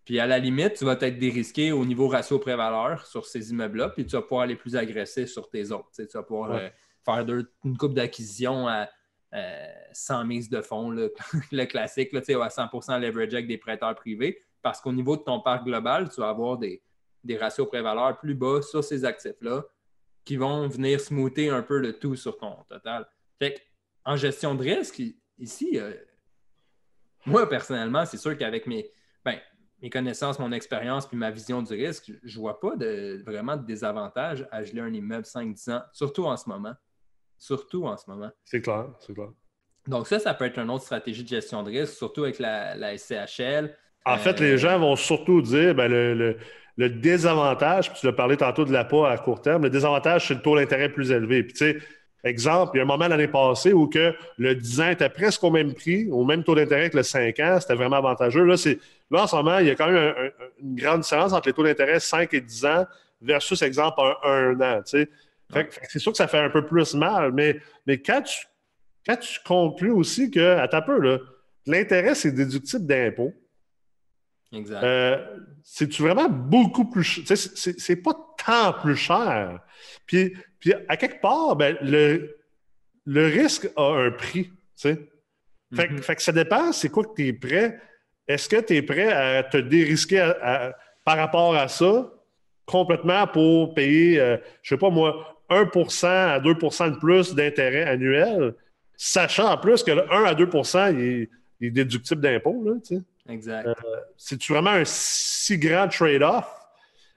Puis 0.05 0.19
à 0.19 0.27
la 0.27 0.39
limite, 0.39 0.75
tu 0.75 0.85
vas 0.85 0.97
être 1.01 1.19
dérisqué 1.19 1.73
au 1.73 1.85
niveau 1.85 2.09
ratio 2.09 2.39
pré-valeur 2.39 3.07
sur 3.07 3.25
ces 3.25 3.51
immeubles-là, 3.53 3.91
puis 3.91 4.05
tu 4.05 4.17
vas 4.17 4.23
pouvoir 4.23 4.43
aller 4.43 4.57
plus 4.57 4.77
agressif 4.77 5.29
sur 5.29 5.49
tes 5.49 5.71
autres. 5.71 5.89
Tu, 5.95 6.05
vas 6.13 6.23
pouvoir 6.23 6.51
euh, 6.53 6.69
faire 7.05 7.25
une 7.65 7.77
coupe 7.79 7.95
d'acquisition 7.95 8.67
à 8.69 8.89
100 9.33 10.21
euh, 10.21 10.25
mises 10.25 10.51
de 10.51 10.61
fonds, 10.61 10.91
le 11.53 11.65
classique, 11.65 12.13
là, 12.13 12.21
à 12.21 12.49
100% 12.49 13.01
leverage 13.01 13.35
avec 13.35 13.47
des 13.47 13.59
prêteurs 13.59 13.95
privés, 13.95 14.43
parce 14.61 14.81
qu'au 14.81 14.93
niveau 14.93 15.17
de 15.17 15.23
ton 15.23 15.41
parc 15.41 15.65
global, 15.65 16.11
tu 16.11 16.21
vas 16.21 16.29
avoir 16.29 16.59
des, 16.59 16.83
ratios 17.39 17.67
pré-valeur 17.67 18.19
plus 18.19 18.35
bas 18.35 18.61
sur 18.63 18.85
ces 18.85 19.05
actifs-là 19.05 19.63
qui 20.25 20.37
vont 20.37 20.69
venir 20.69 21.01
smoother 21.01 21.51
un 21.51 21.63
peu 21.63 21.79
le 21.79 21.99
tout 21.99 22.15
sur 22.15 22.37
ton 22.37 22.57
total. 22.69 23.09
Fait 23.39 23.61
en 24.05 24.17
gestion 24.17 24.55
de 24.55 24.63
risque, 24.63 25.03
ici, 25.39 25.79
euh, 25.79 25.95
moi 27.27 27.49
personnellement, 27.49 28.05
c'est 28.05 28.19
sûr 28.19 28.37
qu'avec 28.37 28.67
mes. 28.67 28.91
Ben, 29.25 29.39
mes 29.81 29.91
connaissances, 29.91 30.39
mon 30.39 30.53
expérience 30.53 31.09
puis 31.09 31.17
ma 31.17 31.33
vision 31.33 31.61
du 31.61 31.73
risque, 31.73 32.13
je 32.23 32.37
ne 32.37 32.41
vois 32.41 32.61
pas 32.61 32.77
de, 32.77 33.21
vraiment 33.27 33.57
de 33.57 33.67
désavantage 33.67 34.47
à 34.53 34.63
geler 34.63 34.81
un 34.81 34.93
immeuble 34.93 35.27
5-10 35.27 35.73
ans, 35.73 35.83
surtout 35.93 36.25
en 36.25 36.37
ce 36.37 36.49
moment. 36.49 36.75
Surtout 37.43 37.87
en 37.87 37.97
ce 37.97 38.09
moment. 38.09 38.31
C'est 38.45 38.61
clair, 38.61 38.87
c'est 39.01 39.15
clair. 39.15 39.31
Donc, 39.89 40.07
ça, 40.07 40.21
ça 40.21 40.33
peut 40.33 40.45
être 40.45 40.61
une 40.61 40.71
autre 40.71 40.85
stratégie 40.85 41.25
de 41.25 41.29
gestion 41.29 41.65
de 41.65 41.71
risque, 41.71 41.95
surtout 41.95 42.23
avec 42.23 42.39
la, 42.39 42.97
SCHL. 42.97 43.77
En 44.05 44.17
fait, 44.17 44.39
les 44.39 44.53
euh, 44.53 44.57
gens 44.59 44.79
vont 44.79 44.95
surtout 44.95 45.43
dire 45.43 45.75
ben, 45.75 45.91
le, 45.91 46.89
désavantage, 46.89 47.91
puis 47.91 47.99
tu 47.99 48.07
l'as 48.07 48.13
parlé 48.13 48.37
tantôt 48.37 48.65
de 48.65 48.73
l'appât 48.73 49.11
à 49.11 49.19
court 49.19 49.43
terme, 49.43 49.65
le 49.65 49.71
désavantage, 49.71 50.29
c'est 50.29 50.35
le 50.35 50.41
taux 50.43 50.55
d'intérêt 50.55 50.89
plus 50.89 51.11
élevé. 51.11 51.43
Puis, 51.43 51.55
tu 51.55 51.59
sais, 51.59 51.79
Exemple, 52.23 52.71
il 52.75 52.77
y 52.77 52.81
a 52.81 52.85
un 52.85 52.87
moment 52.87 53.09
l'année 53.09 53.27
passée 53.27 53.73
où 53.73 53.89
que 53.89 54.15
le 54.39 54.55
10 54.55 54.81
ans 54.81 54.91
était 54.91 55.09
presque 55.09 55.43
au 55.43 55.51
même 55.51 55.75
prix, 55.75 56.09
au 56.13 56.25
même 56.25 56.45
taux 56.45 56.55
d'intérêt 56.55 56.89
que 56.89 56.97
le 56.97 57.03
5 57.03 57.41
ans. 57.41 57.59
C'était 57.61 57.75
vraiment 57.75 57.97
avantageux. 57.97 58.45
Là, 58.45 58.55
là, 59.11 59.23
en 59.25 59.27
ce 59.27 59.35
moment, 59.35 59.59
il 59.59 59.67
y 59.67 59.71
a 59.71 59.75
quand 59.75 59.91
même 59.91 60.15
une 60.63 60.77
grande 60.77 61.01
différence 61.01 61.33
entre 61.33 61.49
les 61.49 61.53
taux 61.53 61.65
d'intérêt 61.65 61.99
5 61.99 62.33
et 62.35 62.41
10 62.41 62.67
ans 62.67 62.87
versus, 63.21 63.61
exemple, 63.63 64.01
un, 64.23 64.61
an. 64.61 64.83
C'est 65.89 65.99
sûr 65.99 66.13
que 66.13 66.19
ça 66.19 66.29
fait 66.29 66.39
un 66.39 66.51
peu 66.51 66.65
plus 66.65 66.95
mal, 66.95 67.33
mais, 67.33 67.59
mais 67.87 68.01
quand, 68.01 68.23
tu, 68.23 68.47
quand 69.07 69.17
tu 69.17 69.39
conclus 69.45 69.91
aussi 69.91 70.31
que, 70.31 70.57
à 70.57 70.69
ta 70.69 70.83
peu, 70.83 71.21
l'intérêt, 71.67 72.15
c'est 72.15 72.33
déductible 72.33 72.87
d'impôt. 72.87 73.33
Exact. 74.53 74.83
Euh, 74.83 75.39
c'est-tu 75.63 76.03
vraiment 76.03 76.29
beaucoup 76.29 76.85
plus 76.85 77.23
C'est 77.25 77.97
pas 77.97 78.15
tant 78.45 78.73
plus 78.75 78.97
cher. 78.97 79.61
Puis, 80.07 80.37
puis 80.59 80.75
à 80.89 80.97
quelque 80.97 81.21
part, 81.21 81.57
ben, 81.57 81.77
le, 81.81 82.37
le 83.07 83.27
risque 83.27 83.69
a 83.77 83.83
un 83.83 84.11
prix. 84.11 84.51
Fait, 84.77 84.99
mm-hmm. 85.73 86.03
fait, 86.03 86.17
que 86.17 86.23
ça 86.23 86.33
dépend, 86.33 86.73
c'est 86.73 86.91
quoi 86.91 87.05
que 87.05 87.15
tu 87.15 87.29
es 87.29 87.33
prêt. 87.33 87.81
Est-ce 88.29 88.49
que 88.49 88.61
tu 88.61 88.77
es 88.77 88.83
prêt 88.83 89.11
à 89.13 89.43
te 89.43 89.57
dérisquer 89.57 90.33
par 91.05 91.17
rapport 91.17 91.55
à 91.57 91.69
ça 91.69 92.13
complètement 92.67 93.27
pour 93.27 93.75
payer, 93.75 94.15
je 94.15 94.21
euh, 94.21 94.37
je 94.63 94.69
sais 94.71 94.79
pas 94.79 94.91
moi, 94.91 95.42
1% 95.53 96.07
à 96.07 96.41
2% 96.41 96.95
de 96.95 96.99
plus 96.99 97.35
d'intérêt 97.35 97.85
annuel, 97.85 98.55
sachant 98.97 99.53
en 99.53 99.59
plus 99.59 99.83
que 99.83 99.93
le 99.93 100.13
1 100.13 100.25
à 100.25 100.35
2 100.35 100.49
il, 100.91 101.29
est 101.61 101.71
déductible 101.71 102.21
d'impôt. 102.21 102.65
Exact. 103.29 103.69
C'est-tu 104.17 104.53
vraiment 104.53 104.71
un 104.71 104.85
si 104.85 105.59
grand 105.59 105.89
trade-off 105.89 106.49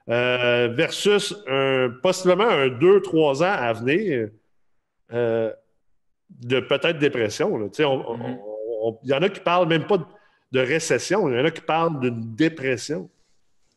versus 0.08 1.36
un, 1.48 1.92
possiblement 2.02 2.50
un 2.50 2.68
2-3 2.68 3.44
ans 3.44 3.58
à 3.58 3.74
venir 3.74 4.30
de 5.12 6.60
peut-être 6.60 7.00
dépression? 7.00 7.58
Mm-hmm. 7.58 8.38
Il 9.04 9.10
y 9.10 9.14
en 9.14 9.22
a 9.22 9.30
qui 9.30 9.40
parlent 9.40 9.68
même 9.68 9.88
pas 9.88 9.98
de 10.52 10.60
récession, 10.60 11.30
il 11.30 11.38
y 11.38 11.42
en 11.42 11.46
a 11.46 11.52
qui 11.52 11.62
parlent 11.62 12.00
d'une 12.00 12.36
dépression. 12.36 13.10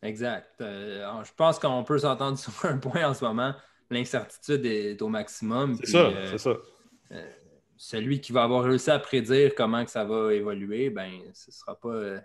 Exact. 0.02 0.48
Euh, 0.60 1.24
je 1.24 1.32
pense 1.36 1.58
qu'on 1.58 1.82
peut 1.84 1.98
s'entendre 1.98 2.38
sur 2.38 2.52
un 2.64 2.78
point 2.78 3.08
en 3.08 3.14
ce 3.14 3.24
moment. 3.24 3.54
L'incertitude 3.90 4.66
est 4.66 5.00
au 5.00 5.08
maximum. 5.08 5.76
C'est 5.80 5.90
ça, 5.90 5.98
euh, 5.98 6.28
c'est 6.30 6.38
ça. 6.38 6.56
Euh, 7.12 7.26
celui 7.76 8.20
qui 8.20 8.32
va 8.32 8.42
avoir 8.42 8.64
réussi 8.64 8.90
à 8.90 8.98
prédire 8.98 9.54
comment 9.54 9.84
que 9.84 9.90
ça 9.90 10.04
va 10.04 10.34
évoluer, 10.34 10.90
ben, 10.90 11.10
ce 11.32 11.50
ne 11.50 11.54
sera 11.54 11.74
pas. 11.74 12.20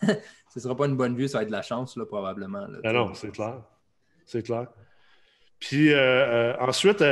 ce 0.52 0.60
sera 0.60 0.76
pas 0.76 0.86
une 0.86 0.96
bonne 0.96 1.16
vue, 1.16 1.28
ça 1.28 1.38
va 1.38 1.42
être 1.42 1.48
de 1.48 1.52
la 1.52 1.62
chance, 1.62 1.96
là, 1.96 2.04
probablement. 2.04 2.66
Ah 2.82 2.92
non, 2.92 3.14
c'est 3.14 3.30
clair. 3.30 3.62
C'est 4.24 4.42
clair. 4.42 4.66
Puis 5.60 5.94
ensuite, 6.58 7.04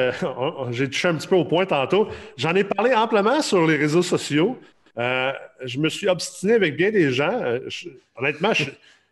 j'ai 0.70 0.90
touché 0.90 1.08
un 1.08 1.14
petit 1.14 1.28
peu 1.28 1.36
au 1.36 1.44
point 1.44 1.66
tantôt. 1.66 2.08
J'en 2.36 2.54
ai 2.56 2.64
parlé 2.64 2.92
amplement 2.92 3.42
sur 3.42 3.64
les 3.66 3.76
réseaux 3.76 4.02
sociaux. 4.02 4.58
je 4.96 5.78
me 5.78 5.88
suis 5.88 6.08
obstiné 6.08 6.54
avec 6.54 6.76
bien 6.76 6.90
des 6.90 7.12
gens. 7.12 7.40
honnêtement, 8.16 8.52
je, 8.52 8.64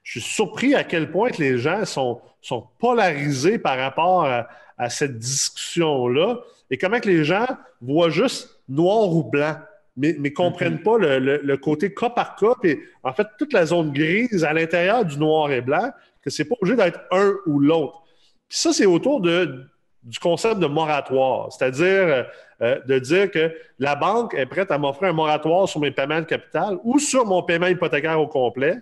je 0.09 0.21
suis 0.21 0.31
surpris 0.31 0.75
à 0.75 0.85
quel 0.85 1.11
point 1.11 1.29
les 1.39 1.59
gens 1.59 1.85
sont, 1.85 2.23
sont 2.41 2.67
polarisés 2.79 3.59
par 3.59 3.77
rapport 3.77 4.25
à, 4.25 4.89
cette 4.89 5.19
discussion-là 5.19 6.39
et 6.71 6.79
comment 6.79 6.99
que 6.99 7.09
les 7.09 7.25
gens 7.25 7.47
voient 7.83 8.09
juste 8.09 8.63
noir 8.71 9.13
ou 9.13 9.23
blanc, 9.23 9.57
mais 9.99 10.15
ne 10.19 10.31
comprennent 10.31 10.77
mm-hmm. 10.77 10.83
pas 10.83 11.19
le, 11.19 11.57
côté 11.57 11.93
cas 11.93 12.09
par 12.09 12.37
cas, 12.37 12.55
et 12.65 12.81
en 13.03 13.13
fait, 13.13 13.27
toute 13.39 13.53
la 13.53 13.67
zone 13.67 13.93
grise 13.93 14.45
à 14.45 14.55
l'intérieur 14.55 15.05
du 15.05 15.19
noir 15.19 15.51
et 15.53 15.61
blanc, 15.61 15.91
que 16.23 16.31
c'est 16.31 16.47
pas 16.47 16.55
obligé 16.59 16.77
d'être 16.77 17.01
un 17.11 17.35
ou 17.45 17.59
l'autre. 17.61 18.03
Puis 18.49 18.59
ça, 18.59 18.73
c'est 18.73 18.87
autour 18.87 19.21
de, 19.21 19.67
du 20.05 20.19
concept 20.19 20.59
de 20.59 20.67
moratoire, 20.67 21.53
c'est-à-dire 21.53 22.25
euh, 22.63 22.81
de 22.87 22.99
dire 22.99 23.31
que 23.31 23.53
la 23.79 23.95
banque 23.95 24.33
est 24.33 24.47
prête 24.47 24.71
à 24.71 24.79
m'offrir 24.79 25.11
un 25.11 25.15
moratoire 25.15 25.69
sur 25.69 25.81
mes 25.81 25.91
paiements 25.91 26.21
de 26.21 26.27
capital 26.27 26.79
ou 26.83 26.99
sur 26.99 27.27
mon 27.27 27.43
paiement 27.43 27.67
hypothécaire 27.67 28.19
au 28.19 28.27
complet 28.27 28.79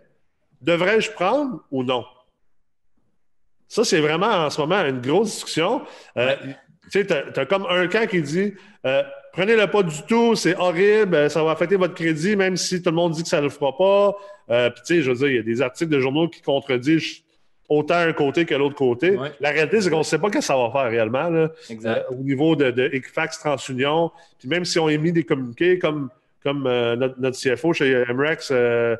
Devrais-je 0.66 1.12
prendre 1.12 1.60
ou 1.70 1.84
non? 1.84 2.04
Ça, 3.68 3.84
c'est 3.84 4.00
vraiment 4.00 4.26
en 4.26 4.50
ce 4.50 4.60
moment 4.60 4.84
une 4.84 5.00
grosse 5.00 5.34
discussion. 5.34 5.82
Euh, 6.16 6.34
tu 6.90 7.04
sais, 7.04 7.06
tu 7.06 7.40
as, 7.40 7.46
comme 7.46 7.66
un 7.70 7.86
camp 7.86 8.08
qui 8.08 8.20
dit 8.20 8.52
euh, 8.84 9.02
prenez-le 9.32 9.68
pas 9.68 9.84
du 9.84 10.02
tout, 10.08 10.34
c'est 10.34 10.56
horrible, 10.56 11.30
ça 11.30 11.44
va 11.44 11.52
affecter 11.52 11.76
votre 11.76 11.94
crédit, 11.94 12.34
même 12.34 12.56
si 12.56 12.82
tout 12.82 12.90
le 12.90 12.96
monde 12.96 13.12
dit 13.12 13.22
que 13.22 13.28
ça 13.28 13.38
ne 13.38 13.44
le 13.44 13.48
fera 13.48 13.76
pas. 13.76 14.16
Euh, 14.50 14.70
puis, 14.70 14.82
tu 14.84 14.94
sais, 14.96 15.02
je 15.02 15.10
veux 15.10 15.16
dire, 15.16 15.28
il 15.28 15.36
y 15.36 15.38
a 15.38 15.42
des 15.42 15.62
articles 15.62 15.90
de 15.90 16.00
journaux 16.00 16.28
qui 16.28 16.42
contredisent 16.42 17.22
autant 17.68 17.98
un 17.98 18.12
côté 18.12 18.44
que 18.44 18.54
l'autre 18.54 18.76
côté. 18.76 19.16
La 19.40 19.50
réalité, 19.50 19.80
c'est 19.80 19.90
qu'on 19.90 19.98
ne 19.98 20.04
sait 20.04 20.18
pas 20.18 20.28
ce 20.28 20.34
que 20.34 20.40
ça 20.40 20.56
va 20.56 20.70
faire 20.70 20.90
réellement 20.90 21.48
au 22.10 22.22
niveau 22.22 22.54
de, 22.54 22.70
de 22.70 22.90
Equifax 22.92 23.38
TransUnion. 23.40 24.10
Puis 24.38 24.48
même 24.48 24.64
si 24.64 24.78
on 24.78 24.88
émis 24.88 25.12
des 25.12 25.24
communiqués 25.24 25.78
comme, 25.78 26.08
comme 26.44 26.62
notre, 26.62 27.36
CFO 27.36 27.72
chez 27.72 28.04
MREX, 28.12 28.50
euh, 28.52 28.96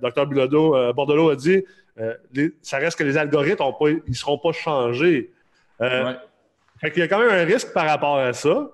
Dr. 0.00 0.26
Bilodeau, 0.26 0.76
euh, 0.76 0.92
Bordelot 0.92 1.30
a 1.30 1.36
dit 1.36 1.64
euh, 1.98 2.14
ça 2.62 2.78
reste 2.78 2.98
que 2.98 3.04
les 3.04 3.16
algorithmes 3.16 3.64
ne 4.06 4.14
seront 4.14 4.38
pas 4.38 4.52
changés. 4.52 5.30
Il 5.80 6.98
y 6.98 7.02
a 7.02 7.08
quand 7.08 7.18
même 7.18 7.30
un 7.30 7.44
risque 7.44 7.72
par 7.72 7.86
rapport 7.86 8.18
à 8.18 8.32
ça, 8.32 8.70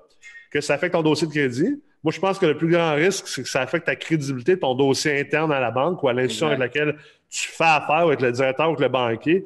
que 0.50 0.60
ça 0.60 0.74
affecte 0.74 0.94
ton 0.94 1.02
dossier 1.02 1.26
de 1.26 1.32
crédit. 1.32 1.82
Moi, 2.04 2.12
je 2.12 2.20
pense 2.20 2.38
que 2.38 2.46
le 2.46 2.56
plus 2.56 2.68
grand 2.68 2.94
risque, 2.94 3.26
c'est 3.26 3.42
que 3.42 3.48
ça 3.48 3.62
affecte 3.62 3.86
ta 3.86 3.96
crédibilité 3.96 4.54
de 4.54 4.60
ton 4.60 4.74
dossier 4.74 5.18
interne 5.18 5.50
à 5.50 5.58
la 5.58 5.72
banque 5.72 6.02
ou 6.02 6.08
à 6.08 6.12
l'institution 6.12 6.46
avec 6.46 6.60
laquelle 6.60 6.96
tu 7.28 7.48
fais 7.48 7.64
affaire 7.64 7.96
avec 7.96 8.20
le 8.20 8.30
directeur 8.30 8.70
ou 8.70 8.76
le 8.76 8.88
banquier. 8.88 9.44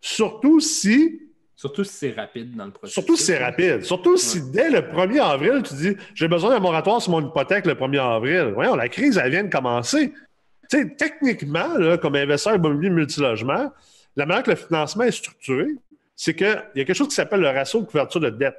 Surtout 0.00 0.60
si 0.60 1.20
Surtout 1.54 1.84
si 1.84 1.92
c'est 1.92 2.12
rapide 2.12 2.56
dans 2.56 2.64
le 2.64 2.70
processus. 2.70 2.94
Surtout 2.94 3.16
si 3.16 3.24
c'est 3.24 3.44
rapide. 3.44 3.82
Surtout 3.82 4.16
si 4.16 4.50
dès 4.50 4.70
le 4.70 4.78
1er 4.78 5.20
avril, 5.20 5.62
tu 5.62 5.74
dis 5.74 5.96
j'ai 6.14 6.26
besoin 6.26 6.48
d'un 6.48 6.58
moratoire 6.58 7.02
sur 7.02 7.12
mon 7.12 7.20
hypothèque 7.20 7.66
le 7.66 7.74
1er 7.74 8.00
avril. 8.00 8.52
Voyons, 8.54 8.76
la 8.76 8.88
crise, 8.88 9.18
elle 9.22 9.30
vient 9.30 9.44
de 9.44 9.50
commencer 9.50 10.14
sais, 10.76 10.88
techniquement, 10.96 11.68
comme 12.00 12.16
investisseur 12.16 12.56
immobilier 12.56 12.90
multilogement, 12.90 13.72
la 14.16 14.26
manière 14.26 14.42
que 14.42 14.50
le 14.50 14.56
financement 14.56 15.04
est 15.04 15.12
structuré, 15.12 15.66
c'est 16.16 16.34
qu'il 16.34 16.46
y 16.46 16.80
a 16.80 16.84
quelque 16.84 16.94
chose 16.94 17.08
qui 17.08 17.14
s'appelle 17.14 17.40
le 17.40 17.48
ratio 17.48 17.80
de 17.80 17.86
couverture 17.86 18.20
de 18.20 18.30
dette. 18.30 18.56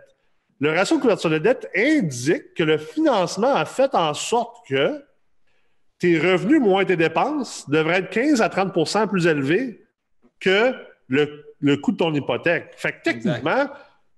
Le 0.60 0.72
ratio 0.72 0.98
de 0.98 1.02
couverture 1.02 1.30
de 1.30 1.38
dette 1.38 1.70
indique 1.76 2.54
que 2.56 2.64
le 2.64 2.78
financement 2.78 3.54
a 3.54 3.66
fait 3.66 3.94
en 3.94 4.14
sorte 4.14 4.68
que 4.68 5.04
tes 6.00 6.18
revenus 6.18 6.60
moins 6.60 6.86
tes 6.86 6.96
dépenses 6.96 7.70
devraient 7.70 8.00
être 8.00 8.10
15 8.10 8.42
à 8.42 8.48
30% 8.48 9.08
plus 9.08 9.28
élevés 9.28 9.86
que 10.40 10.74
le, 11.08 11.76
coût 11.78 11.92
de 11.92 11.98
ton 11.98 12.14
hypothèque. 12.14 12.74
Fait 12.76 12.94
que 12.94 13.04
techniquement, 13.04 13.70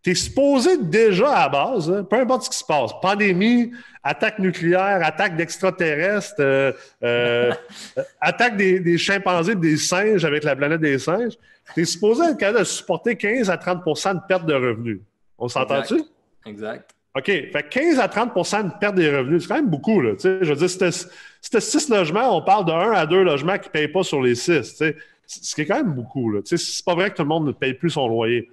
tu 0.03 0.11
es 0.11 0.15
supposé 0.15 0.77
déjà 0.77 1.43
à 1.43 1.49
base, 1.49 1.89
hein, 1.89 2.03
peu 2.03 2.17
importe 2.17 2.43
ce 2.43 2.49
qui 2.49 2.57
se 2.57 2.65
passe, 2.65 2.91
pandémie, 3.01 3.71
attaque 4.03 4.37
nucléaire, 4.39 4.99
attaque 5.01 5.37
d'extraterrestres, 5.37 6.35
euh, 6.39 6.73
euh, 7.03 7.53
attaque 8.21 8.57
des, 8.57 8.97
chimpanzés 8.97 9.55
des 9.55 9.77
singes 9.77 10.25
avec 10.25 10.43
la 10.43 10.55
planète 10.55 10.81
des 10.81 10.99
singes, 10.99 11.33
tu 11.73 11.81
es 11.81 11.85
supposé 11.85 12.23
être 12.25 12.37
capable 12.37 12.59
de 12.59 12.63
supporter 12.65 13.15
15 13.15 13.49
à 13.49 13.55
30% 13.55 14.15
de 14.15 14.19
perte 14.27 14.45
de 14.45 14.53
revenus. 14.53 14.99
On 15.37 15.47
s'entend-tu? 15.47 16.01
Exact. 16.45 16.93
OK. 17.15 17.25
Fait 17.25 17.69
15 17.69 17.99
à 17.99 18.07
30% 18.07 18.63
de 18.63 18.79
perte 18.79 18.95
des 18.95 19.15
revenus, 19.15 19.43
c'est 19.43 19.47
quand 19.47 19.55
même 19.55 19.69
beaucoup. 19.69 20.01
Là, 20.01 20.13
je 20.19 20.43
veux 20.43 20.55
dire, 20.55 20.69
si 20.69 21.49
tu 21.49 21.61
6 21.61 21.89
logements, 21.89 22.35
on 22.35 22.41
parle 22.41 22.65
de 22.65 22.71
1 22.71 22.91
à 22.91 23.05
2 23.05 23.23
logements 23.23 23.57
qui 23.57 23.69
ne 23.69 23.71
payent 23.71 23.87
pas 23.87 24.03
sur 24.03 24.21
les 24.21 24.35
6. 24.35 24.83
Ce 25.25 25.55
qui 25.55 25.61
est 25.61 25.65
quand 25.65 25.77
même 25.77 25.93
beaucoup. 25.93 26.33
C'est 26.43 26.83
pas 26.83 26.95
vrai 26.95 27.11
que 27.11 27.15
tout 27.15 27.21
le 27.21 27.29
monde 27.29 27.47
ne 27.47 27.51
paye 27.53 27.73
plus 27.73 27.91
son 27.91 28.07
loyer. 28.09 28.49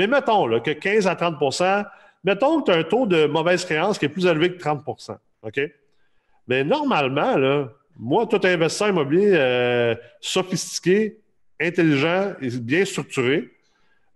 Mais 0.00 0.06
mettons 0.06 0.48
que 0.60 0.70
15 0.70 1.06
à 1.06 1.14
30% 1.14 1.84
mettons 2.24 2.62
que 2.62 2.70
tu 2.70 2.70
as 2.70 2.80
un 2.80 2.84
taux 2.84 3.06
de 3.06 3.26
mauvaise 3.26 3.66
créance 3.66 3.98
qui 3.98 4.06
est 4.06 4.08
plus 4.08 4.24
élevé 4.24 4.50
que 4.50 4.58
30 4.58 4.82
OK? 5.42 5.60
Mais 6.48 6.64
normalement, 6.64 7.68
moi, 7.98 8.26
tout 8.26 8.40
investisseur 8.42 8.88
immobilier 8.88 9.32
euh, 9.34 9.94
sophistiqué, 10.22 11.18
intelligent 11.60 12.32
et 12.40 12.48
bien 12.48 12.86
structuré, 12.86 13.50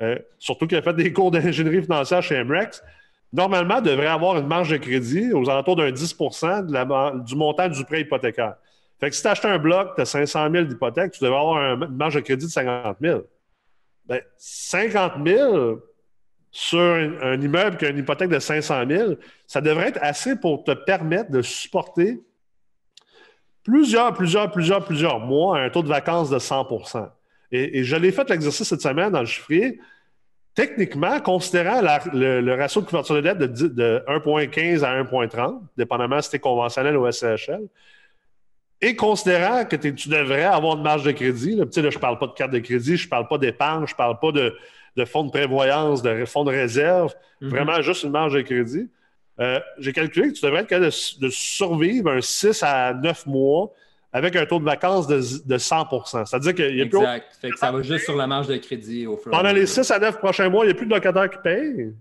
euh, 0.00 0.18
surtout 0.38 0.66
qui 0.66 0.74
a 0.74 0.80
fait 0.80 0.94
des 0.94 1.12
cours 1.12 1.30
d'ingénierie 1.30 1.82
financière 1.82 2.22
chez 2.22 2.42
MREX, 2.42 2.82
normalement 3.30 3.82
devrait 3.82 4.06
avoir 4.06 4.38
une 4.38 4.46
marge 4.46 4.70
de 4.70 4.78
crédit 4.78 5.34
aux 5.34 5.50
alentours 5.50 5.76
d'un 5.76 5.90
10% 5.90 7.24
du 7.26 7.36
montant 7.36 7.68
du 7.68 7.84
prêt 7.84 8.00
hypothécaire. 8.00 8.54
Fait 9.00 9.10
que 9.10 9.16
si 9.16 9.20
tu 9.20 9.28
achètes 9.28 9.44
un 9.44 9.58
bloc, 9.58 9.96
tu 9.96 10.00
as 10.00 10.06
500 10.06 10.50
000 10.50 10.64
d'hypothèque, 10.64 11.12
tu 11.12 11.22
devrais 11.22 11.38
avoir 11.38 11.74
une 11.74 11.94
marge 11.94 12.14
de 12.14 12.20
crédit 12.20 12.46
de 12.46 12.50
50 12.50 12.96
000 13.02 13.22
ben, 14.06 14.20
50 14.36 15.12
000 15.26 15.78
sur 16.50 16.78
un, 16.78 17.40
immeuble 17.40 17.76
qui 17.76 17.84
a 17.84 17.88
une 17.88 17.98
hypothèque 17.98 18.30
de 18.30 18.38
500 18.38 18.84
000, 18.88 19.14
ça 19.46 19.60
devrait 19.60 19.88
être 19.88 19.98
assez 20.02 20.36
pour 20.36 20.62
te 20.62 20.70
permettre 20.70 21.30
de 21.30 21.42
supporter 21.42 22.20
plusieurs, 23.64 24.12
plusieurs, 24.12 24.50
plusieurs, 24.52 24.84
plusieurs 24.84 25.18
mois 25.18 25.58
à 25.58 25.62
un 25.62 25.70
taux 25.70 25.82
de 25.82 25.88
vacances 25.88 26.30
de 26.30 26.38
100% 26.38 27.08
Et, 27.50 27.82
je 27.82 27.96
l'ai 27.96 28.12
fait 28.12 28.28
l'exercice 28.30 28.68
cette 28.68 28.82
semaine 28.82 29.10
dans 29.10 29.20
le 29.20 29.26
chiffrier. 29.26 29.80
Techniquement, 30.54 31.18
considérant 31.18 31.80
le, 32.12 32.54
ratio 32.54 32.82
de 32.82 32.86
couverture 32.86 33.16
de 33.16 33.20
dette 33.22 33.38
de, 33.38 33.46
de 33.46 34.04
1,15 34.06 34.84
à 34.84 35.02
1,30, 35.02 35.60
dépendamment 35.76 36.20
si 36.20 36.26
c'était 36.26 36.38
conventionnel 36.38 36.96
ou 36.96 37.10
SCHL, 37.10 37.66
et 38.80 38.96
considérant 38.96 39.64
que 39.64 39.76
tu 39.76 40.08
devrais 40.08 40.44
avoir 40.44 40.76
une 40.76 40.82
marge 40.82 41.04
de 41.04 41.12
crédit, 41.12 41.56
là, 41.56 41.64
je 41.72 41.80
ne 41.80 41.90
parle 41.98 42.18
pas 42.18 42.26
de 42.26 42.32
carte 42.32 42.50
de 42.50 42.58
crédit, 42.58 42.96
je 42.96 43.06
ne 43.06 43.10
parle 43.10 43.28
pas 43.28 43.38
d'épargne, 43.38 43.86
je 43.86 43.92
ne 43.92 43.96
parle 43.96 44.18
pas 44.18 44.32
de, 44.32 45.04
fonds 45.04 45.24
de 45.24 45.30
prévoyance, 45.30 46.02
de 46.02 46.24
fonds 46.24 46.44
de 46.44 46.50
réserve, 46.50 47.14
mhm. 47.40 47.48
vraiment 47.48 47.80
juste 47.80 48.02
une 48.02 48.10
marge 48.10 48.34
de 48.34 48.42
crédit. 48.42 48.88
Euh, 49.40 49.58
j'ai 49.78 49.92
calculé 49.92 50.28
que 50.28 50.34
tu 50.34 50.44
devrais 50.44 50.60
être 50.60 50.68
capable 50.68 50.86
de, 50.86 51.28
survivre 51.30 52.10
un 52.10 52.20
6 52.20 52.62
à 52.62 52.94
9 52.94 53.26
mois 53.26 53.72
avec 54.12 54.36
un 54.36 54.46
taux 54.46 54.60
de 54.60 54.64
vacances 54.64 55.08
de, 55.08 55.18
100% 55.20 56.26
C'est-à-dire 56.26 56.54
qu'il 56.54 56.76
y 56.76 56.82
a 56.82 56.86
plus. 56.86 56.98
Exact. 56.98 57.56
Ça 57.56 57.72
va 57.72 57.82
juste 57.82 58.04
sur 58.04 58.16
la 58.16 58.28
marge 58.28 58.46
de 58.46 58.56
crédit 58.58 59.08
au 59.08 59.16
fur 59.16 59.32
Pendant 59.32 59.50
les 59.50 59.66
6 59.66 59.90
à 59.90 59.98
9 59.98 60.18
prochains 60.18 60.48
mois, 60.48 60.64
il 60.64 60.68
n'y 60.68 60.72
a 60.72 60.76
plus 60.76 60.86
de 60.86 60.94
locataires 60.94 61.30
qui 61.30 61.38
payent 61.42 61.94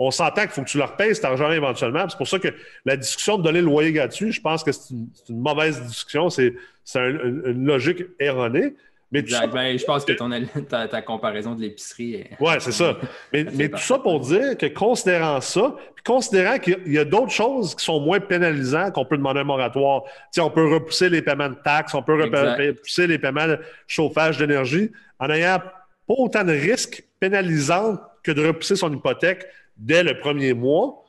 on 0.00 0.10
s'entend 0.10 0.40
qu'il 0.42 0.50
faut 0.50 0.62
que 0.62 0.68
tu 0.68 0.78
leur 0.78 0.96
payes 0.96 1.14
cet 1.14 1.26
argent 1.26 1.52
éventuellement. 1.52 2.08
C'est 2.08 2.16
pour 2.16 2.26
ça 2.26 2.38
que 2.38 2.48
la 2.86 2.96
discussion 2.96 3.36
de 3.36 3.42
donner 3.42 3.60
le 3.60 3.66
loyer 3.66 3.92
gratuit, 3.92 4.32
je 4.32 4.40
pense 4.40 4.64
que 4.64 4.72
c'est 4.72 4.94
une, 4.94 5.40
mauvaise 5.40 5.80
discussion. 5.82 6.30
C'est 6.30 6.54
une, 6.94 7.66
logique 7.66 8.04
erronée. 8.18 8.74
Mais 9.12 9.22
ben, 9.22 9.76
je 9.76 9.84
pense 9.84 10.04
que 10.06 10.12
ton, 10.12 10.30
ta, 10.68 11.02
comparaison 11.02 11.54
de 11.54 11.60
l'épicerie 11.60 12.14
est. 12.14 12.30
Oui, 12.40 12.52
c'est 12.60 12.72
ça. 12.72 12.96
Mais, 13.32 13.44
tout 13.68 13.78
ça 13.78 13.98
pour 13.98 14.20
dire 14.20 14.56
que 14.56 14.66
considérant 14.66 15.40
ça, 15.42 15.76
puis 15.94 16.04
considérant 16.04 16.58
qu'il 16.58 16.80
y 16.86 16.98
a, 16.98 17.04
d'autres 17.04 17.32
choses 17.32 17.74
qui 17.74 17.84
sont 17.84 18.00
moins 18.00 18.20
pénalisantes 18.20 18.94
qu'on 18.94 19.04
peut 19.04 19.18
demander 19.18 19.40
un 19.40 19.44
moratoire. 19.44 20.04
on 20.38 20.50
peut 20.50 20.72
repousser 20.72 21.10
les 21.10 21.20
paiements 21.20 21.50
de 21.50 21.58
taxes, 21.62 21.92
on 21.92 22.02
peut 22.02 22.22
repousser 22.22 23.06
les 23.06 23.18
paiements 23.18 23.48
de 23.48 23.58
chauffage 23.86 24.38
d'énergie 24.38 24.92
en 25.18 25.28
n'ayant 25.28 25.58
pas 25.58 26.14
autant 26.16 26.44
de 26.44 26.52
risques 26.52 27.04
pénalisants 27.18 27.98
que 28.22 28.32
de 28.32 28.46
repousser 28.46 28.76
son 28.76 28.92
hypothèque 28.92 29.46
dès 29.80 30.02
le 30.02 30.18
premier 30.20 30.54
mois, 30.54 31.04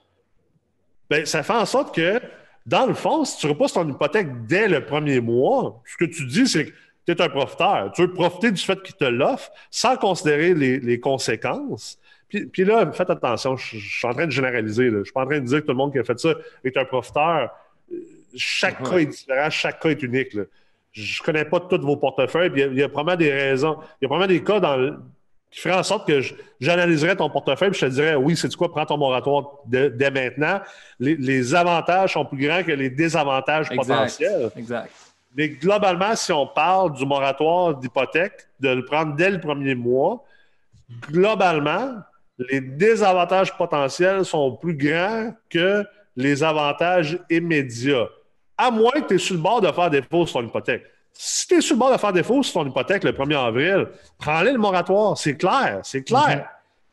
ben, 1.10 1.26
ça 1.26 1.44
fait 1.44 1.54
en 1.54 1.66
sorte 1.66 1.94
que 1.94 2.22
dans 2.66 2.86
le 2.86 2.94
fond, 2.94 3.26
si 3.26 3.38
tu 3.38 3.48
repasses 3.48 3.74
ton 3.74 3.88
hypothèque 3.88 4.46
dès 4.46 4.68
le 4.68 4.86
premier 4.86 5.20
mois, 5.20 5.82
ce 5.86 5.98
que 5.98 6.10
tu 6.10 6.26
dis, 6.26 6.48
c'est 6.48 6.66
que 6.66 6.72
tu 7.06 7.12
es 7.12 7.22
un 7.22 7.30
profiteur. 7.30 7.92
Tu 7.94 8.04
veux 8.04 8.14
profiter 8.14 8.52
du 8.52 8.62
fait 8.62 8.82
qu'il 8.82 8.96
te 8.96 9.06
l'offre 9.06 9.52
sans 9.70 9.98
considérer 9.98 10.54
les, 10.54 11.00
conséquences. 11.00 12.00
Puis, 12.30 12.64
là, 12.64 12.90
faites 12.94 13.10
attention, 13.10 13.58
je, 13.58 13.78
suis 13.78 14.08
en 14.08 14.14
train 14.14 14.26
de 14.26 14.32
généraliser. 14.32 14.90
Je 14.90 15.04
suis 15.04 15.12
pas 15.12 15.24
en 15.24 15.26
train 15.26 15.40
de 15.40 15.46
dire 15.46 15.60
que 15.60 15.66
tout 15.66 15.72
le 15.72 15.78
monde 15.78 15.92
qui 15.92 16.00
a 16.00 16.04
fait 16.04 16.18
ça 16.18 16.34
est 16.64 16.78
un 16.78 16.86
profiteur. 16.86 17.50
Chaque 18.36 18.82
cas 18.82 18.98
est 18.98 19.08
différent, 19.08 19.50
chaque 19.50 19.82
cas 19.82 19.90
est 19.90 20.02
unique. 20.02 20.38
Je 20.94 21.22
ne 21.22 21.26
connais 21.26 21.46
pas 21.46 21.60
tous 21.60 21.82
vos 21.82 21.98
portefeuilles. 21.98 22.52
Puis 22.52 22.62
il, 22.62 22.78
y 22.78 22.84
a, 22.84 22.90
probablement 22.90 23.18
des 23.18 23.34
raisons. 23.34 23.80
Il 24.00 24.04
y 24.04 24.06
a 24.06 24.08
probablement 24.08 24.28
des 24.28 24.44
cas 24.44 24.60
dans, 24.62 24.98
qui 25.52 25.60
feraient 25.60 25.76
en 25.76 25.84
sorte 25.84 26.08
que 26.08 26.22
j'analyserais 26.62 27.18
ton 27.18 27.30
portefeuille 27.30 27.70
et 27.70 27.74
je 27.74 27.86
te 27.86 27.92
dirais 27.92 28.16
oui, 28.16 28.38
c'est 28.38 28.56
quoi, 28.56 28.72
prends 28.72 28.86
ton 28.86 28.98
moratoire 28.98 29.58
dès 29.66 30.10
maintenant. 30.10 30.62
Les, 31.00 31.54
avantages 31.54 32.14
sont 32.14 32.26
plus 32.26 32.48
grands 32.48 32.64
que 32.64 32.72
les 32.72 32.90
désavantages 32.90 33.70
potentiels. 33.70 34.50
Exact. 34.56 34.92
Mais 35.36 35.50
globalement, 35.50 36.16
si 36.16 36.32
on 36.32 36.48
parle 36.48 36.94
du 36.94 37.06
moratoire 37.06 37.76
d'hypothèque, 37.76 38.48
de 38.60 38.70
le 38.70 38.86
prendre 38.86 39.16
dès 39.16 39.30
le 39.30 39.40
premier 39.40 39.76
mois, 39.76 40.24
globalement, 41.10 41.96
les 42.50 42.62
désavantages 42.62 43.56
potentiels 43.56 44.26
sont 44.26 44.56
plus 44.56 44.76
grands 44.76 45.34
que 45.50 45.86
les 46.16 46.44
avantages 46.44 47.20
immédiats. 47.30 48.08
À 48.58 48.72
moins 48.72 48.92
que 48.92 49.08
tu 49.08 49.16
es 49.16 49.18
sur 49.18 49.36
le 49.36 49.42
bord 49.42 49.62
de 49.62 49.72
faire 49.72 49.90
défaut 49.90 50.26
sur 50.26 50.40
ton 50.40 50.48
hypothèque. 50.48 50.84
Si 51.14 51.48
tu 51.48 51.56
es 51.56 51.62
sur 51.62 51.76
le 51.76 51.80
bord 51.80 51.92
de 51.92 51.98
faire 51.98 52.14
défaut 52.14 52.42
sur 52.42 52.62
ton 52.62 52.68
hypothèque 52.68 53.04
le 53.04 53.12
1er 53.12 53.48
avril, 53.48 53.88
prends-le 54.18 54.52
le 54.52 54.58
moratoire. 54.58 55.18
C'est 55.18 55.38
clair, 55.38 55.82
c'est 55.84 56.04
clair. 56.04 56.38
Mhm. 56.38 56.44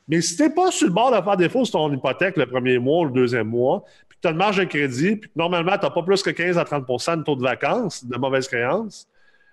Mais 0.08 0.22
si 0.22 0.36
tu 0.36 0.42
n'es 0.42 0.50
pas 0.50 0.70
sur 0.70 0.86
le 0.86 0.92
bord 0.92 1.10
de 1.10 1.22
faire 1.22 1.36
défaut 1.36 1.64
sur 1.64 1.78
ton 1.78 1.92
hypothèque 1.92 2.36
le 2.36 2.46
premier 2.46 2.78
mois 2.78 3.02
ou 3.02 3.04
le 3.04 3.12
deuxième 3.12 3.48
mois, 3.48 3.84
puis 4.08 4.16
que 4.16 4.22
tu 4.22 4.28
as 4.28 4.30
une 4.30 4.38
marge 4.38 4.56
de 4.56 4.64
crédit, 4.64 5.16
puis 5.16 5.28
que 5.28 5.38
normalement, 5.38 5.76
tu 5.78 5.84
n'as 5.84 5.90
pas 5.90 6.02
plus 6.02 6.22
que 6.22 6.30
15 6.30 6.56
à 6.56 6.64
30% 6.64 7.18
de 7.18 7.22
taux 7.22 7.36
de 7.36 7.42
vacances, 7.42 8.04
de 8.04 8.16
mauvaises 8.16 8.48
créances, 8.48 9.06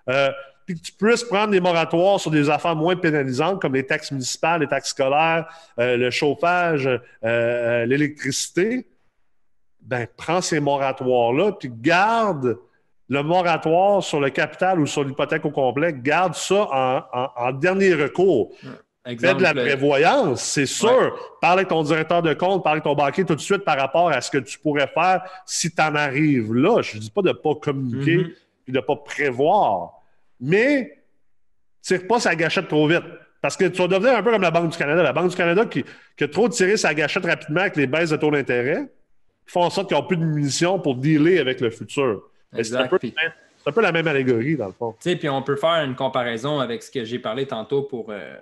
euh, 0.09 0.29
puis 0.65 0.75
que 0.75 0.81
tu 0.81 0.93
puisses 0.93 1.23
prendre 1.23 1.51
des 1.51 1.59
moratoires 1.59 2.19
sur 2.19 2.31
des 2.31 2.49
affaires 2.49 2.75
moins 2.75 2.95
pénalisantes 2.95 3.61
comme 3.61 3.75
les 3.75 3.85
taxes 3.85 4.11
municipales, 4.11 4.61
les 4.61 4.67
taxes 4.67 4.89
scolaires, 4.89 5.45
euh, 5.79 5.97
le 5.97 6.09
chauffage, 6.09 6.89
euh, 7.23 7.85
l'électricité, 7.85 8.87
ben 9.81 10.07
prends 10.17 10.41
ces 10.41 10.59
moratoires-là, 10.59 11.51
puis 11.51 11.69
garde 11.71 12.57
le 13.07 13.21
moratoire 13.21 14.03
sur 14.03 14.19
le 14.19 14.29
capital 14.29 14.79
ou 14.79 14.85
sur 14.85 15.03
l'hypothèque 15.03 15.45
au 15.45 15.51
complet, 15.51 15.93
garde 15.93 16.33
ça 16.33 16.67
en, 17.37 17.51
dernier 17.51 17.93
recours. 17.93 18.51
Fais 19.05 19.35
de 19.35 19.43
la 19.43 19.53
prévoyance, 19.53 20.41
c'est 20.41 20.65
sûr. 20.65 21.15
Parle 21.39 21.59
avec 21.59 21.67
ton 21.67 21.83
directeur 21.83 22.23
de 22.23 22.33
compte, 22.33 22.63
parle 22.63 22.77
avec 22.77 22.85
ton 22.85 22.95
banquier 22.95 23.23
tout 23.23 23.35
de 23.35 23.41
suite 23.41 23.63
par 23.63 23.77
rapport 23.77 24.09
à 24.09 24.19
ce 24.21 24.31
que 24.31 24.39
tu 24.39 24.57
pourrais 24.57 24.87
faire 24.87 25.21
si 25.45 25.69
tu 25.69 25.81
en 25.81 25.93
arrives 25.93 26.53
là. 26.53 26.81
Je 26.81 26.95
ne 26.95 27.01
dis 27.01 27.11
pas 27.11 27.21
de 27.21 27.27
ne 27.27 27.33
pas 27.33 27.53
communiquer 27.53 28.17
mm-hmm. 28.17 28.33
et 28.67 28.71
de 28.71 28.77
ne 28.77 28.81
pas 28.81 28.95
prévoir. 28.95 29.91
Mais 30.39 31.03
tire 31.83 32.07
pas 32.07 32.19
sa 32.19 32.35
gâchette 32.35 32.67
trop 32.67 32.87
vite. 32.87 33.03
Parce 33.41 33.55
que 33.55 33.65
tu 33.65 33.79
vas 33.79 33.87
devenir 33.87 34.17
un 34.17 34.23
peu 34.23 34.31
comme 34.31 34.41
la 34.41 34.49
Banque 34.49 34.71
du 34.71 34.77
Canada. 34.77 35.03
La 35.03 35.13
Banque 35.13 35.29
du 35.29 35.35
Canada 35.35 35.65
qui, 35.65 35.85
a 36.19 36.27
trop 36.27 36.49
tiré 36.49 36.77
sa 36.77 36.95
gâchette 36.95 37.25
rapidement 37.25 37.61
avec 37.61 37.75
les 37.75 37.85
baisses 37.85 38.09
de 38.09 38.17
taux 38.17 38.31
d'intérêt, 38.31 38.87
font 39.45 39.61
en 39.61 39.69
sorte 39.69 39.89
qu'ils 39.89 39.97
n'ont 39.97 40.07
plus 40.07 40.17
de 40.17 40.25
munitions 40.25 40.79
pour 40.79 40.95
dealer 40.95 41.37
avec 41.37 41.61
le 41.61 41.69
futur. 41.69 42.23
C'est 42.63 42.75
un, 43.67 43.71
peu 43.71 43.81
la 43.81 43.91
même 43.91 44.07
allégorie, 44.07 44.55
dans 44.55 44.67
le 44.67 44.73
fond. 44.73 44.95
Puis 44.99 45.29
on 45.29 45.41
peut 45.41 45.55
faire 45.55 45.83
une 45.83 45.95
comparaison 45.95 46.59
avec 46.59 46.83
ce 46.83 46.91
que 46.91 47.03
j'ai 47.03 47.19
parlé 47.19 47.47
tantôt 47.47 47.83
pour 47.83 48.11
euh, 48.11 48.35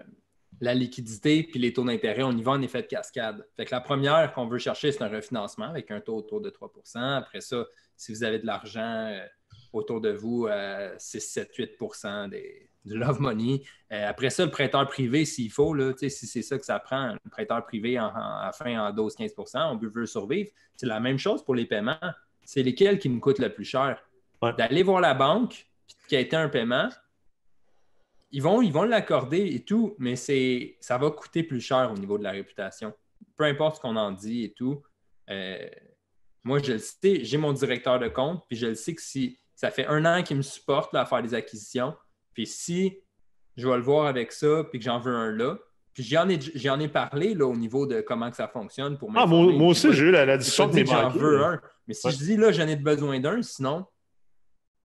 la 0.60 0.74
liquidité 0.74 1.44
puis 1.44 1.60
les 1.60 1.72
taux 1.72 1.86
d'intérêt. 1.86 2.24
On 2.24 2.32
y 2.32 2.44
va 2.44 2.52
en 2.52 2.62
effet 2.62 2.82
de 2.82 2.88
cascade. 2.88 3.46
Fait 3.56 3.66
que 3.66 3.72
la 3.72 3.82
première 3.82 4.34
qu'on 4.34 4.48
veut 4.48 4.58
chercher, 4.58 4.92
c'est 4.92 5.04
un 5.04 5.08
refinancement 5.08 5.70
avec 5.70 5.92
un 5.92 6.02
taux 6.02 6.18
autour 6.18 6.42
de 6.42 6.50
3% 6.50 6.98
Après 6.98 7.42
ça, 7.42 7.66
si 7.96 8.12
vous 8.12 8.24
avez 8.24 8.40
de 8.40 8.46
l'argent 8.46 9.08
euh, 9.10 9.26
autour 9.72 10.02
de 10.02 10.12
vous, 10.12 10.48
6, 10.98 11.20
7, 11.22 11.56
8 11.56 11.72
des, 12.30 12.70
du 12.86 12.98
love 12.98 13.20
money. 13.20 13.62
Euh, 13.92 14.10
après 14.10 14.30
ça, 14.30 14.46
le 14.46 14.52
prêteur 14.52 14.88
privé, 14.88 15.26
s'il 15.26 15.52
faut, 15.52 15.74
là, 15.74 15.94
si 15.98 16.10
c'est 16.10 16.42
ça 16.42 16.58
que 16.58 16.66
ça 16.66 16.80
prend, 16.80 17.14
le 17.24 17.30
prêteur 17.30 17.64
privé 17.66 18.00
en, 18.00 18.08
à 18.14 18.52
fin 18.54 18.88
en 18.88 18.92
12-15% 18.92 19.72
on 19.72 19.78
veut 19.78 20.06
survivre. 20.06 20.50
C'est 20.76 20.86
la 20.86 21.00
même 21.00 21.18
chose 21.18 21.44
pour 21.44 21.56
les 21.56 21.66
paiements 21.66 21.98
c'est 22.44 22.64
lesquels 22.64 23.00
qui 23.00 23.10
me 23.10 23.20
coûtent 23.20 23.40
le 23.40 23.54
plus 23.54 23.66
cher. 23.66 24.02
D'aller 24.58 24.84
voir 24.84 25.00
la 25.00 25.14
banque 25.14 25.68
qui 26.08 26.16
a 26.16 26.20
été 26.20 26.36
un 26.36 26.50
paiement, 26.50 26.90
ils 28.32 28.42
vont 28.42 28.62
ils 28.62 28.74
vont 28.74 28.84
l'accorder 28.84 29.54
et 29.54 29.64
tout, 29.64 29.96
mais 30.00 30.16
c'est 30.16 30.76
ça 30.82 30.98
va 30.98 31.12
coûter 31.12 31.44
plus 31.44 31.62
cher 31.62 31.92
au 31.94 31.98
niveau 31.98 32.18
de 32.18 32.24
la 32.24 32.32
réputation. 32.32 32.94
Peu 33.38 33.46
importe 33.46 33.78
ce 33.78 33.82
qu'on 33.82 33.96
en 33.96 34.12
dit 34.12 34.44
et 34.44 34.54
tout. 34.54 34.82
Euh, 35.30 35.70
moi, 36.44 36.60
je 36.60 36.74
le 36.74 36.80
sais, 36.80 37.24
j'ai 37.24 37.38
mon 37.38 37.54
directeur 37.54 38.00
de 38.00 38.10
compte, 38.10 38.44
puis 38.50 38.58
je 38.58 38.68
le 38.68 38.76
sais 38.76 38.94
que 38.94 39.02
si 39.02 39.40
ça 39.56 39.72
fait 39.72 39.86
un 39.86 40.06
an 40.06 40.24
qu'il 40.24 40.38
me 40.38 40.42
supporte 40.42 40.94
à 40.94 41.06
faire 41.06 41.22
des 41.22 41.34
acquisitions, 41.34 41.96
puis 42.34 42.46
si 42.46 43.00
je 43.56 43.68
vais 43.68 43.78
le 43.78 43.84
voir 43.84 44.08
avec 44.08 44.32
ça, 44.32 44.66
puis 44.66 44.80
que 44.80 44.86
j'en 44.86 45.00
veux 45.00 45.16
un 45.16 45.32
là, 45.32 45.58
puis 45.94 46.04
j'en 46.04 46.28
ai, 46.28 46.40
j'en 46.56 46.80
ai 46.80 46.88
parlé 46.88 47.34
là, 47.34 47.46
au 47.46 47.56
niveau 47.56 47.86
de 47.86 48.02
comment 48.02 48.30
que 48.30 48.36
ça 48.36 48.48
fonctionne 48.48 48.98
pour 48.98 49.12
Ah, 49.16 49.26
moi, 49.26 49.68
aussi, 49.68 49.94
j'ai 49.94 50.06
eu 50.06 50.12
la, 50.12 50.38
discussion 50.38 50.68
de 50.68 50.86
J'en 50.86 51.10
veux 51.10 51.44
un. 51.44 51.62
Mais 51.88 51.94
si 51.94 52.10
je 52.10 52.18
dis 52.18 52.38
là, 52.38 52.52
j'en 52.52 52.68
ai 52.68 52.76
besoin 52.76 53.20
d'un, 53.20 53.42
sinon, 53.42 53.86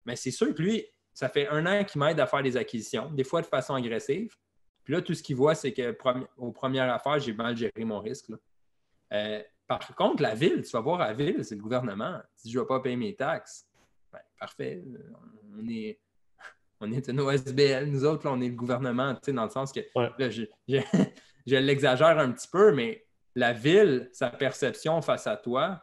mais 0.04 0.16
c'est 0.16 0.30
sûr 0.30 0.54
que 0.54 0.62
lui, 0.62 0.84
ça 1.12 1.28
fait 1.28 1.48
un 1.48 1.64
an 1.66 1.84
qu'il 1.84 2.00
m'aide 2.00 2.20
à 2.20 2.26
faire 2.26 2.42
des 2.42 2.56
acquisitions, 2.56 3.10
des 3.10 3.24
fois 3.24 3.40
de 3.40 3.46
façon 3.46 3.74
agressive. 3.74 4.34
Puis 4.84 4.94
là, 4.94 5.02
tout 5.02 5.14
ce 5.14 5.22
qu'il 5.22 5.36
voit, 5.36 5.54
c'est 5.54 5.72
que 5.72 5.96
aux 6.36 6.52
premières 6.52 6.92
affaires, 6.92 7.18
j'ai 7.18 7.32
mal 7.32 7.56
géré 7.56 7.84
mon 7.84 8.00
risque. 8.00 8.30
Euh, 9.12 9.42
par 9.66 9.94
contre, 9.94 10.22
la 10.22 10.34
ville, 10.34 10.62
tu 10.62 10.70
vas 10.72 10.80
voir 10.80 10.98
la 10.98 11.12
ville, 11.12 11.44
c'est 11.44 11.54
le 11.54 11.60
gouvernement. 11.60 12.20
Si 12.34 12.50
je 12.50 12.58
ne 12.58 12.62
vais 12.62 12.66
pas 12.66 12.80
payer 12.80 12.96
mes 12.96 13.14
taxes, 13.14 13.66
ben, 14.12 14.20
parfait. 14.38 14.82
On 15.56 15.68
est, 15.68 15.98
on 16.80 16.90
est 16.92 17.08
une 17.08 17.20
OSBL, 17.20 17.86
nous 17.86 18.04
autres, 18.04 18.28
on 18.28 18.40
est 18.40 18.48
le 18.48 18.54
gouvernement, 18.54 19.16
dans 19.28 19.44
le 19.44 19.50
sens 19.50 19.72
que 19.72 19.80
je, 20.18 20.44
je 21.46 21.56
l'exagère 21.56 22.18
un 22.18 22.30
petit 22.32 22.48
peu, 22.48 22.72
mais 22.72 23.04
la 23.34 23.52
ville, 23.52 24.08
sa 24.12 24.30
perception 24.30 25.00
face 25.02 25.26
à 25.26 25.36
toi, 25.36 25.82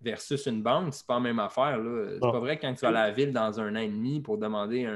versus 0.00 0.46
une 0.46 0.62
banque, 0.62 0.94
c'est 0.94 1.06
pas 1.06 1.14
la 1.14 1.20
même 1.20 1.38
affaire. 1.38 1.80
C'est 2.12 2.20
pas 2.20 2.40
vrai 2.40 2.58
quand 2.58 2.72
tu 2.74 2.80
vas 2.80 2.88
à 2.88 2.92
la 2.92 3.10
ville 3.10 3.32
dans 3.32 3.60
un 3.60 3.74
an 3.74 3.80
et 3.80 3.88
demi 3.88 4.20
pour 4.20 4.38
demander 4.38 4.88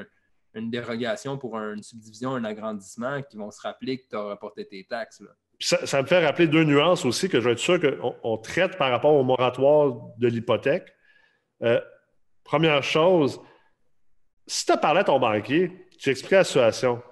une 0.54 0.70
dérogation 0.70 1.38
pour 1.38 1.56
une 1.58 1.82
subdivision, 1.82 2.34
un 2.34 2.44
agrandissement, 2.44 3.20
qui 3.22 3.36
vont 3.36 3.50
se 3.50 3.60
rappeler 3.60 3.98
que 3.98 4.08
tu 4.08 4.16
as 4.16 4.22
rapporté 4.22 4.66
tes 4.66 4.84
taxes. 4.84 5.22
Ça, 5.58 6.02
me 6.02 6.06
fait 6.06 6.24
rappeler 6.24 6.48
deux 6.48 6.64
nuances 6.64 7.04
aussi 7.04 7.28
que 7.28 7.40
je 7.40 7.44
vais 7.44 7.52
être 7.52 7.58
sûr 7.58 7.78
qu'on 7.80 8.36
traite 8.38 8.76
par 8.78 8.90
rapport 8.90 9.14
au 9.14 9.22
moratoire 9.22 9.94
de 10.18 10.26
l'hypothèque. 10.26 10.92
Euh, 11.62 11.80
première 12.42 12.82
chose, 12.82 13.40
si 14.52 14.66
tu 14.66 14.72
as 14.72 14.76
parlé 14.76 15.00
à 15.00 15.04
ton 15.04 15.18
banquier, 15.18 15.72
tu 15.98 16.10
expliques 16.10 16.32
la 16.32 16.44
situation. 16.44 17.02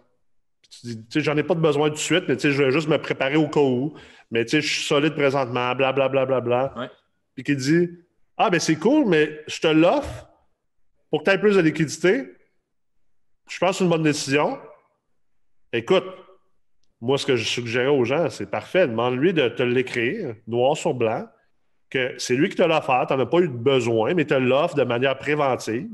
Tu 0.83 0.95
dis, 0.95 1.21
j'en 1.21 1.37
ai 1.37 1.43
pas 1.43 1.55
de 1.55 1.61
besoin 1.61 1.89
tout 1.89 1.95
de 1.95 2.01
suite, 2.01 2.25
mais 2.29 2.39
je 2.39 2.63
vais 2.63 2.71
juste 2.71 2.89
me 2.89 2.99
préparer 2.99 3.37
au 3.37 3.49
cas 3.49 3.61
où. 3.61 3.95
Mais 4.31 4.47
je 4.47 4.61
suis 4.61 4.85
solide 4.85 5.15
présentement, 5.15 5.75
blablabla. 5.75 6.09
Bla, 6.09 6.41
bla, 6.41 6.41
bla, 6.41 6.69
bla 6.69 6.91
puis 7.35 7.45
qui 7.45 7.57
dit 7.57 7.91
Ah, 8.37 8.51
ben 8.51 8.61
c'est 8.61 8.77
cool, 8.77 9.07
mais 9.07 9.41
je 9.47 9.61
te 9.61 9.69
l'offre 9.69 10.29
pour 11.11 11.23
que 11.23 11.31
tu 11.31 11.37
aies 11.37 11.41
plus 11.41 11.57
de 11.57 11.61
liquidité. 11.61 12.27
Je 13.49 13.59
pense 13.59 13.71
que 13.71 13.77
c'est 13.79 13.85
une 13.85 13.91
bonne 13.91 14.03
décision. 14.03 14.59
Écoute, 15.73 16.05
moi, 17.01 17.19
ce 17.19 17.27
que 17.27 17.37
je 17.37 17.45
suggérais 17.45 17.89
aux 17.89 18.05
gens, 18.05 18.29
c'est 18.31 18.51
parfait. 18.51 18.87
Demande-lui 18.87 19.33
de 19.33 19.49
te 19.49 19.63
l'écrire, 19.63 20.35
noir 20.47 20.77
sur 20.77 20.95
blanc, 20.95 21.27
que 21.89 22.15
c'est 22.19 22.37
lui 22.37 22.49
qui 22.49 22.57
te 22.57 22.63
l'a 22.63 22.79
offert, 22.79 23.07
tu 23.09 23.15
n'en 23.15 23.21
as 23.21 23.27
pas 23.27 23.39
eu 23.39 23.49
de 23.49 23.57
besoin, 23.57 24.15
mais 24.15 24.25
te 24.25 24.35
l'offre 24.35 24.77
de 24.77 24.85
manière 24.85 25.19
préventive, 25.19 25.91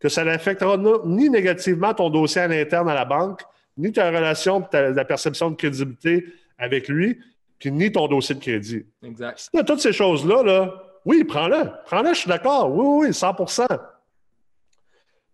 que 0.00 0.08
ça 0.08 0.24
n'affectera 0.24 0.76
ni 1.04 1.28
négativement 1.28 1.94
ton 1.94 2.10
dossier 2.10 2.42
à 2.42 2.48
l'interne 2.48 2.88
à 2.88 2.94
la 2.94 3.04
banque, 3.04 3.42
ni 3.76 3.92
ta 3.92 4.08
relation, 4.08 4.60
ta, 4.60 4.90
la 4.90 5.04
perception 5.04 5.50
de 5.50 5.56
crédibilité 5.56 6.26
avec 6.58 6.88
lui, 6.88 7.18
puis 7.58 7.72
ni 7.72 7.90
ton 7.90 8.06
dossier 8.08 8.34
de 8.34 8.40
crédit. 8.40 8.86
Exact. 9.02 9.38
Si 9.38 9.50
tu 9.50 9.58
as 9.58 9.64
toutes 9.64 9.80
ces 9.80 9.92
choses-là, 9.92 10.42
là, 10.42 10.82
oui, 11.04 11.24
prends-le. 11.24 11.70
Prends-le, 11.86 12.10
je 12.10 12.20
suis 12.20 12.28
d'accord. 12.28 12.72
Oui, 12.72 13.06
oui, 13.06 13.10
100% 13.10 13.66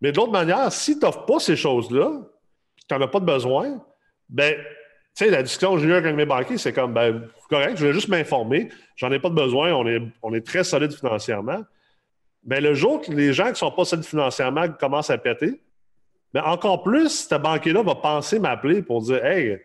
Mais 0.01 0.13
de 0.13 0.17
l'autre 0.17 0.33
manière, 0.33 0.71
si 0.73 0.99
tu 0.99 1.05
n'offres 1.05 1.25
pas 1.25 1.39
ces 1.39 1.57
choses-là, 1.57 2.23
tu 2.89 2.95
n'en 2.95 3.01
as 3.01 3.09
pas 3.09 3.21
de 3.21 3.25
besoin, 3.25 3.83
ben, 4.29 4.55
tu 4.55 5.25
sais, 5.25 5.31
la 5.31 5.43
discussion 5.43 5.75
que 5.75 5.81
j'ai 5.81 5.89
eue 5.89 5.95
avec 5.95 6.15
mes 6.15 6.27
banquiers, 6.27 6.59
c'est 6.59 6.73
comme, 6.73 6.93
ben, 6.93 7.29
correct, 7.49 7.77
je 7.77 7.87
vais 7.87 7.93
juste 7.93 8.09
m'informer. 8.09 8.69
J'en 8.97 9.11
ai 9.13 9.19
pas 9.19 9.31
de 9.31 9.35
besoin. 9.35 9.73
On 9.73 9.87
est, 9.87 10.03
on 10.23 10.35
est 10.35 10.47
très 10.47 10.65
solide 10.65 10.93
financièrement. 10.93 11.63
Mais 12.47 12.61
ben, 12.61 12.65
le 12.65 12.75
jour 12.75 13.01
que 13.01 13.11
les 13.11 13.33
gens 13.33 13.45
qui 13.45 13.51
ne 13.51 13.57
sont 13.57 13.71
pas 13.71 13.85
solides 13.85 14.05
financièrement 14.05 14.69
commencent 14.69 15.11
à 15.11 15.19
péter, 15.19 15.63
ben, 16.33 16.43
encore 16.45 16.83
plus, 16.83 17.27
ce 17.29 17.35
banquier-là 17.37 17.83
va 17.83 17.95
penser 17.95 18.39
m'appeler 18.39 18.83
pour 18.83 19.01
dire, 19.03 19.25
hey, 19.25 19.61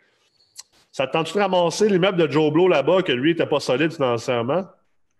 ça 0.92 1.08
te 1.08 1.14
tente-tu 1.14 1.34
de 1.34 1.40
ramasser 1.40 1.90
l'immeuble 1.90 2.18
de 2.18 2.32
Joe 2.32 2.52
Blow 2.52 2.68
là-bas, 2.68 3.04
que 3.04 3.12
lui 3.12 3.32
n'était 3.32 3.46
pas 3.46 3.60
solide 3.60 3.92
financièrement? 3.92 4.66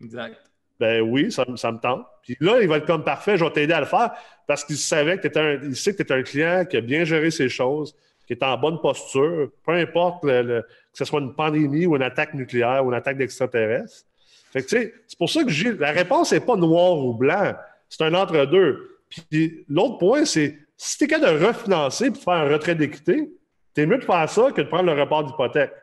Exact. 0.02 0.38
Ben 0.80 1.02
oui, 1.02 1.32
ça, 1.32 1.46
me 1.46 1.80
tente. 1.80 2.06
Puis 2.24 2.38
là, 2.40 2.62
il 2.62 2.68
va 2.68 2.78
être 2.78 2.86
comme 2.86 3.04
parfait, 3.04 3.38
je 3.38 3.44
vais 3.44 3.52
t'aider 3.52 3.74
à 3.74 3.82
le 3.82 3.86
faire 3.86 4.12
parce 4.48 4.64
qu'il 4.64 4.78
savait 4.78 5.20
que 5.20 5.28
tu 5.28 5.38
un, 5.38 5.60
il 5.62 5.76
sait 5.76 5.94
que 5.94 6.02
tu 6.02 6.14
es 6.14 6.16
un 6.16 6.24
client 6.24 6.66
qui 6.66 6.78
a 6.78 6.82
bien 6.82 7.04
géré 7.04 7.32
ses 7.32 7.50
choses, 7.50 7.96
qui 8.26 8.34
est 8.34 8.44
en 8.44 8.58
bonne 8.58 8.80
posture, 8.80 9.50
peu 9.66 9.74
importe 9.74 10.24
que 10.24 10.64
ce 10.94 11.04
soit 11.04 11.20
une 11.20 11.36
pandémie 11.36 11.86
ou 11.86 11.98
une 11.98 12.04
attaque 12.04 12.34
nucléaire 12.34 12.86
ou 12.86 12.90
une 12.90 12.96
attaque 12.98 13.18
d'extraterrestres. 13.18 14.06
C'est 14.54 14.94
pour 15.18 15.30
ça 15.30 15.44
que 15.44 15.50
j'ai, 15.50 15.74
la 15.74 15.92
réponse 15.92 16.32
n'est 16.32 16.40
pas 16.40 16.56
noir 16.56 16.98
ou 16.98 17.14
blanc. 17.14 17.54
C'est 17.90 18.04
un 18.04 18.14
entre-deux. 18.14 19.00
Puis 19.10 19.66
l'autre 19.68 19.98
point, 19.98 20.26
c'est 20.26 20.58
si 20.78 20.98
tu 20.98 21.04
es 21.04 21.08
capable 21.08 21.40
de 21.40 21.46
refinancer 21.46 22.06
et 22.06 22.10
de 22.10 22.18
faire 22.18 22.34
un 22.34 22.50
retrait 22.50 22.76
d'équité, 22.76 23.32
tu 23.76 23.82
es 23.82 23.86
mieux 23.86 23.98
de 23.98 24.06
faire 24.06 24.30
ça 24.30 24.52
que 24.52 24.62
de 24.62 24.68
prendre 24.68 24.94
le 24.94 25.00
report 25.00 25.26
d'hypothèque. 25.26 25.74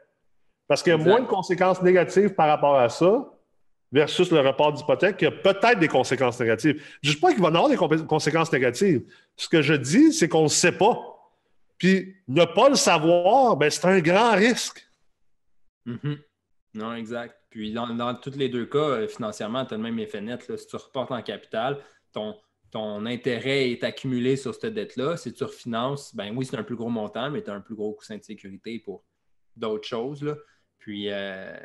Parce 0.68 0.82
qu'il 0.82 0.90
y 0.90 0.94
a 0.94 0.98
moins 0.98 1.20
de 1.20 1.26
conséquences 1.26 1.82
négatives 1.82 2.30
par 2.30 2.48
rapport 2.48 2.76
à 2.76 2.88
ça 2.88 3.30
versus 3.92 4.30
le 4.32 4.40
report 4.40 4.72
d'hypothèque 4.72 5.18
qui 5.18 5.26
a 5.26 5.30
peut-être 5.30 5.78
des 5.78 5.88
conséquences 5.88 6.40
négatives. 6.40 6.82
Je 7.02 7.10
ne 7.10 7.14
dis 7.14 7.20
pas 7.20 7.32
qu'il 7.32 7.40
va 7.40 7.50
y 7.50 7.56
avoir 7.56 7.68
des 7.68 8.06
conséquences 8.06 8.52
négatives. 8.52 9.02
Ce 9.36 9.48
que 9.48 9.62
je 9.62 9.74
dis, 9.74 10.12
c'est 10.12 10.28
qu'on 10.28 10.44
ne 10.44 10.48
sait 10.48 10.72
pas. 10.72 10.98
Puis 11.78 12.16
ne 12.26 12.44
pas 12.44 12.68
le 12.68 12.74
savoir, 12.74 13.56
ben, 13.56 13.70
c'est 13.70 13.84
un 13.84 14.00
grand 14.00 14.32
risque. 14.32 14.88
Mm-hmm. 15.86 16.18
Non, 16.74 16.94
exact. 16.94 17.35
Puis 17.50 17.72
dans, 17.72 18.14
tous 18.14 18.36
les 18.36 18.48
deux 18.48 18.66
cas, 18.66 18.78
euh, 18.78 19.08
financièrement, 19.08 19.64
tu 19.64 19.74
as 19.74 19.76
le 19.76 19.82
même 19.82 19.98
effet 19.98 20.20
net. 20.20 20.42
Si 20.56 20.66
tu 20.66 20.76
reportes 20.76 21.12
en 21.12 21.22
capital, 21.22 21.78
ton, 22.12 22.36
ton 22.70 23.06
intérêt 23.06 23.70
est 23.70 23.84
accumulé 23.84 24.36
sur 24.36 24.54
cette 24.54 24.74
dette-là. 24.74 25.16
Si 25.16 25.32
tu 25.32 25.44
refinances, 25.44 26.14
ben 26.14 26.36
oui, 26.36 26.44
c'est 26.44 26.56
un 26.56 26.64
plus 26.64 26.76
gros 26.76 26.90
montant, 26.90 27.30
mais 27.30 27.42
tu 27.42 27.50
as 27.50 27.54
un 27.54 27.60
plus 27.60 27.74
gros 27.74 27.92
coussin 27.92 28.16
de 28.16 28.22
sécurité 28.22 28.78
pour 28.80 29.04
d'autres 29.54 29.86
choses. 29.86 30.22
Là. 30.22 30.34
Puis 30.78 31.08
euh, 31.08 31.56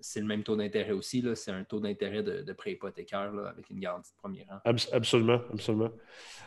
c'est 0.00 0.20
le 0.20 0.26
même 0.26 0.42
taux 0.42 0.56
d'intérêt 0.56 0.92
aussi. 0.92 1.24
C'est 1.34 1.52
un 1.52 1.64
taux 1.64 1.80
d'intérêt 1.80 2.22
de, 2.22 2.52
prêt 2.52 2.72
hypothécaire 2.72 3.32
avec 3.46 3.68
une 3.70 3.80
garantie 3.80 4.12
de 4.12 4.16
premier 4.16 4.46
rang. 4.48 4.58
absolument, 4.64 5.42
absolument. 5.52 5.92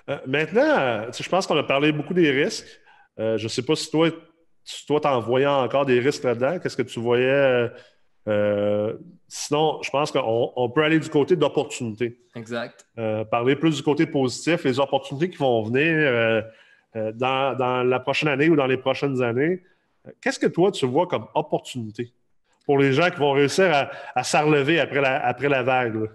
Euh, 0.09 0.19
maintenant, 0.25 1.11
je 1.11 1.29
pense 1.29 1.45
qu'on 1.45 1.57
a 1.57 1.63
parlé 1.63 1.91
beaucoup 1.91 2.13
des 2.13 2.31
risques. 2.31 2.81
Je 3.17 3.41
ne 3.41 3.47
sais 3.47 3.61
pas 3.61 3.75
si 3.75 3.91
toi, 3.91 4.09
toi, 4.87 5.05
en 5.05 5.19
voyant 5.19 5.63
encore 5.63 5.85
des 5.85 5.99
risques 5.99 6.23
là-dedans, 6.23 6.59
qu'est-ce 6.59 6.75
que 6.75 6.81
tu 6.81 6.99
voyais? 6.99 7.69
Euh, 8.27 8.93
sinon, 9.27 9.79
je 9.81 9.89
pense 9.89 10.11
qu'on 10.11 10.71
peut 10.73 10.83
aller 10.83 10.99
du 10.99 11.09
côté 11.09 11.35
d'opportunités. 11.35 12.19
Exact. 12.35 12.85
parler 13.29 13.55
plus 13.55 13.77
du 13.77 13.83
côté 13.83 14.05
positif, 14.05 14.63
les 14.63 14.79
opportunités 14.79 15.29
qui 15.29 15.37
vont 15.37 15.63
venir 15.63 16.43
dans, 16.95 17.57
dans, 17.57 17.83
la 17.83 17.99
prochaine 17.99 18.29
année 18.29 18.49
ou 18.49 18.55
dans 18.55 18.67
les 18.67 18.77
prochaines 18.77 19.21
années. 19.21 19.61
Qu'est-ce 20.21 20.39
que 20.39 20.47
toi, 20.47 20.71
tu 20.71 20.85
vois 20.85 21.07
comme 21.07 21.27
opportunité? 21.33 22.13
pour 22.65 22.77
les 22.77 22.93
gens 22.93 23.09
qui 23.09 23.17
vont 23.17 23.31
réussir 23.31 23.73
à, 23.73 23.89
à 24.15 24.23
s'enlever 24.23 24.79
après 24.79 25.01
la, 25.01 25.25
après 25.25 25.49
la 25.49 25.63
vague. 25.63 26.09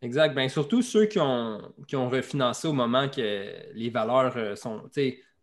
Exact. 0.00 0.34
Bien, 0.34 0.48
surtout 0.48 0.82
ceux 0.82 1.06
qui 1.06 1.18
ont, 1.18 1.60
qui 1.86 1.96
ont 1.96 2.08
refinancé 2.08 2.68
au 2.68 2.72
moment 2.72 3.08
que 3.08 3.52
les 3.74 3.90
valeurs 3.90 4.36
euh, 4.36 4.54
sont. 4.54 4.82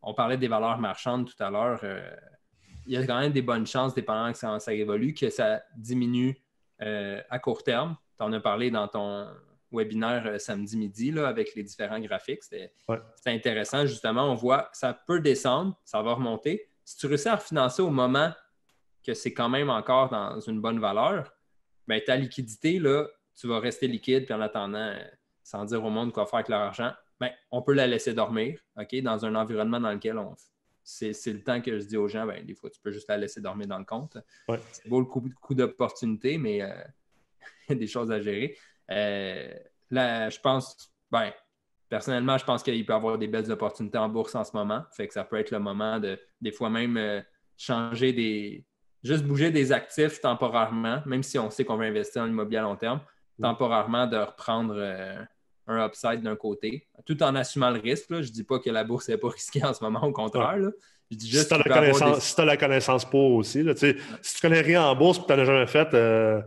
On 0.01 0.13
parlait 0.13 0.37
des 0.37 0.47
valeurs 0.47 0.77
marchandes 0.77 1.27
tout 1.27 1.43
à 1.43 1.49
l'heure. 1.49 1.79
Euh, 1.83 1.99
il 2.85 2.93
y 2.93 2.97
a 2.97 3.05
quand 3.05 3.19
même 3.19 3.31
des 3.31 3.41
bonnes 3.41 3.65
chances, 3.65 3.93
dépendant 3.93 4.31
que 4.31 4.37
ça, 4.37 4.59
ça 4.59 4.73
évolue, 4.73 5.13
que 5.13 5.29
ça 5.29 5.63
diminue 5.75 6.37
euh, 6.81 7.21
à 7.29 7.39
court 7.39 7.63
terme. 7.63 7.95
Tu 8.17 8.23
en 8.23 8.31
as 8.33 8.39
parlé 8.39 8.71
dans 8.71 8.87
ton 8.87 9.27
webinaire 9.71 10.39
samedi 10.39 10.77
midi 10.77 11.11
là, 11.11 11.27
avec 11.27 11.55
les 11.55 11.63
différents 11.63 11.99
graphiques. 11.99 12.43
C'était 12.43 12.71
intéressant. 13.25 13.85
Justement, 13.85 14.31
on 14.31 14.35
voit 14.35 14.63
que 14.63 14.77
ça 14.77 14.93
peut 14.93 15.19
descendre, 15.19 15.79
ça 15.83 16.01
va 16.01 16.13
remonter. 16.13 16.69
Si 16.83 16.97
tu 16.97 17.07
réussis 17.07 17.27
à 17.27 17.35
refinancer 17.35 17.81
au 17.81 17.89
moment 17.89 18.31
que 19.03 19.13
c'est 19.13 19.33
quand 19.33 19.49
même 19.49 19.69
encore 19.69 20.09
dans 20.09 20.39
une 20.39 20.61
bonne 20.61 20.79
valeur, 20.79 21.31
bien, 21.87 21.99
ta 21.99 22.15
liquidité, 22.15 22.79
là, 22.79 23.07
tu 23.35 23.47
vas 23.47 23.59
rester 23.59 23.87
liquide, 23.87 24.25
puis 24.25 24.33
en 24.33 24.41
attendant, 24.41 24.93
sans 25.43 25.65
dire 25.65 25.83
au 25.83 25.89
monde 25.89 26.13
quoi 26.13 26.25
faire 26.25 26.37
avec 26.37 26.49
leur 26.49 26.61
argent, 26.61 26.91
bien, 27.19 27.31
on 27.51 27.61
peut 27.61 27.73
la 27.73 27.87
laisser 27.87 28.13
dormir, 28.13 28.59
OK, 28.77 28.95
dans 29.01 29.25
un 29.25 29.35
environnement 29.35 29.79
dans 29.79 29.91
lequel 29.91 30.17
on. 30.17 30.35
C'est, 30.87 31.33
le 31.33 31.41
temps 31.41 31.59
que 31.61 31.79
je 31.79 31.83
dis 31.83 31.97
aux 31.97 32.07
gens, 32.07 32.27
bien, 32.27 32.43
des 32.43 32.53
fois, 32.53 32.69
tu 32.69 32.79
peux 32.79 32.91
juste 32.91 33.09
la 33.09 33.17
laisser 33.17 33.41
dormir 33.41 33.65
dans 33.67 33.79
le 33.79 33.85
compte. 33.85 34.19
C'est 34.71 34.87
beau 34.87 34.99
le 34.99 35.07
coup, 35.07 35.27
coup 35.41 35.55
d'opportunité, 35.55 36.37
mais 36.37 36.61
euh, 36.61 36.69
il 37.69 37.73
y 37.73 37.75
a 37.75 37.75
des 37.75 37.87
choses 37.87 38.11
à 38.11 38.21
gérer. 38.21 38.55
Euh, 38.91 39.51
là, 39.89 40.29
je 40.29 40.39
pense, 40.39 40.93
ben, 41.09 41.33
personnellement, 41.89 42.37
je 42.37 42.45
pense 42.45 42.61
qu'il 42.61 42.85
peut 42.85 42.93
y 42.93 42.95
avoir 42.95 43.17
des 43.17 43.27
belles 43.27 43.51
opportunités 43.51 43.97
en 43.97 44.09
bourse 44.09 44.35
en 44.35 44.43
ce 44.43 44.55
moment. 44.55 44.83
Fait 44.91 45.07
que 45.07 45.13
ça 45.13 45.23
peut 45.23 45.37
être 45.37 45.49
le 45.49 45.59
moment 45.59 45.99
de, 45.99 46.19
des 46.39 46.51
fois 46.51 46.69
même, 46.69 46.97
euh, 46.97 47.19
changer 47.57 48.13
des, 48.13 48.63
juste 49.03 49.23
bouger 49.23 49.49
des 49.49 49.71
actifs 49.71 50.21
temporairement, 50.21 51.01
même 51.07 51.23
si 51.23 51.39
on 51.39 51.49
sait 51.49 51.65
qu'on 51.65 51.77
va 51.77 51.85
investir 51.85 52.21
en 52.21 52.27
immobilier 52.27 52.59
à 52.59 52.63
long 52.63 52.75
terme, 52.75 53.01
temporairement 53.41 54.05
de 54.05 54.17
reprendre 54.17 54.75
un 55.67 55.85
upside 55.85 56.21
d'un 56.21 56.35
côté, 56.35 56.87
tout 57.05 57.21
en 57.23 57.35
assumant 57.35 57.69
le 57.69 57.79
risque. 57.79 58.05
Je 58.09 58.15
ne 58.15 58.21
dis 58.23 58.43
pas 58.43 58.59
que 58.59 58.69
la 58.69 58.83
bourse 58.83 59.09
n'est 59.09 59.17
pas 59.17 59.29
risquée 59.33 59.63
en 59.63 59.73
ce 59.73 59.83
moment, 59.83 60.03
au 60.03 60.11
contraire. 60.11 60.57
Je 61.11 61.17
dis 61.17 61.29
juste 61.29 61.43
si 61.43 61.47
tu 61.47 61.53
as, 61.53 62.45
la 62.45 62.57
connaissance 62.57 63.05
pour 63.05 63.33
aussi. 63.33 63.63
si 63.75 63.75
tu 63.75 63.85
ne 63.85 64.41
connais 64.41 64.61
rien 64.61 64.83
en 64.83 64.95
bourse 64.95 65.17
et 65.17 65.21
que 65.21 65.27
tu 65.27 65.33
n'en 65.33 65.39
as 65.39 65.45
jamais 65.45 65.67
fait. 65.67 65.93
Euh, 65.93 66.41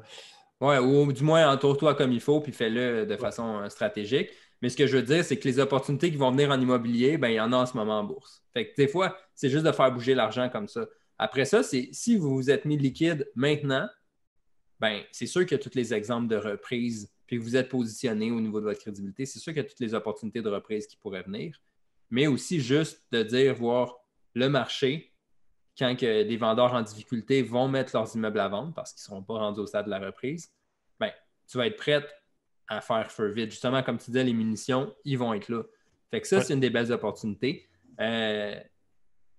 Oui, 0.61 0.77
ou 0.79 1.13
du 1.13 1.23
moins 1.23 1.51
entoure-toi 1.53 1.95
comme 1.95 2.13
il 2.13 2.21
faut 2.21 2.41
puis 2.41 2.53
fais-le 2.53 3.07
de 3.07 3.17
façon 3.17 3.61
euh, 3.61 3.69
stratégique. 3.69 4.31
Mais 4.61 4.69
ce 4.69 4.77
que 4.77 4.87
je 4.89 4.97
veux 4.97 5.03
dire, 5.03 5.25
c'est 5.25 5.39
que 5.39 5.47
les 5.47 5.61
opportunités 5.61 6.11
qui 6.11 6.17
vont 6.17 6.33
venir 6.33 6.51
en 6.51 6.61
immobilier, 6.61 7.17
ben, 7.17 7.29
il 7.29 7.35
y 7.35 7.41
en 7.41 7.53
a 7.53 7.57
en 7.57 7.67
ce 7.67 7.77
moment 7.77 8.01
en 8.01 8.05
bourse. 8.05 8.43
Fait 8.53 8.69
que 8.69 8.75
des 8.77 8.89
fois, 8.89 9.17
c'est 9.35 9.49
juste 9.49 9.65
de 9.65 9.71
faire 9.71 9.93
bouger 9.93 10.17
l'argent 10.17 10.49
comme 10.49 10.67
ça. 10.67 10.85
Après 11.17 11.45
ça, 11.45 11.63
c'est 11.63 11.89
si 11.93 12.17
vous 12.17 12.35
vous 12.35 12.51
êtes 12.51 12.65
mis 12.65 12.77
liquide 12.77 13.29
maintenant, 13.37 13.89
ben, 14.81 15.03
c'est 15.13 15.27
sûr 15.27 15.43
qu'il 15.43 15.57
y 15.57 15.61
a 15.61 15.63
tous 15.63 15.75
les 15.75 15.95
exemples 15.95 16.29
de 16.29 16.37
reprise, 16.37 17.11
puis 17.29 17.39
que 17.39 17.43
vous 17.43 17.57
êtes 17.57 17.69
positionné 17.69 18.33
au 18.33 18.41
niveau 18.41 18.59
de 18.59 18.65
votre 18.65 18.81
crédibilité, 18.81 19.27
c'est 19.27 19.39
sûr 19.39 19.53
qu'il 19.53 19.63
y 19.63 19.67
a 19.67 19.69
toutes 19.69 19.81
les 19.81 19.93
opportunités 19.95 20.41
de 20.41 20.49
reprise 20.49 20.87
qui 20.87 20.97
pourraient 20.97 21.23
venir, 21.23 21.61
mais 22.11 22.27
aussi 22.27 22.59
juste 22.59 23.05
de 23.13 23.23
dire, 23.23 23.55
voir 23.55 23.97
le 24.35 24.49
marché, 24.49 25.13
quand 25.79 25.95
que 25.95 26.23
les 26.23 26.37
vendeurs 26.39 26.73
en 26.73 26.81
difficulté 26.81 27.43
vont 27.43 27.69
mettre 27.69 27.95
leurs 27.95 28.17
immeubles 28.17 28.41
à 28.41 28.49
vendre 28.49 28.73
parce 28.75 28.93
qu'ils 28.93 29.03
ne 29.03 29.05
seront 29.05 29.23
pas 29.23 29.35
rendus 29.35 29.61
au 29.61 29.67
stade 29.67 29.85
de 29.85 29.91
la 29.91 29.99
reprise, 29.99 30.51
ben, 30.99 31.13
tu 31.47 31.59
vas 31.59 31.67
être 31.67 31.77
prête 31.77 32.09
à 32.67 32.81
faire 32.81 33.13
feu 33.13 33.29
vide. 33.29 33.51
Justement, 33.51 33.83
comme 33.83 33.99
tu 33.99 34.07
disais, 34.07 34.25
les 34.25 34.33
munitions, 34.33 34.95
ils 35.05 35.19
vont 35.19 35.35
être 35.35 35.51
là. 35.51 35.63
Fait 36.11 36.23
que 36.23 36.27
ça, 36.27 36.41
c'est 36.41 36.55
une 36.55 36.61
des 36.61 36.71
belles 36.71 36.91
opportunités. 36.93 37.69
Euh, 38.01 38.59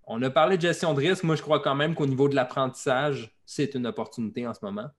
on 0.06 0.22
a 0.22 0.30
parlé 0.30 0.58
de 0.58 0.62
gestion 0.62 0.94
de 0.94 1.00
risque. 1.00 1.24
Moi, 1.24 1.36
je 1.36 1.42
crois 1.42 1.60
quand 1.60 1.76
même 1.76 1.96
qu'au 1.96 2.06
niveau 2.06 2.30
de 2.30 2.36
l'apprentissage, 2.36 3.36
c'est 3.46 3.74
une 3.74 3.88
opportunité 3.88 4.48
en 4.48 4.54
ce 4.54 4.64
moment. 4.64 4.90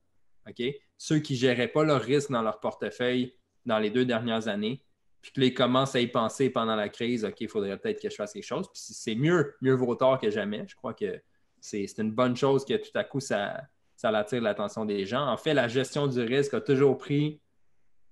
Ceux 0.98 1.18
qui 1.18 1.34
ne 1.34 1.38
géraient 1.38 1.68
pas 1.68 1.84
leur 1.84 2.00
risque 2.00 2.30
dans 2.30 2.42
leur 2.42 2.60
portefeuille 2.60 3.34
dans 3.66 3.78
les 3.78 3.90
deux 3.90 4.04
dernières 4.04 4.48
années, 4.48 4.84
puis 5.22 5.32
qu'ils 5.32 5.54
commencent 5.54 5.94
à 5.94 6.00
y 6.00 6.06
penser 6.06 6.50
pendant 6.50 6.76
la 6.76 6.88
crise, 6.88 7.24
OK, 7.24 7.40
il 7.40 7.48
faudrait 7.48 7.76
peut-être 7.78 8.00
que 8.00 8.08
je 8.08 8.14
fasse 8.14 8.32
quelque 8.32 8.44
chose. 8.44 8.66
Puis 8.72 8.82
c'est 8.82 9.14
mieux, 9.14 9.54
mieux 9.60 9.74
vaut 9.74 9.94
tard 9.94 10.18
que 10.18 10.30
jamais. 10.30 10.64
Je 10.66 10.74
crois 10.74 10.94
que 10.94 11.20
c'est 11.60 11.86
une 11.98 12.12
bonne 12.12 12.36
chose 12.36 12.64
que 12.64 12.74
tout 12.74 12.96
à 12.96 13.04
coup, 13.04 13.20
ça, 13.20 13.60
ça 13.96 14.08
attire 14.10 14.40
l'attention 14.40 14.84
des 14.84 15.04
gens. 15.04 15.26
En 15.26 15.36
fait, 15.36 15.52
la 15.52 15.68
gestion 15.68 16.06
du 16.06 16.20
risque 16.20 16.54
a 16.54 16.60
toujours 16.60 16.96
pris 16.96 17.40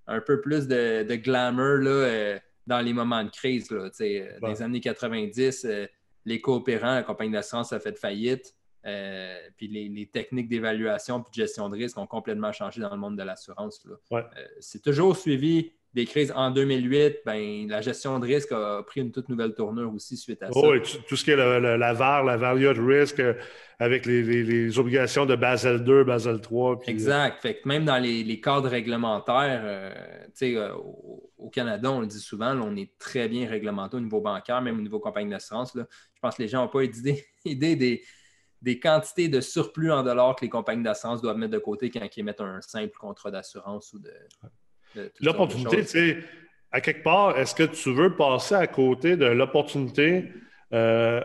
un 0.05 0.21
peu 0.21 0.41
plus 0.41 0.67
de, 0.67 1.15
glamour 1.15 1.77
là, 1.77 1.91
euh, 1.91 2.39
dans 2.67 2.81
les 2.81 2.93
moments 2.93 3.23
de 3.23 3.29
crise. 3.29 3.71
Là, 3.71 3.89
euh, 4.01 4.39
Des 4.41 4.61
années 4.61 4.81
90, 4.81 5.67
les 6.25 6.41
coopérants, 6.41 6.95
la 6.95 7.03
compagnie 7.03 7.31
d'assurance 7.31 7.73
a 7.73 7.79
fait 7.79 7.97
faillite. 7.97 8.55
Euh, 8.85 9.37
puis 9.57 9.67
les, 9.67 10.05
techniques 10.07 10.47
d'évaluation 10.47 11.19
et 11.19 11.21
de 11.21 11.33
gestion 11.33 11.69
de 11.69 11.75
risque 11.75 11.97
ont 11.97 12.07
complètement 12.07 12.51
changé 12.51 12.79
dans 12.79 12.91
le 12.91 12.97
monde 12.97 13.17
de 13.17 13.23
l'assurance. 13.23 13.85
Euh, 14.11 14.21
c'est 14.59 14.81
toujours 14.81 15.17
suivi 15.17 15.73
des 15.93 16.05
crises. 16.05 16.31
En 16.33 16.51
2008, 16.51 17.17
ben, 17.25 17.67
la 17.67 17.81
gestion 17.81 18.19
de 18.19 18.25
risque 18.25 18.51
a 18.51 18.83
pris 18.83 19.01
une 19.01 19.11
toute 19.11 19.27
nouvelle 19.27 19.53
tournure 19.53 19.93
aussi 19.93 20.15
suite 20.15 20.41
à 20.43 20.47
ça. 20.47 20.53
Oh, 20.55 20.73
tout 21.07 21.15
ce 21.15 21.23
qui 21.23 21.31
est 21.31 21.35
la 21.35 21.93
VAR, 21.93 22.23
la 22.23 22.37
value 22.37 22.73
de 22.73 22.79
risque, 22.79 23.19
euh, 23.19 23.33
avec 23.79 24.05
les, 24.05 24.79
obligations 24.79 25.25
de 25.25 25.35
Basel 25.35 25.83
2, 25.83 26.05
Basel 26.05 26.39
3. 26.39 26.81
exact. 26.87 27.41
Fait 27.41 27.59
même 27.65 27.83
dans 27.83 27.97
les, 27.97 28.39
cadres 28.39 28.69
réglementaires, 28.69 29.93
au, 30.77 31.31
au, 31.37 31.49
Canada, 31.49 31.91
on 31.91 32.01
le 32.01 32.07
dit 32.07 32.19
souvent, 32.19 32.55
on 32.61 32.75
est 32.77 32.91
très 32.97 33.27
bien 33.27 33.47
réglementé 33.47 33.97
au 33.97 34.01
niveau 34.01 34.21
bancaire, 34.21 34.61
même 34.61 34.77
au 34.77 34.81
niveau 34.81 34.99
compagnie 34.99 35.31
d'assurance. 35.31 35.73
Je 35.75 35.81
pense 36.21 36.35
que 36.35 36.43
les 36.43 36.47
gens 36.47 36.61
n'ont 36.63 36.69
pas 36.69 36.83
idée, 36.83 37.25
idée 37.45 37.75
des, 37.75 38.03
quantités 38.79 39.27
de 39.27 39.41
surplus 39.41 39.91
en 39.91 40.03
dollars 40.03 40.35
que 40.35 40.45
les 40.45 40.49
compagnies 40.49 40.83
d'assurance 40.83 41.21
doivent 41.21 41.37
mettre 41.37 41.53
de 41.53 41.59
côté 41.59 41.89
quand 41.89 42.05
ils 42.15 42.23
mettent 42.23 42.41
un 42.41 42.61
simple 42.61 42.97
contrat 42.97 43.31
d'assurance 43.31 43.93
ou 43.93 43.99
de. 43.99 44.11
l'opportunité, 45.21 45.81
tu 45.81 45.87
sais, 45.87 46.17
à 46.71 46.81
quelque 46.81 47.03
part, 47.03 47.37
est-ce 47.37 47.55
que 47.55 47.63
tu 47.63 47.93
veux 47.93 48.15
passer 48.15 48.55
à 48.55 48.67
côté 48.67 49.17
de 49.17 49.25
l'opportunité 49.25 50.31
euh, 50.73 51.21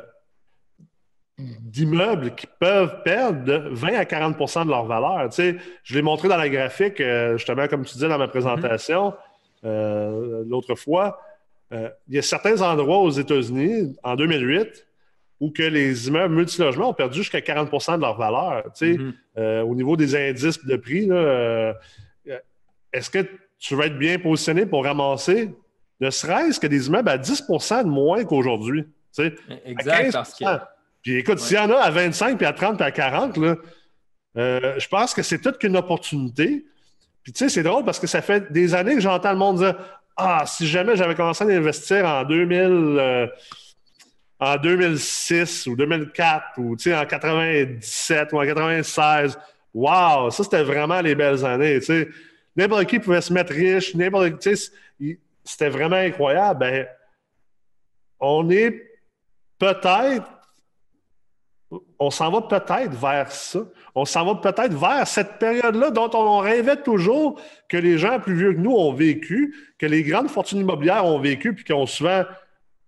d'immeubles 1.38 2.34
qui 2.34 2.46
peuvent 2.46 3.02
perdre 3.02 3.44
de 3.44 3.68
20 3.72 3.94
à 3.94 4.04
40% 4.04 4.64
de 4.64 4.70
leur 4.70 4.86
valeur? 4.86 5.28
Tu 5.28 5.36
sais, 5.36 5.56
je 5.82 5.94
l'ai 5.94 6.02
montré 6.02 6.28
dans 6.28 6.36
la 6.36 6.48
graphique, 6.48 7.00
euh, 7.00 7.36
justement, 7.36 7.66
comme 7.68 7.84
tu 7.84 7.94
disais 7.94 8.08
dans 8.08 8.18
ma 8.18 8.28
présentation 8.28 9.14
euh, 9.64 10.44
l'autre 10.46 10.74
fois. 10.74 11.20
Euh, 11.72 11.88
il 12.08 12.14
y 12.14 12.18
a 12.18 12.22
certains 12.22 12.60
endroits 12.62 12.98
aux 12.98 13.10
États-Unis, 13.10 13.96
en 14.02 14.16
2008, 14.16 14.86
où 15.44 15.50
que 15.50 15.62
les 15.62 16.08
immeubles 16.08 16.34
multilogements 16.34 16.90
ont 16.90 16.94
perdu 16.94 17.18
jusqu'à 17.18 17.40
40% 17.40 17.96
de 17.96 18.00
leur 18.00 18.16
valeur. 18.16 18.64
Mm-hmm. 18.80 19.12
Euh, 19.36 19.62
au 19.62 19.74
niveau 19.74 19.94
des 19.96 20.16
indices 20.16 20.64
de 20.64 20.76
prix, 20.76 21.06
euh, 21.10 21.74
est-ce 22.92 23.10
que 23.10 23.26
tu 23.58 23.74
vas 23.74 23.86
être 23.86 23.98
bien 23.98 24.18
positionné 24.18 24.64
pour 24.64 24.84
ramasser 24.84 25.54
ne 26.00 26.10
serait-ce 26.10 26.58
que 26.58 26.66
des 26.66 26.88
immeubles 26.88 27.08
à 27.08 27.18
10% 27.18 27.84
de 27.84 27.88
moins 27.88 28.24
qu'aujourd'hui? 28.24 28.84
Exact. 29.66 30.16
Puis 31.02 31.16
écoute, 31.16 31.38
s'il 31.38 31.56
y 31.56 31.60
en 31.60 31.70
a 31.70 31.76
à 31.76 31.90
25, 31.90 32.38
puis 32.38 32.46
à 32.46 32.52
30, 32.52 32.76
puis 32.76 32.86
à 32.86 32.90
40, 32.90 33.36
je 34.34 34.88
pense 34.88 35.12
que 35.12 35.22
c'est 35.22 35.40
toute 35.40 35.58
qu'une 35.58 35.76
opportunité. 35.76 36.64
Puis 37.22 37.32
tu 37.32 37.38
sais, 37.38 37.48
c'est 37.48 37.62
drôle 37.62 37.84
parce 37.84 37.98
que 37.98 38.06
ça 38.06 38.22
fait 38.22 38.50
des 38.50 38.74
années 38.74 38.94
que 38.94 39.00
j'entends 39.00 39.32
le 39.32 39.38
monde 39.38 39.58
dire 39.58 39.76
Ah, 40.16 40.44
si 40.46 40.66
jamais 40.66 40.96
j'avais 40.96 41.14
commencé 41.14 41.44
à 41.44 41.46
investir 41.48 42.06
en 42.06 42.24
2000, 42.24 42.60
euh, 42.60 43.26
en 44.40 44.56
2006 44.56 45.66
ou 45.66 45.76
2004 45.76 46.58
ou 46.58 46.74
en 46.74 47.06
97 47.06 48.32
ou 48.32 48.40
en 48.40 48.44
96, 48.44 49.38
wow, 49.72 50.30
ça 50.30 50.44
c'était 50.44 50.62
vraiment 50.62 51.00
les 51.00 51.14
belles 51.14 51.44
années. 51.44 51.80
sais. 51.80 52.08
N'importe 52.56 52.86
qui 52.86 52.98
pouvait 52.98 53.20
se 53.20 53.32
mettre 53.32 53.52
riche, 53.52 53.94
n'importe 53.94 54.38
qui, 54.38 55.18
c'était 55.44 55.68
vraiment 55.68 55.96
incroyable. 55.96 56.60
Ben, 56.60 56.86
on 58.20 58.48
est 58.50 58.82
peut-être 59.58 60.30
on 61.98 62.10
s'en 62.10 62.30
va 62.30 62.42
peut-être 62.42 62.94
vers 62.94 63.30
ça. 63.30 63.60
On 63.94 64.04
s'en 64.04 64.24
va 64.24 64.34
peut-être 64.40 64.74
vers 64.74 65.06
cette 65.06 65.38
période-là 65.38 65.90
dont 65.90 66.10
on 66.14 66.38
rêvait 66.38 66.76
toujours 66.76 67.40
que 67.68 67.76
les 67.76 67.98
gens 67.98 68.20
plus 68.20 68.34
vieux 68.34 68.52
que 68.52 68.58
nous 68.58 68.74
ont 68.74 68.92
vécu, 68.92 69.54
que 69.78 69.86
les 69.86 70.02
grandes 70.02 70.28
fortunes 70.28 70.60
immobilières 70.60 71.04
ont 71.04 71.18
vécu, 71.18 71.54
puis 71.54 71.64
qui 71.64 71.72
ont 71.72 71.86
souvent 71.86 72.24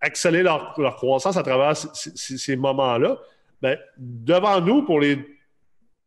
accéléré 0.06 0.44
leur, 0.44 0.96
croissance 0.96 1.36
à 1.36 1.42
travers 1.42 1.76
ces, 1.76 2.56
moments-là. 2.56 3.18
Bien, 3.62 3.76
devant 3.98 4.60
nous, 4.60 4.82
pour 4.82 5.00
les 5.00 5.18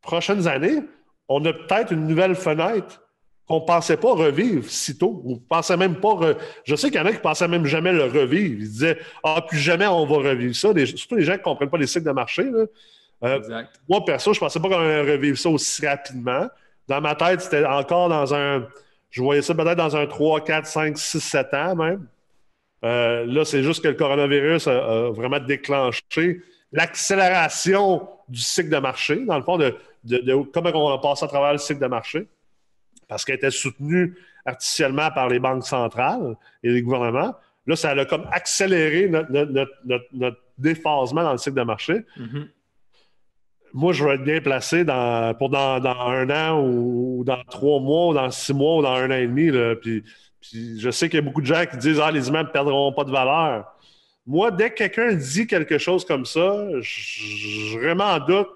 prochaines 0.01 0.47
années, 0.47 0.79
on 1.27 1.43
a 1.45 1.53
peut-être 1.53 1.91
une 1.91 2.07
nouvelle 2.07 2.35
fenêtre 2.35 3.01
qu'on 3.47 3.61
ne 3.61 3.65
pensait 3.65 3.97
pas 3.97 4.13
revivre 4.13 4.69
si 4.69 4.97
tôt. 4.97 5.23
On 5.25 5.37
pensait 5.37 5.75
même 5.75 5.99
pas. 5.99 6.19
Je 6.63 6.75
sais 6.75 6.89
qu'il 6.89 6.99
y 6.99 7.03
en 7.03 7.05
a 7.05 7.11
qui 7.11 7.17
ne 7.17 7.21
pensaient 7.21 7.47
même 7.47 7.65
jamais 7.65 7.91
le 7.91 8.05
revivre. 8.05 8.61
Ils 8.61 8.69
disaient 8.69 8.99
Ah, 9.23 9.43
plus 9.47 9.57
jamais 9.57 9.87
on 9.87 10.05
va 10.05 10.17
revivre 10.17 10.55
ça. 10.55 10.69
surtout 10.85 11.15
les 11.15 11.23
gens 11.23 11.33
qui 11.33 11.39
ne 11.39 11.43
comprennent 11.43 11.69
pas 11.69 11.77
les 11.77 11.87
cycles 11.87 12.05
de 12.05 12.11
marché. 12.11 12.43
Euh, 13.23 13.39
moi, 13.89 14.05
perso, 14.05 14.33
je 14.33 14.37
ne 14.37 14.39
pensais 14.39 14.59
pas 14.59 14.69
qu'on 14.69 14.79
allait 14.79 15.13
revivre 15.13 15.37
ça 15.37 15.49
aussi 15.49 15.85
rapidement. 15.85 16.47
Dans 16.87 17.01
ma 17.01 17.15
tête, 17.15 17.41
c'était 17.41 17.65
encore 17.65 18.09
dans 18.09 18.33
un. 18.33 18.67
Je 19.09 19.21
voyais 19.21 19.41
ça 19.41 19.55
peut-être 19.55 19.77
dans 19.77 19.95
un 19.95 20.05
3, 20.05 20.43
4, 20.43 20.65
5, 20.67 20.97
6, 20.97 21.19
7 21.19 21.53
ans 21.55 21.75
même. 21.75 22.07
Euh, 22.83 23.25
là, 23.25 23.45
c'est 23.45 23.63
juste 23.63 23.83
que 23.83 23.89
le 23.89 23.95
coronavirus 23.95 24.67
a, 24.67 25.09
vraiment 25.11 25.39
déclenché 25.39 26.41
l'accélération 26.71 28.07
du 28.27 28.39
cycle 28.39 28.69
de 28.69 28.77
marché, 28.77 29.25
dans 29.25 29.37
le 29.37 29.43
fond, 29.43 29.57
de, 29.57 29.75
de 30.03 30.35
comment 30.53 30.71
on 30.73 30.93
a 30.93 30.99
passé 30.99 31.25
à 31.25 31.27
travers 31.27 31.51
le 31.51 31.57
cycle 31.57 31.81
de 31.81 31.87
marché 31.87 32.27
parce 33.09 33.25
qu'elle 33.25 33.35
était 33.35 33.51
soutenue 33.51 34.15
artificiellement 34.45 35.09
par 35.11 35.27
les 35.27 35.39
banques 35.39 35.65
centrales 35.65 36.37
et 36.63 36.71
les 36.71 36.81
gouvernements. 36.81 37.35
Là, 37.67 37.75
ça 37.75 37.89
a 37.89 38.05
comme 38.05 38.25
accéléré 38.31 39.09
notre, 39.09 40.37
déphasement 40.57 41.23
dans 41.23 41.31
le 41.33 41.37
cycle 41.37 41.57
de 41.57 41.63
marché. 41.63 42.05
Mm-hmm. 42.17 42.47
Moi, 43.73 43.93
je 43.93 44.03
vais 44.03 44.15
être 44.15 44.23
bien 44.23 44.41
placé 44.41 44.83
dans, 44.83 45.33
pour 45.35 45.49
dans, 45.49 45.83
un 45.83 46.29
an 46.29 46.61
ou, 46.63 47.23
dans 47.25 47.41
trois 47.49 47.79
mois 47.79 48.07
ou 48.07 48.13
dans 48.13 48.31
six 48.31 48.53
mois 48.53 48.77
ou 48.77 48.81
dans 48.81 48.93
un 48.93 49.11
an 49.11 49.15
et 49.15 49.27
demi. 49.27 49.51
Puis, 49.81 50.03
je 50.41 50.89
sais 50.91 51.09
qu'il 51.09 51.19
y 51.19 51.21
a 51.21 51.25
beaucoup 51.25 51.41
de 51.41 51.45
gens 51.45 51.65
qui 51.65 51.77
disent 51.77 51.99
Ah, 51.99 52.11
les 52.11 52.27
immeubles 52.27 52.49
ne 52.49 52.53
perdront 52.53 52.93
pas 52.93 53.03
de 53.03 53.11
valeur. 53.11 53.65
Moi, 54.25 54.51
dès 54.51 54.69
que 54.69 54.75
quelqu'un 54.75 55.13
dit 55.13 55.47
quelque 55.47 55.77
chose 55.77 56.05
comme 56.05 56.25
ça, 56.25 56.67
je, 56.81 57.77
vraiment 57.77 58.19
doute 58.19 58.49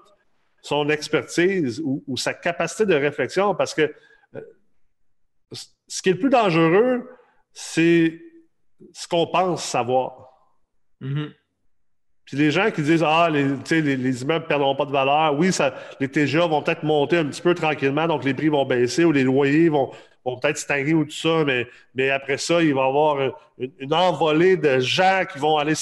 son 0.62 0.88
expertise 0.88 1.82
ou, 1.84 2.16
sa 2.16 2.32
capacité 2.32 2.86
de 2.86 2.94
réflexion 2.94 3.54
parce 3.54 3.74
que 3.74 3.94
ce 5.52 6.02
qui 6.02 6.08
est 6.08 6.12
le 6.12 6.18
plus 6.18 6.30
dangereux, 6.30 7.08
c'est 7.52 8.20
ce 8.92 9.06
qu'on 9.06 9.26
pense 9.26 9.64
savoir. 9.64 10.30
Mm-hmm. 11.00 11.32
Puis 12.24 12.36
les 12.36 12.50
gens 12.50 12.70
qui 12.70 12.82
disent 12.82 13.04
Ah, 13.06 13.28
les, 13.30 13.44
les, 13.44 14.22
immeubles 14.22 14.44
ne 14.44 14.48
perdront 14.48 14.74
pas 14.74 14.86
de 14.86 14.92
valeur, 14.92 15.38
oui, 15.38 15.52
ça, 15.52 15.74
les 16.00 16.08
TGA 16.08 16.46
vont 16.46 16.62
peut-être 16.62 16.82
monter 16.82 17.18
un 17.18 17.26
petit 17.26 17.42
peu 17.42 17.54
tranquillement, 17.54 18.06
donc 18.06 18.24
les 18.24 18.34
prix 18.34 18.48
vont 18.48 18.64
baisser 18.64 19.04
ou 19.04 19.12
les 19.12 19.24
loyers 19.24 19.68
vont, 19.68 19.90
peut-être 20.24 20.56
stagner 20.56 20.94
ou 20.94 21.04
tout 21.04 21.10
ça, 21.10 21.44
mais, 21.44 21.66
mais 21.94 22.10
après 22.10 22.38
ça, 22.38 22.62
il 22.62 22.74
va 22.74 22.82
y 22.82 22.88
avoir 22.88 23.18
une, 23.58 23.94
envolée 23.94 24.56
de 24.56 24.80
gens 24.80 25.24
qui 25.30 25.38
vont 25.38 25.58
aller 25.58 25.74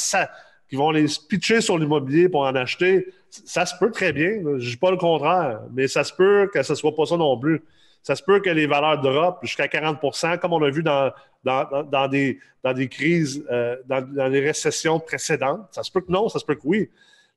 qui 0.69 0.77
vont 0.77 0.93
se 1.07 1.21
pitcher 1.29 1.61
sur 1.61 1.79
l'immobilier 1.79 2.29
pour 2.29 2.43
en 2.43 2.55
acheter. 2.55 3.07
Ça 3.29 3.67
se 3.67 3.75
peut 3.79 3.91
très 3.91 4.13
bien, 4.13 4.41
je 4.43 4.49
ne 4.49 4.59
dis 4.59 4.77
pas 4.77 4.91
le 4.91 4.97
contraire, 4.97 5.61
mais 5.73 5.87
ça 5.87 6.03
se 6.03 6.13
peut 6.13 6.51
que 6.53 6.63
ce 6.63 6.73
ne 6.73 6.77
soit 6.77 6.95
pas 6.95 7.07
ça 7.07 7.17
non 7.17 7.39
plus. 7.39 7.63
Ça 8.03 8.17
se 8.17 8.23
peut 8.23 8.41
que 8.41 8.51
les 8.51 8.67
valeurs 8.67 9.01
drop 9.01 9.39
jusqu'à 9.43 9.67
40% 9.67 10.39
comme 10.39 10.53
on 10.53 10.63
a 10.63 10.71
vu 10.71 10.83
dans, 10.83 11.13
dans, 11.45 12.09
des, 12.09 12.39
dans 12.63 12.73
des 12.73 12.89
crises, 12.89 13.45
euh, 13.51 13.77
dans, 13.87 14.29
les 14.29 14.41
récessions 14.41 14.99
précédentes. 14.99 15.69
Ça 15.71 15.83
se 15.83 15.91
peut 15.91 16.01
que 16.01 16.11
non, 16.11 16.29
ça 16.29 16.39
se 16.39 16.45
peut 16.45 16.55
que 16.55 16.65
oui. 16.65 16.91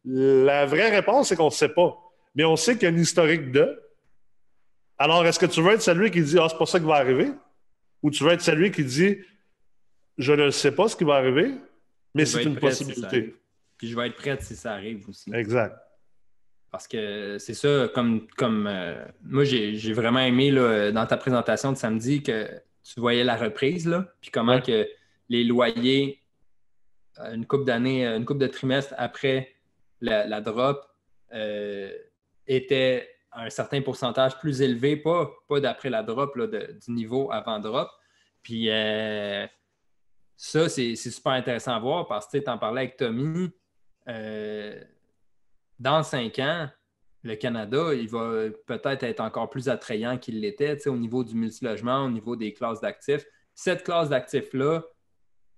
La 0.05 0.65
vraie 0.65 0.89
réponse, 0.89 1.29
c'est 1.29 1.35
qu'on 1.35 1.45
ne 1.45 1.51
sait 1.51 1.69
pas. 1.69 1.97
Mais 2.35 2.43
on 2.43 2.55
sait 2.55 2.73
qu'il 2.73 2.83
y 2.83 2.91
a 2.91 2.95
un 2.95 2.97
historique 2.97 3.51
de. 3.51 3.81
Alors, 4.97 5.25
est-ce 5.25 5.39
que 5.39 5.45
tu 5.45 5.61
veux 5.61 5.73
être 5.73 5.81
celui 5.81 6.11
qui 6.11 6.21
dit 6.21 6.37
Ah, 6.39 6.47
c'est 6.49 6.57
pas 6.57 6.65
ça 6.65 6.79
qui 6.79 6.85
va 6.85 6.95
arriver? 6.95 7.31
Ou 8.01 8.11
tu 8.11 8.23
veux 8.23 8.31
être 8.31 8.41
celui 8.41 8.71
qui 8.71 8.83
dit 8.83 9.17
Je 10.17 10.33
ne 10.33 10.49
sais 10.51 10.71
pas 10.71 10.87
ce 10.87 10.95
qui 10.95 11.03
va 11.03 11.15
arriver, 11.15 11.53
mais 12.13 12.25
c'est 12.25 12.43
une 12.43 12.57
possibilité. 12.57 13.35
Puis 13.77 13.89
je 13.89 13.95
vais 13.95 14.07
être 14.07 14.15
prêt 14.15 14.37
si 14.41 14.55
ça 14.55 14.73
arrive 14.73 15.07
aussi. 15.09 15.33
Exact. 15.33 15.75
Parce 16.75 16.89
que 16.89 17.37
c'est 17.39 17.53
ça, 17.53 17.87
comme, 17.95 18.27
comme 18.35 18.67
euh, 18.67 19.01
moi, 19.23 19.45
j'ai 19.45 19.93
vraiment 19.93 20.19
aimé 20.19 20.51
là, 20.51 20.91
dans 20.91 21.05
ta 21.05 21.15
présentation 21.15 21.71
de 21.71 21.77
samedi 21.77 22.21
que 22.21 22.49
tu 22.83 22.99
voyais 22.99 23.23
la 23.23 23.37
reprise, 23.37 23.87
là, 23.87 24.13
puis 24.19 24.29
comment 24.29 24.59
que 24.59 24.85
les 25.29 25.45
loyers, 25.45 26.21
euh, 27.19 27.33
une 27.33 27.45
coupe 27.45 27.63
d'années, 27.63 28.05
euh, 28.05 28.17
une 28.17 28.25
coupe 28.25 28.39
de 28.39 28.47
trimestre 28.47 28.93
après 28.97 29.55
la, 30.01 30.41
drop, 30.41 30.85
étaient 32.45 33.07
à 33.31 33.43
un 33.45 33.49
certain 33.49 33.81
pourcentage 33.81 34.37
plus 34.39 34.61
élevé, 34.61 34.97
pas, 34.97 35.31
pas 35.47 35.61
d'après 35.61 35.89
la 35.89 36.03
drop, 36.03 36.35
là, 36.35 36.45
du 36.47 36.91
niveau 36.91 37.31
avant 37.31 37.59
drop. 37.59 37.87
Puis 38.43 38.67
ça, 40.35 40.67
c'est 40.67 40.95
super 40.97 41.31
intéressant 41.31 41.71
à 41.71 41.79
voir 41.79 42.05
parce 42.05 42.27
que 42.27 42.37
tu 42.37 42.49
en 42.49 42.57
parlais 42.57 42.81
avec 42.81 42.97
Tommy 42.97 43.49
dans 45.79 46.03
cinq 46.03 46.39
ans, 46.39 46.69
le 47.23 47.35
Canada, 47.35 47.93
il 47.93 48.07
va 48.07 48.49
peut-être 48.67 49.03
être 49.03 49.19
encore 49.19 49.49
plus 49.49 49.67
attrayant 49.67 50.17
qu'il 50.17 50.41
l'était 50.41 50.87
au 50.87 50.95
niveau 50.95 51.23
du 51.23 51.35
multilogement, 51.35 52.05
au 52.05 52.09
niveau 52.09 52.35
des 52.35 52.53
classes 52.53 52.81
d'actifs. 52.81 53.25
Cette 53.55 53.83
classe 53.83 54.09
d'actifs-là 54.09 54.83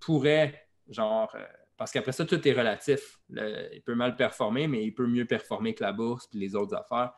pourrait, 0.00 0.66
genre, 0.88 1.30
euh, 1.34 1.44
parce 1.76 1.92
qu'après 1.92 2.12
ça, 2.12 2.24
tout 2.24 2.46
est 2.48 2.52
relatif. 2.52 3.20
il 3.30 3.82
peut 3.84 3.94
mal 3.94 4.16
performer, 4.16 4.66
mais 4.66 4.82
il 4.82 4.94
peut 4.94 5.06
mieux 5.06 5.26
performer 5.26 5.74
que 5.74 5.84
la 5.84 5.92
bourse 5.92 6.28
et 6.34 6.38
les 6.38 6.54
autres 6.54 6.74
affaires. 6.74 7.12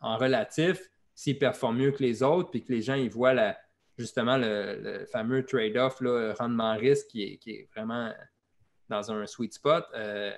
en 0.00 0.16
relatif, 0.16 0.88
s'il 1.14 1.38
performe 1.38 1.78
mieux 1.78 1.90
que 1.90 2.02
les 2.02 2.22
autres, 2.22 2.50
puis 2.50 2.64
que 2.64 2.72
les 2.72 2.82
gens 2.82 2.94
ils 2.94 3.10
voient 3.10 3.34
la, 3.34 3.58
justement 3.98 4.36
le, 4.38 5.04
fameux 5.12 5.44
trade-off, 5.44 6.00
rendement-risque, 6.38 7.08
qui 7.08 7.40
est, 7.44 7.68
vraiment 7.74 8.12
dans 8.88 9.12
un 9.12 9.26
sweet 9.26 9.52
spot, 9.52 9.84
euh, 9.94 10.32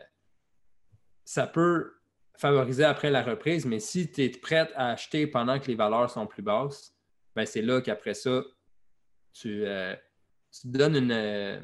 ça 1.25 1.47
peut 1.47 1.93
favoriser 2.37 2.85
après 2.85 3.11
la 3.11 3.23
reprise, 3.23 3.67
mais 3.67 3.79
si 3.79 4.11
tu 4.11 4.23
es 4.25 4.29
prête 4.31 4.73
à 4.75 4.91
acheter 4.91 5.27
pendant 5.27 5.59
que 5.59 5.67
les 5.69 5.75
valeurs 5.75 6.11
sont 6.11 6.27
plus 6.27 6.43
basses, 6.43 6.95
ben 7.37 7.47
c'est 7.47 7.63
là 7.63 7.81
qu'après 7.81 8.15
ça, 8.15 8.43
tu, 9.33 9.65
euh, 9.65 9.95
donnes 10.65 10.97
une. 10.97 11.13
Euh, 11.13 11.61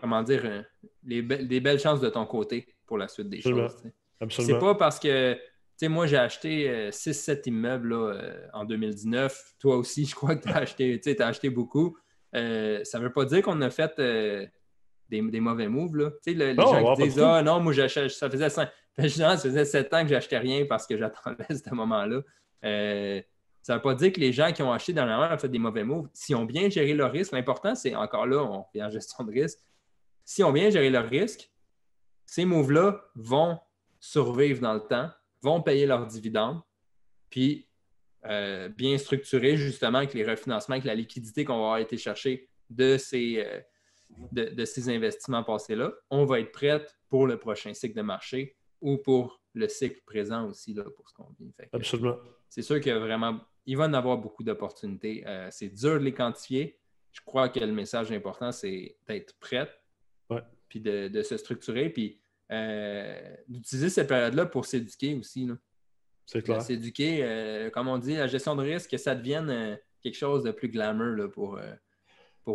comment 0.00 0.22
dire, 0.22 0.64
des 1.02 1.60
belles 1.60 1.80
chances 1.80 2.00
de 2.00 2.08
ton 2.08 2.26
côté 2.26 2.74
pour 2.86 2.98
la 2.98 3.08
suite 3.08 3.28
des 3.28 3.40
choses. 3.40 3.82
C'est 4.28 4.58
pas 4.58 4.74
parce 4.74 4.98
que. 4.98 5.34
Tu 5.34 5.86
sais, 5.86 5.88
moi, 5.88 6.06
j'ai 6.06 6.18
acheté 6.18 6.90
6-7 6.90 7.30
euh, 7.30 7.42
immeubles 7.46 8.50
en 8.52 8.66
2019. 8.66 9.54
Toi 9.58 9.78
aussi, 9.78 10.04
je 10.04 10.14
crois 10.14 10.36
que 10.36 10.42
tu 10.46 10.50
as 10.50 10.58
acheté, 10.58 11.00
as 11.18 11.26
acheté 11.26 11.48
beaucoup. 11.48 11.96
ça 12.34 12.38
ne 12.40 12.98
veut 12.98 13.12
pas 13.12 13.24
dire 13.24 13.42
qu'on 13.42 13.62
a 13.62 13.70
fait 13.70 13.98
des, 15.10 15.40
mauvais 15.40 15.68
moves. 15.68 15.96
Là. 15.96 16.10
Tu 16.22 16.32
sais, 16.32 16.34
les 16.34 16.54
gens 16.54 16.94
qui 16.94 17.02
disent 17.02 17.18
Ah 17.18 17.42
non, 17.42 17.60
moi, 17.60 17.72
ça 17.74 18.30
faisait 18.30 18.50
5. 18.50 18.68
ça 19.08 19.36
faisait 19.36 19.64
7 19.64 19.94
ans 19.94 20.02
que 20.02 20.08
j'achetais 20.08 20.38
rien 20.38 20.64
parce 20.66 20.86
que 20.86 20.96
j'attendais 20.96 21.44
ce 21.50 21.74
moment-là. 21.74 22.20
Euh, 22.64 23.22
ça 23.62 23.74
ne 23.74 23.78
veut 23.78 23.82
pas 23.82 23.94
dire 23.94 24.12
que 24.12 24.20
les 24.20 24.32
gens 24.32 24.52
qui 24.52 24.62
ont 24.62 24.72
acheté 24.72 24.92
dernièrement 24.92 25.34
ont 25.34 25.38
fait 25.38 25.48
des 25.48 25.58
mauvais 25.58 25.84
moves. 25.84 26.08
S'ils 26.12 26.36
ont 26.36 26.44
bien 26.44 26.68
géré 26.70 26.94
leur 26.94 27.12
risque, 27.12 27.32
l'important, 27.32 27.74
c'est 27.74 27.94
encore 27.94 28.26
là, 28.26 28.42
on 28.42 28.64
fait 28.72 28.82
en 28.82 28.90
gestion 28.90 29.24
de 29.24 29.32
risque. 29.32 29.58
Si 30.24 30.42
ont 30.42 30.52
bien 30.52 30.70
géré 30.70 30.90
leur 30.90 31.08
risque, 31.08 31.50
ces 32.24 32.44
moves-là 32.44 33.02
vont 33.14 33.58
survivre 33.98 34.60
dans 34.60 34.74
le 34.74 34.80
temps, 34.80 35.10
vont 35.42 35.60
payer 35.60 35.86
leurs 35.86 36.06
dividendes, 36.06 36.60
puis 37.28 37.68
euh, 38.26 38.68
bien 38.68 38.96
structurer 38.98 39.56
justement 39.56 39.98
avec 39.98 40.14
les 40.14 40.24
refinancements, 40.24 40.74
avec 40.74 40.84
la 40.84 40.94
liquidité 40.94 41.44
qu'on 41.44 41.54
va 41.54 41.64
avoir 41.64 41.78
été 41.78 41.96
chercher 41.96 42.48
de 42.70 42.96
ces, 42.96 43.44
euh, 43.44 43.60
de, 44.32 44.64
ces 44.64 44.88
investissements 44.88 45.42
passés-là, 45.42 45.92
on 46.10 46.24
va 46.24 46.40
être 46.40 46.52
prête 46.52 46.96
pour 47.08 47.26
le 47.26 47.38
prochain 47.38 47.74
cycle 47.74 47.96
de 47.96 48.02
marché 48.02 48.56
ou 48.80 48.96
pour 48.98 49.40
le 49.54 49.68
cycle 49.68 50.00
présent 50.06 50.46
aussi, 50.48 50.74
là, 50.74 50.84
pour 50.96 51.08
ce 51.08 51.14
qu'on 51.14 51.28
vit. 51.38 51.52
Absolument. 51.72 52.16
C'est 52.48 52.62
sûr 52.62 52.80
qu'il 52.80 52.94
vraiment, 52.94 53.40
il 53.66 53.76
va 53.76 53.86
en 53.86 53.94
avoir 53.94 54.18
beaucoup 54.18 54.42
d'opportunités. 54.42 55.24
Euh, 55.26 55.48
c'est 55.50 55.68
dur 55.68 55.94
de 55.94 56.04
les 56.04 56.14
quantifier. 56.14 56.78
Je 57.12 57.20
crois 57.24 57.48
que 57.48 57.60
le 57.60 57.72
message 57.72 58.12
important, 58.12 58.52
c'est 58.52 58.96
d'être 59.06 59.34
prête, 59.38 59.70
puis 60.68 60.80
de, 60.80 61.22
se 61.22 61.36
structurer, 61.36 61.90
puis 61.90 62.20
euh, 62.52 63.36
d'utiliser 63.48 63.90
cette 63.90 64.08
période-là 64.08 64.46
pour 64.46 64.64
s'éduquer 64.64 65.14
aussi. 65.14 65.48
C'est 66.26 66.42
clair. 66.42 66.62
S'éduquer, 66.62 67.24
euh, 67.24 67.70
comme 67.70 67.88
on 67.88 67.98
dit, 67.98 68.14
la 68.14 68.28
gestion 68.28 68.54
de 68.54 68.62
risque, 68.62 68.90
que 68.90 68.96
ça 68.96 69.16
devienne 69.16 69.78
quelque 70.00 70.16
chose 70.16 70.44
de 70.44 70.52
plus 70.52 70.68
glamour 70.68 71.28
pour, 71.32 71.58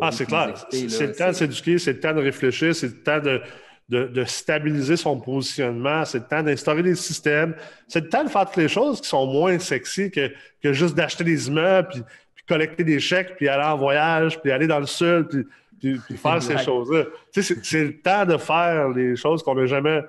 Ah, 0.00 0.12
c'est 0.12 0.26
clair. 0.26 0.54
C'est 0.70 1.06
le 1.06 1.12
temps 1.12 1.28
de 1.28 1.32
s'éduquer, 1.32 1.78
c'est 1.78 1.94
le 1.94 2.00
temps 2.00 2.14
de 2.14 2.20
réfléchir, 2.20 2.74
c'est 2.74 2.88
le 2.88 3.02
temps 3.02 3.20
de, 3.20 3.40
de, 3.88 4.24
stabiliser 4.24 4.96
son 4.96 5.20
positionnement, 5.20 6.04
c'est 6.04 6.18
le 6.18 6.24
temps 6.24 6.42
d'instaurer 6.42 6.82
des 6.82 6.94
systèmes, 6.94 7.54
c'est 7.86 8.00
le 8.00 8.08
temps 8.08 8.24
de 8.24 8.28
faire 8.28 8.46
toutes 8.46 8.56
les 8.56 8.68
choses 8.68 9.00
qui 9.00 9.08
sont 9.08 9.26
moins 9.26 9.58
sexy 9.58 10.10
que, 10.10 10.32
que 10.62 10.72
juste 10.72 10.94
d'acheter 10.94 11.24
des 11.24 11.48
immeubles, 11.48 11.88
puis, 11.88 12.02
collecter 12.48 12.84
des 12.84 13.00
chèques, 13.00 13.36
puis 13.36 13.48
aller 13.48 13.64
en 13.64 13.76
voyage, 13.76 14.40
puis 14.40 14.52
aller 14.52 14.66
dans 14.66 14.78
le 14.78 14.86
sud, 14.86 15.46
puis, 15.78 15.98
faire 16.16 16.42
ces 16.42 16.58
choses-là. 16.58 17.04
c'est 17.32 17.84
le 17.84 18.00
temps 18.00 18.24
de 18.24 18.36
faire 18.36 18.88
les 18.90 19.16
choses 19.16 19.42
qu'on 19.42 19.54
n'a 19.54 19.66
jamais. 19.66 20.02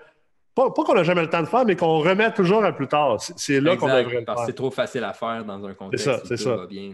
Pas, 0.56 0.72
qu'on 0.72 0.96
n'a 0.96 1.04
jamais 1.04 1.22
le 1.22 1.30
temps 1.30 1.42
de 1.42 1.48
faire, 1.48 1.66
mais 1.66 1.76
qu'on 1.76 2.00
remet 2.00 2.32
toujours 2.32 2.66
à 2.66 2.72
plus 2.72 2.88
tard. 2.88 3.18
C'est 3.20 3.60
là 3.60 3.76
qu'on 3.76 3.88
devrait 3.88 4.20
le 4.20 4.26
parce 4.26 4.42
que 4.42 4.48
c'est 4.48 4.56
trop 4.56 4.72
facile 4.72 5.04
à 5.04 5.14
faire 5.14 5.46
dans 5.46 5.64
un 5.64 5.74
contexte 5.74 6.08
où 6.08 6.36
tout 6.36 6.44
va 6.50 6.66
bien. 6.66 6.94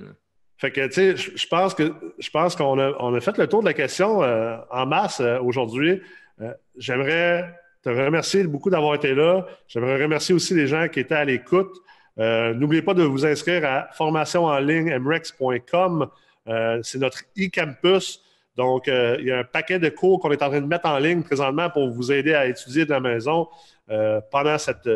Fait 0.64 0.72
que, 0.72 0.88
tu 0.88 0.94
sais, 0.94 1.18
je 1.18 1.48
pense 1.48 1.74
que 1.74 1.92
je 2.18 2.30
pense 2.30 2.56
qu'on 2.56 2.80
a, 2.80 2.94
on 3.00 3.14
a 3.14 3.20
fait 3.20 3.38
le 3.38 3.48
tour 3.48 3.60
de 3.60 3.66
la 3.66 3.74
question 3.74 4.24
euh, 4.24 4.56
en 4.72 4.86
masse 4.86 5.20
euh, 5.20 5.38
aujourd'hui. 5.42 6.02
Euh, 6.40 6.54
j'aimerais 6.78 7.54
te 7.82 7.90
remercier 7.90 8.46
beaucoup 8.46 8.70
d'avoir 8.70 8.96
été 8.96 9.14
là. 9.14 9.46
J'aimerais 9.68 10.02
remercier 10.02 10.34
aussi 10.34 10.54
les 10.54 10.68
gens 10.68 10.88
qui 10.88 11.02
étaient 11.02 11.16
à 11.16 11.26
l'écoute. 11.26 11.76
N'oubliez 12.16 12.82
pas 12.82 12.94
de 12.94 13.04
vous 13.04 13.26
inscrire 13.26 13.66
à 13.66 13.90
formation 13.92 14.46
en 14.46 14.58
ligne 14.60 14.98
mrex.com. 15.00 16.08
C'est 16.82 17.00
notre 17.00 17.24
e-campus. 17.38 18.22
Donc, 18.56 18.88
il 18.88 19.26
y 19.26 19.32
a 19.32 19.40
un 19.40 19.44
paquet 19.44 19.80
de 19.80 19.90
cours 19.90 20.22
qu'on 20.22 20.32
est 20.32 20.42
en 20.44 20.50
train 20.50 20.62
de 20.62 20.68
mettre 20.68 20.86
en 20.86 20.98
ligne 20.98 21.24
présentement 21.24 21.70
pour 21.70 21.90
vous 21.90 22.10
aider 22.10 22.34
à 22.36 22.46
étudier 22.46 22.86
de 22.86 22.92
la 22.92 23.02
maison 23.02 23.50
pendant 24.32 24.58
cette, 24.58 24.88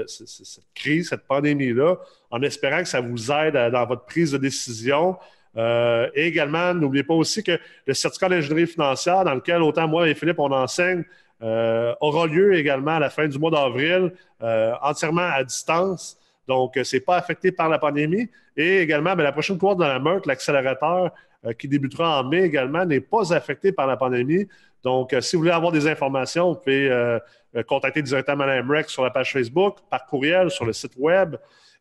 crise, 0.74 1.10
cette 1.10 1.28
pandémie-là, 1.28 1.98
en 2.32 2.42
espérant 2.42 2.80
que 2.84 2.88
ça 2.88 3.02
vous 3.02 3.32
aide 3.32 3.56
dans 3.74 3.86
votre 3.86 4.06
prise 4.06 4.32
de 4.32 4.38
décision. 4.38 5.18
Et 5.58 6.28
également, 6.28 6.74
n'oubliez 6.74 7.04
pas 7.04 7.16
aussi 7.16 7.44
que 7.44 7.60
le 7.86 7.94
certificat 7.94 8.30
d'ingénierie 8.30 8.68
financière, 8.68 9.24
dans 9.24 9.34
lequel 9.34 9.62
autant 9.64 9.88
moi 9.88 10.08
et 10.08 10.14
Philippe, 10.14 10.40
on 10.40 10.52
enseigne, 10.52 11.04
euh, 11.44 11.94
aura 12.02 12.26
lieu 12.26 12.56
également 12.56 12.96
à 12.96 13.00
la 13.00 13.10
fin 13.10 13.28
du 13.28 13.38
mois 13.38 13.52
d'avril, 13.52 14.12
euh, 14.42 14.74
entièrement 14.82 15.30
à 15.34 15.44
distance. 15.44 16.18
Donc, 16.48 16.78
euh, 16.78 16.84
ce 16.84 16.96
n'est 16.96 17.02
pas 17.02 17.18
affecté 17.18 17.52
par 17.52 17.70
la 17.70 17.78
pandémie. 17.78 18.28
Et 18.56 18.80
également, 18.80 19.16
ben, 19.16 19.24
la 19.24 19.32
prochaine 19.32 19.58
course 19.58 19.78
de 19.78 19.84
la 19.84 20.00
MERC, 20.00 20.26
l'accélérateur 20.26 21.12
qui 21.60 21.68
débutera 21.68 22.20
en 22.20 22.24
mai 22.28 22.42
également, 22.42 22.84
n'est 22.84 23.00
pas 23.00 23.32
affecté 23.32 23.72
par 23.72 23.86
la 23.86 23.96
pandémie. 23.96 24.48
Donc, 24.84 25.16
si 25.22 25.36
vous 25.36 25.44
voulez 25.44 25.54
avoir 25.54 25.72
des 25.72 25.88
informations, 25.88 26.50
vous 26.50 26.56
pouvez 26.56 27.20
contacter 27.68 28.02
directement 28.02 28.44
la 28.44 28.64
MREC 28.64 28.90
sur 28.90 29.04
la 29.04 29.12
page 29.12 29.32
Facebook, 29.32 29.78
par 29.90 30.08
courriel, 30.08 30.50
sur 30.50 30.66
le 30.66 30.74
site 30.74 30.94
Web. 30.98 31.36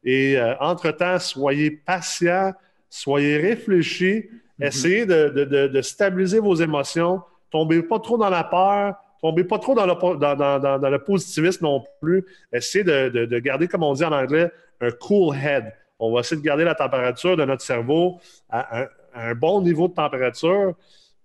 Et 0.04 0.38
entre-temps, 0.60 1.18
soyez 1.18 1.70
patient, 1.70 2.52
soyez 2.88 3.38
réfléchis, 3.38 4.28
mm-hmm. 4.60 4.66
essayez 4.66 5.06
de, 5.06 5.80
stabiliser 5.82 6.38
vos 6.38 6.54
émotions, 6.54 7.22
tombez 7.50 7.82
pas 7.82 7.98
trop 7.98 8.18
dans 8.18 8.30
la 8.30 8.44
peur, 8.44 8.94
tombez 9.20 9.44
pas 9.44 9.58
trop 9.58 9.74
dans 9.74 9.86
le, 9.86 10.98
positivisme 10.98 11.64
non 11.64 11.84
plus. 12.00 12.24
Essayez 12.52 12.84
de, 12.84 13.38
garder, 13.38 13.68
comme 13.68 13.82
on 13.82 13.92
dit 13.92 14.04
en 14.04 14.12
anglais, 14.12 14.50
un 14.80 14.90
cool 14.90 15.34
head. 15.36 15.72
On 15.98 16.12
va 16.12 16.20
essayer 16.20 16.40
de 16.40 16.44
garder 16.44 16.64
la 16.64 16.74
température 16.74 17.36
de 17.36 17.44
notre 17.44 17.62
cerveau 17.62 18.20
à, 18.50 18.86
un 19.14 19.34
bon 19.34 19.62
niveau 19.62 19.88
de 19.88 19.94
température. 19.94 20.74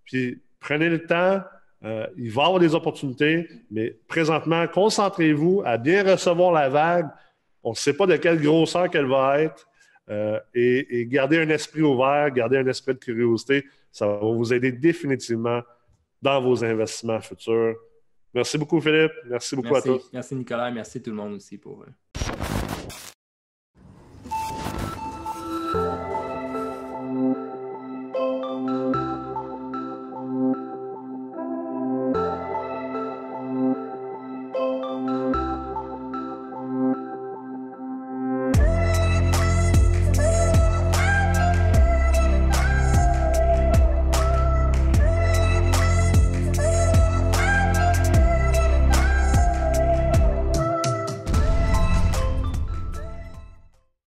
Puis 0.06 0.42
prenez 0.60 0.90
le 0.90 1.06
temps. 1.06 1.42
Euh, 1.84 2.06
il 2.16 2.32
va 2.32 2.44
y 2.44 2.46
avoir 2.46 2.60
des 2.60 2.76
opportunités, 2.76 3.50
mais 3.72 3.96
présentement, 4.08 4.68
concentrez-vous 4.68 5.64
à 5.66 5.78
bien 5.78 6.04
recevoir 6.04 6.52
la 6.52 6.70
vague. 6.70 7.10
On 7.64 7.72
ne 7.72 7.76
sait 7.76 7.94
pas 7.94 8.06
de 8.06 8.16
quelle 8.18 8.40
grosseur 8.40 8.88
qu'elle 8.90 9.08
va 9.08 9.42
être. 9.42 9.68
Euh, 10.10 10.40
et, 10.54 11.00
et 11.00 11.06
gardez 11.06 11.40
un 11.40 11.50
esprit 11.50 11.82
ouvert, 11.82 12.32
gardez 12.32 12.58
un 12.58 12.68
esprit 12.68 12.94
de 12.94 13.00
curiosité. 13.00 13.66
Ça 13.92 14.08
va 14.08 14.18
vous 14.18 14.54
aider 14.54 14.72
définitivement 14.72 15.62
dans 16.22 16.42
vos 16.42 16.64
investissements 16.64 17.22
futurs. 17.22 17.76
Merci 18.34 18.58
beaucoup, 18.58 18.80
Philippe. 18.80 19.12
Merci 19.26 19.56
beaucoup 19.56 19.76
à 19.76 19.82
tous. 19.82 20.10
Merci, 20.14 20.36
Nicolas. 20.36 20.72
Merci 20.72 21.02
tout 21.02 21.10
le 21.10 21.18
monde 21.18 21.34
aussi 21.34 21.58
pour. 21.58 21.84
Euh, 21.84 22.61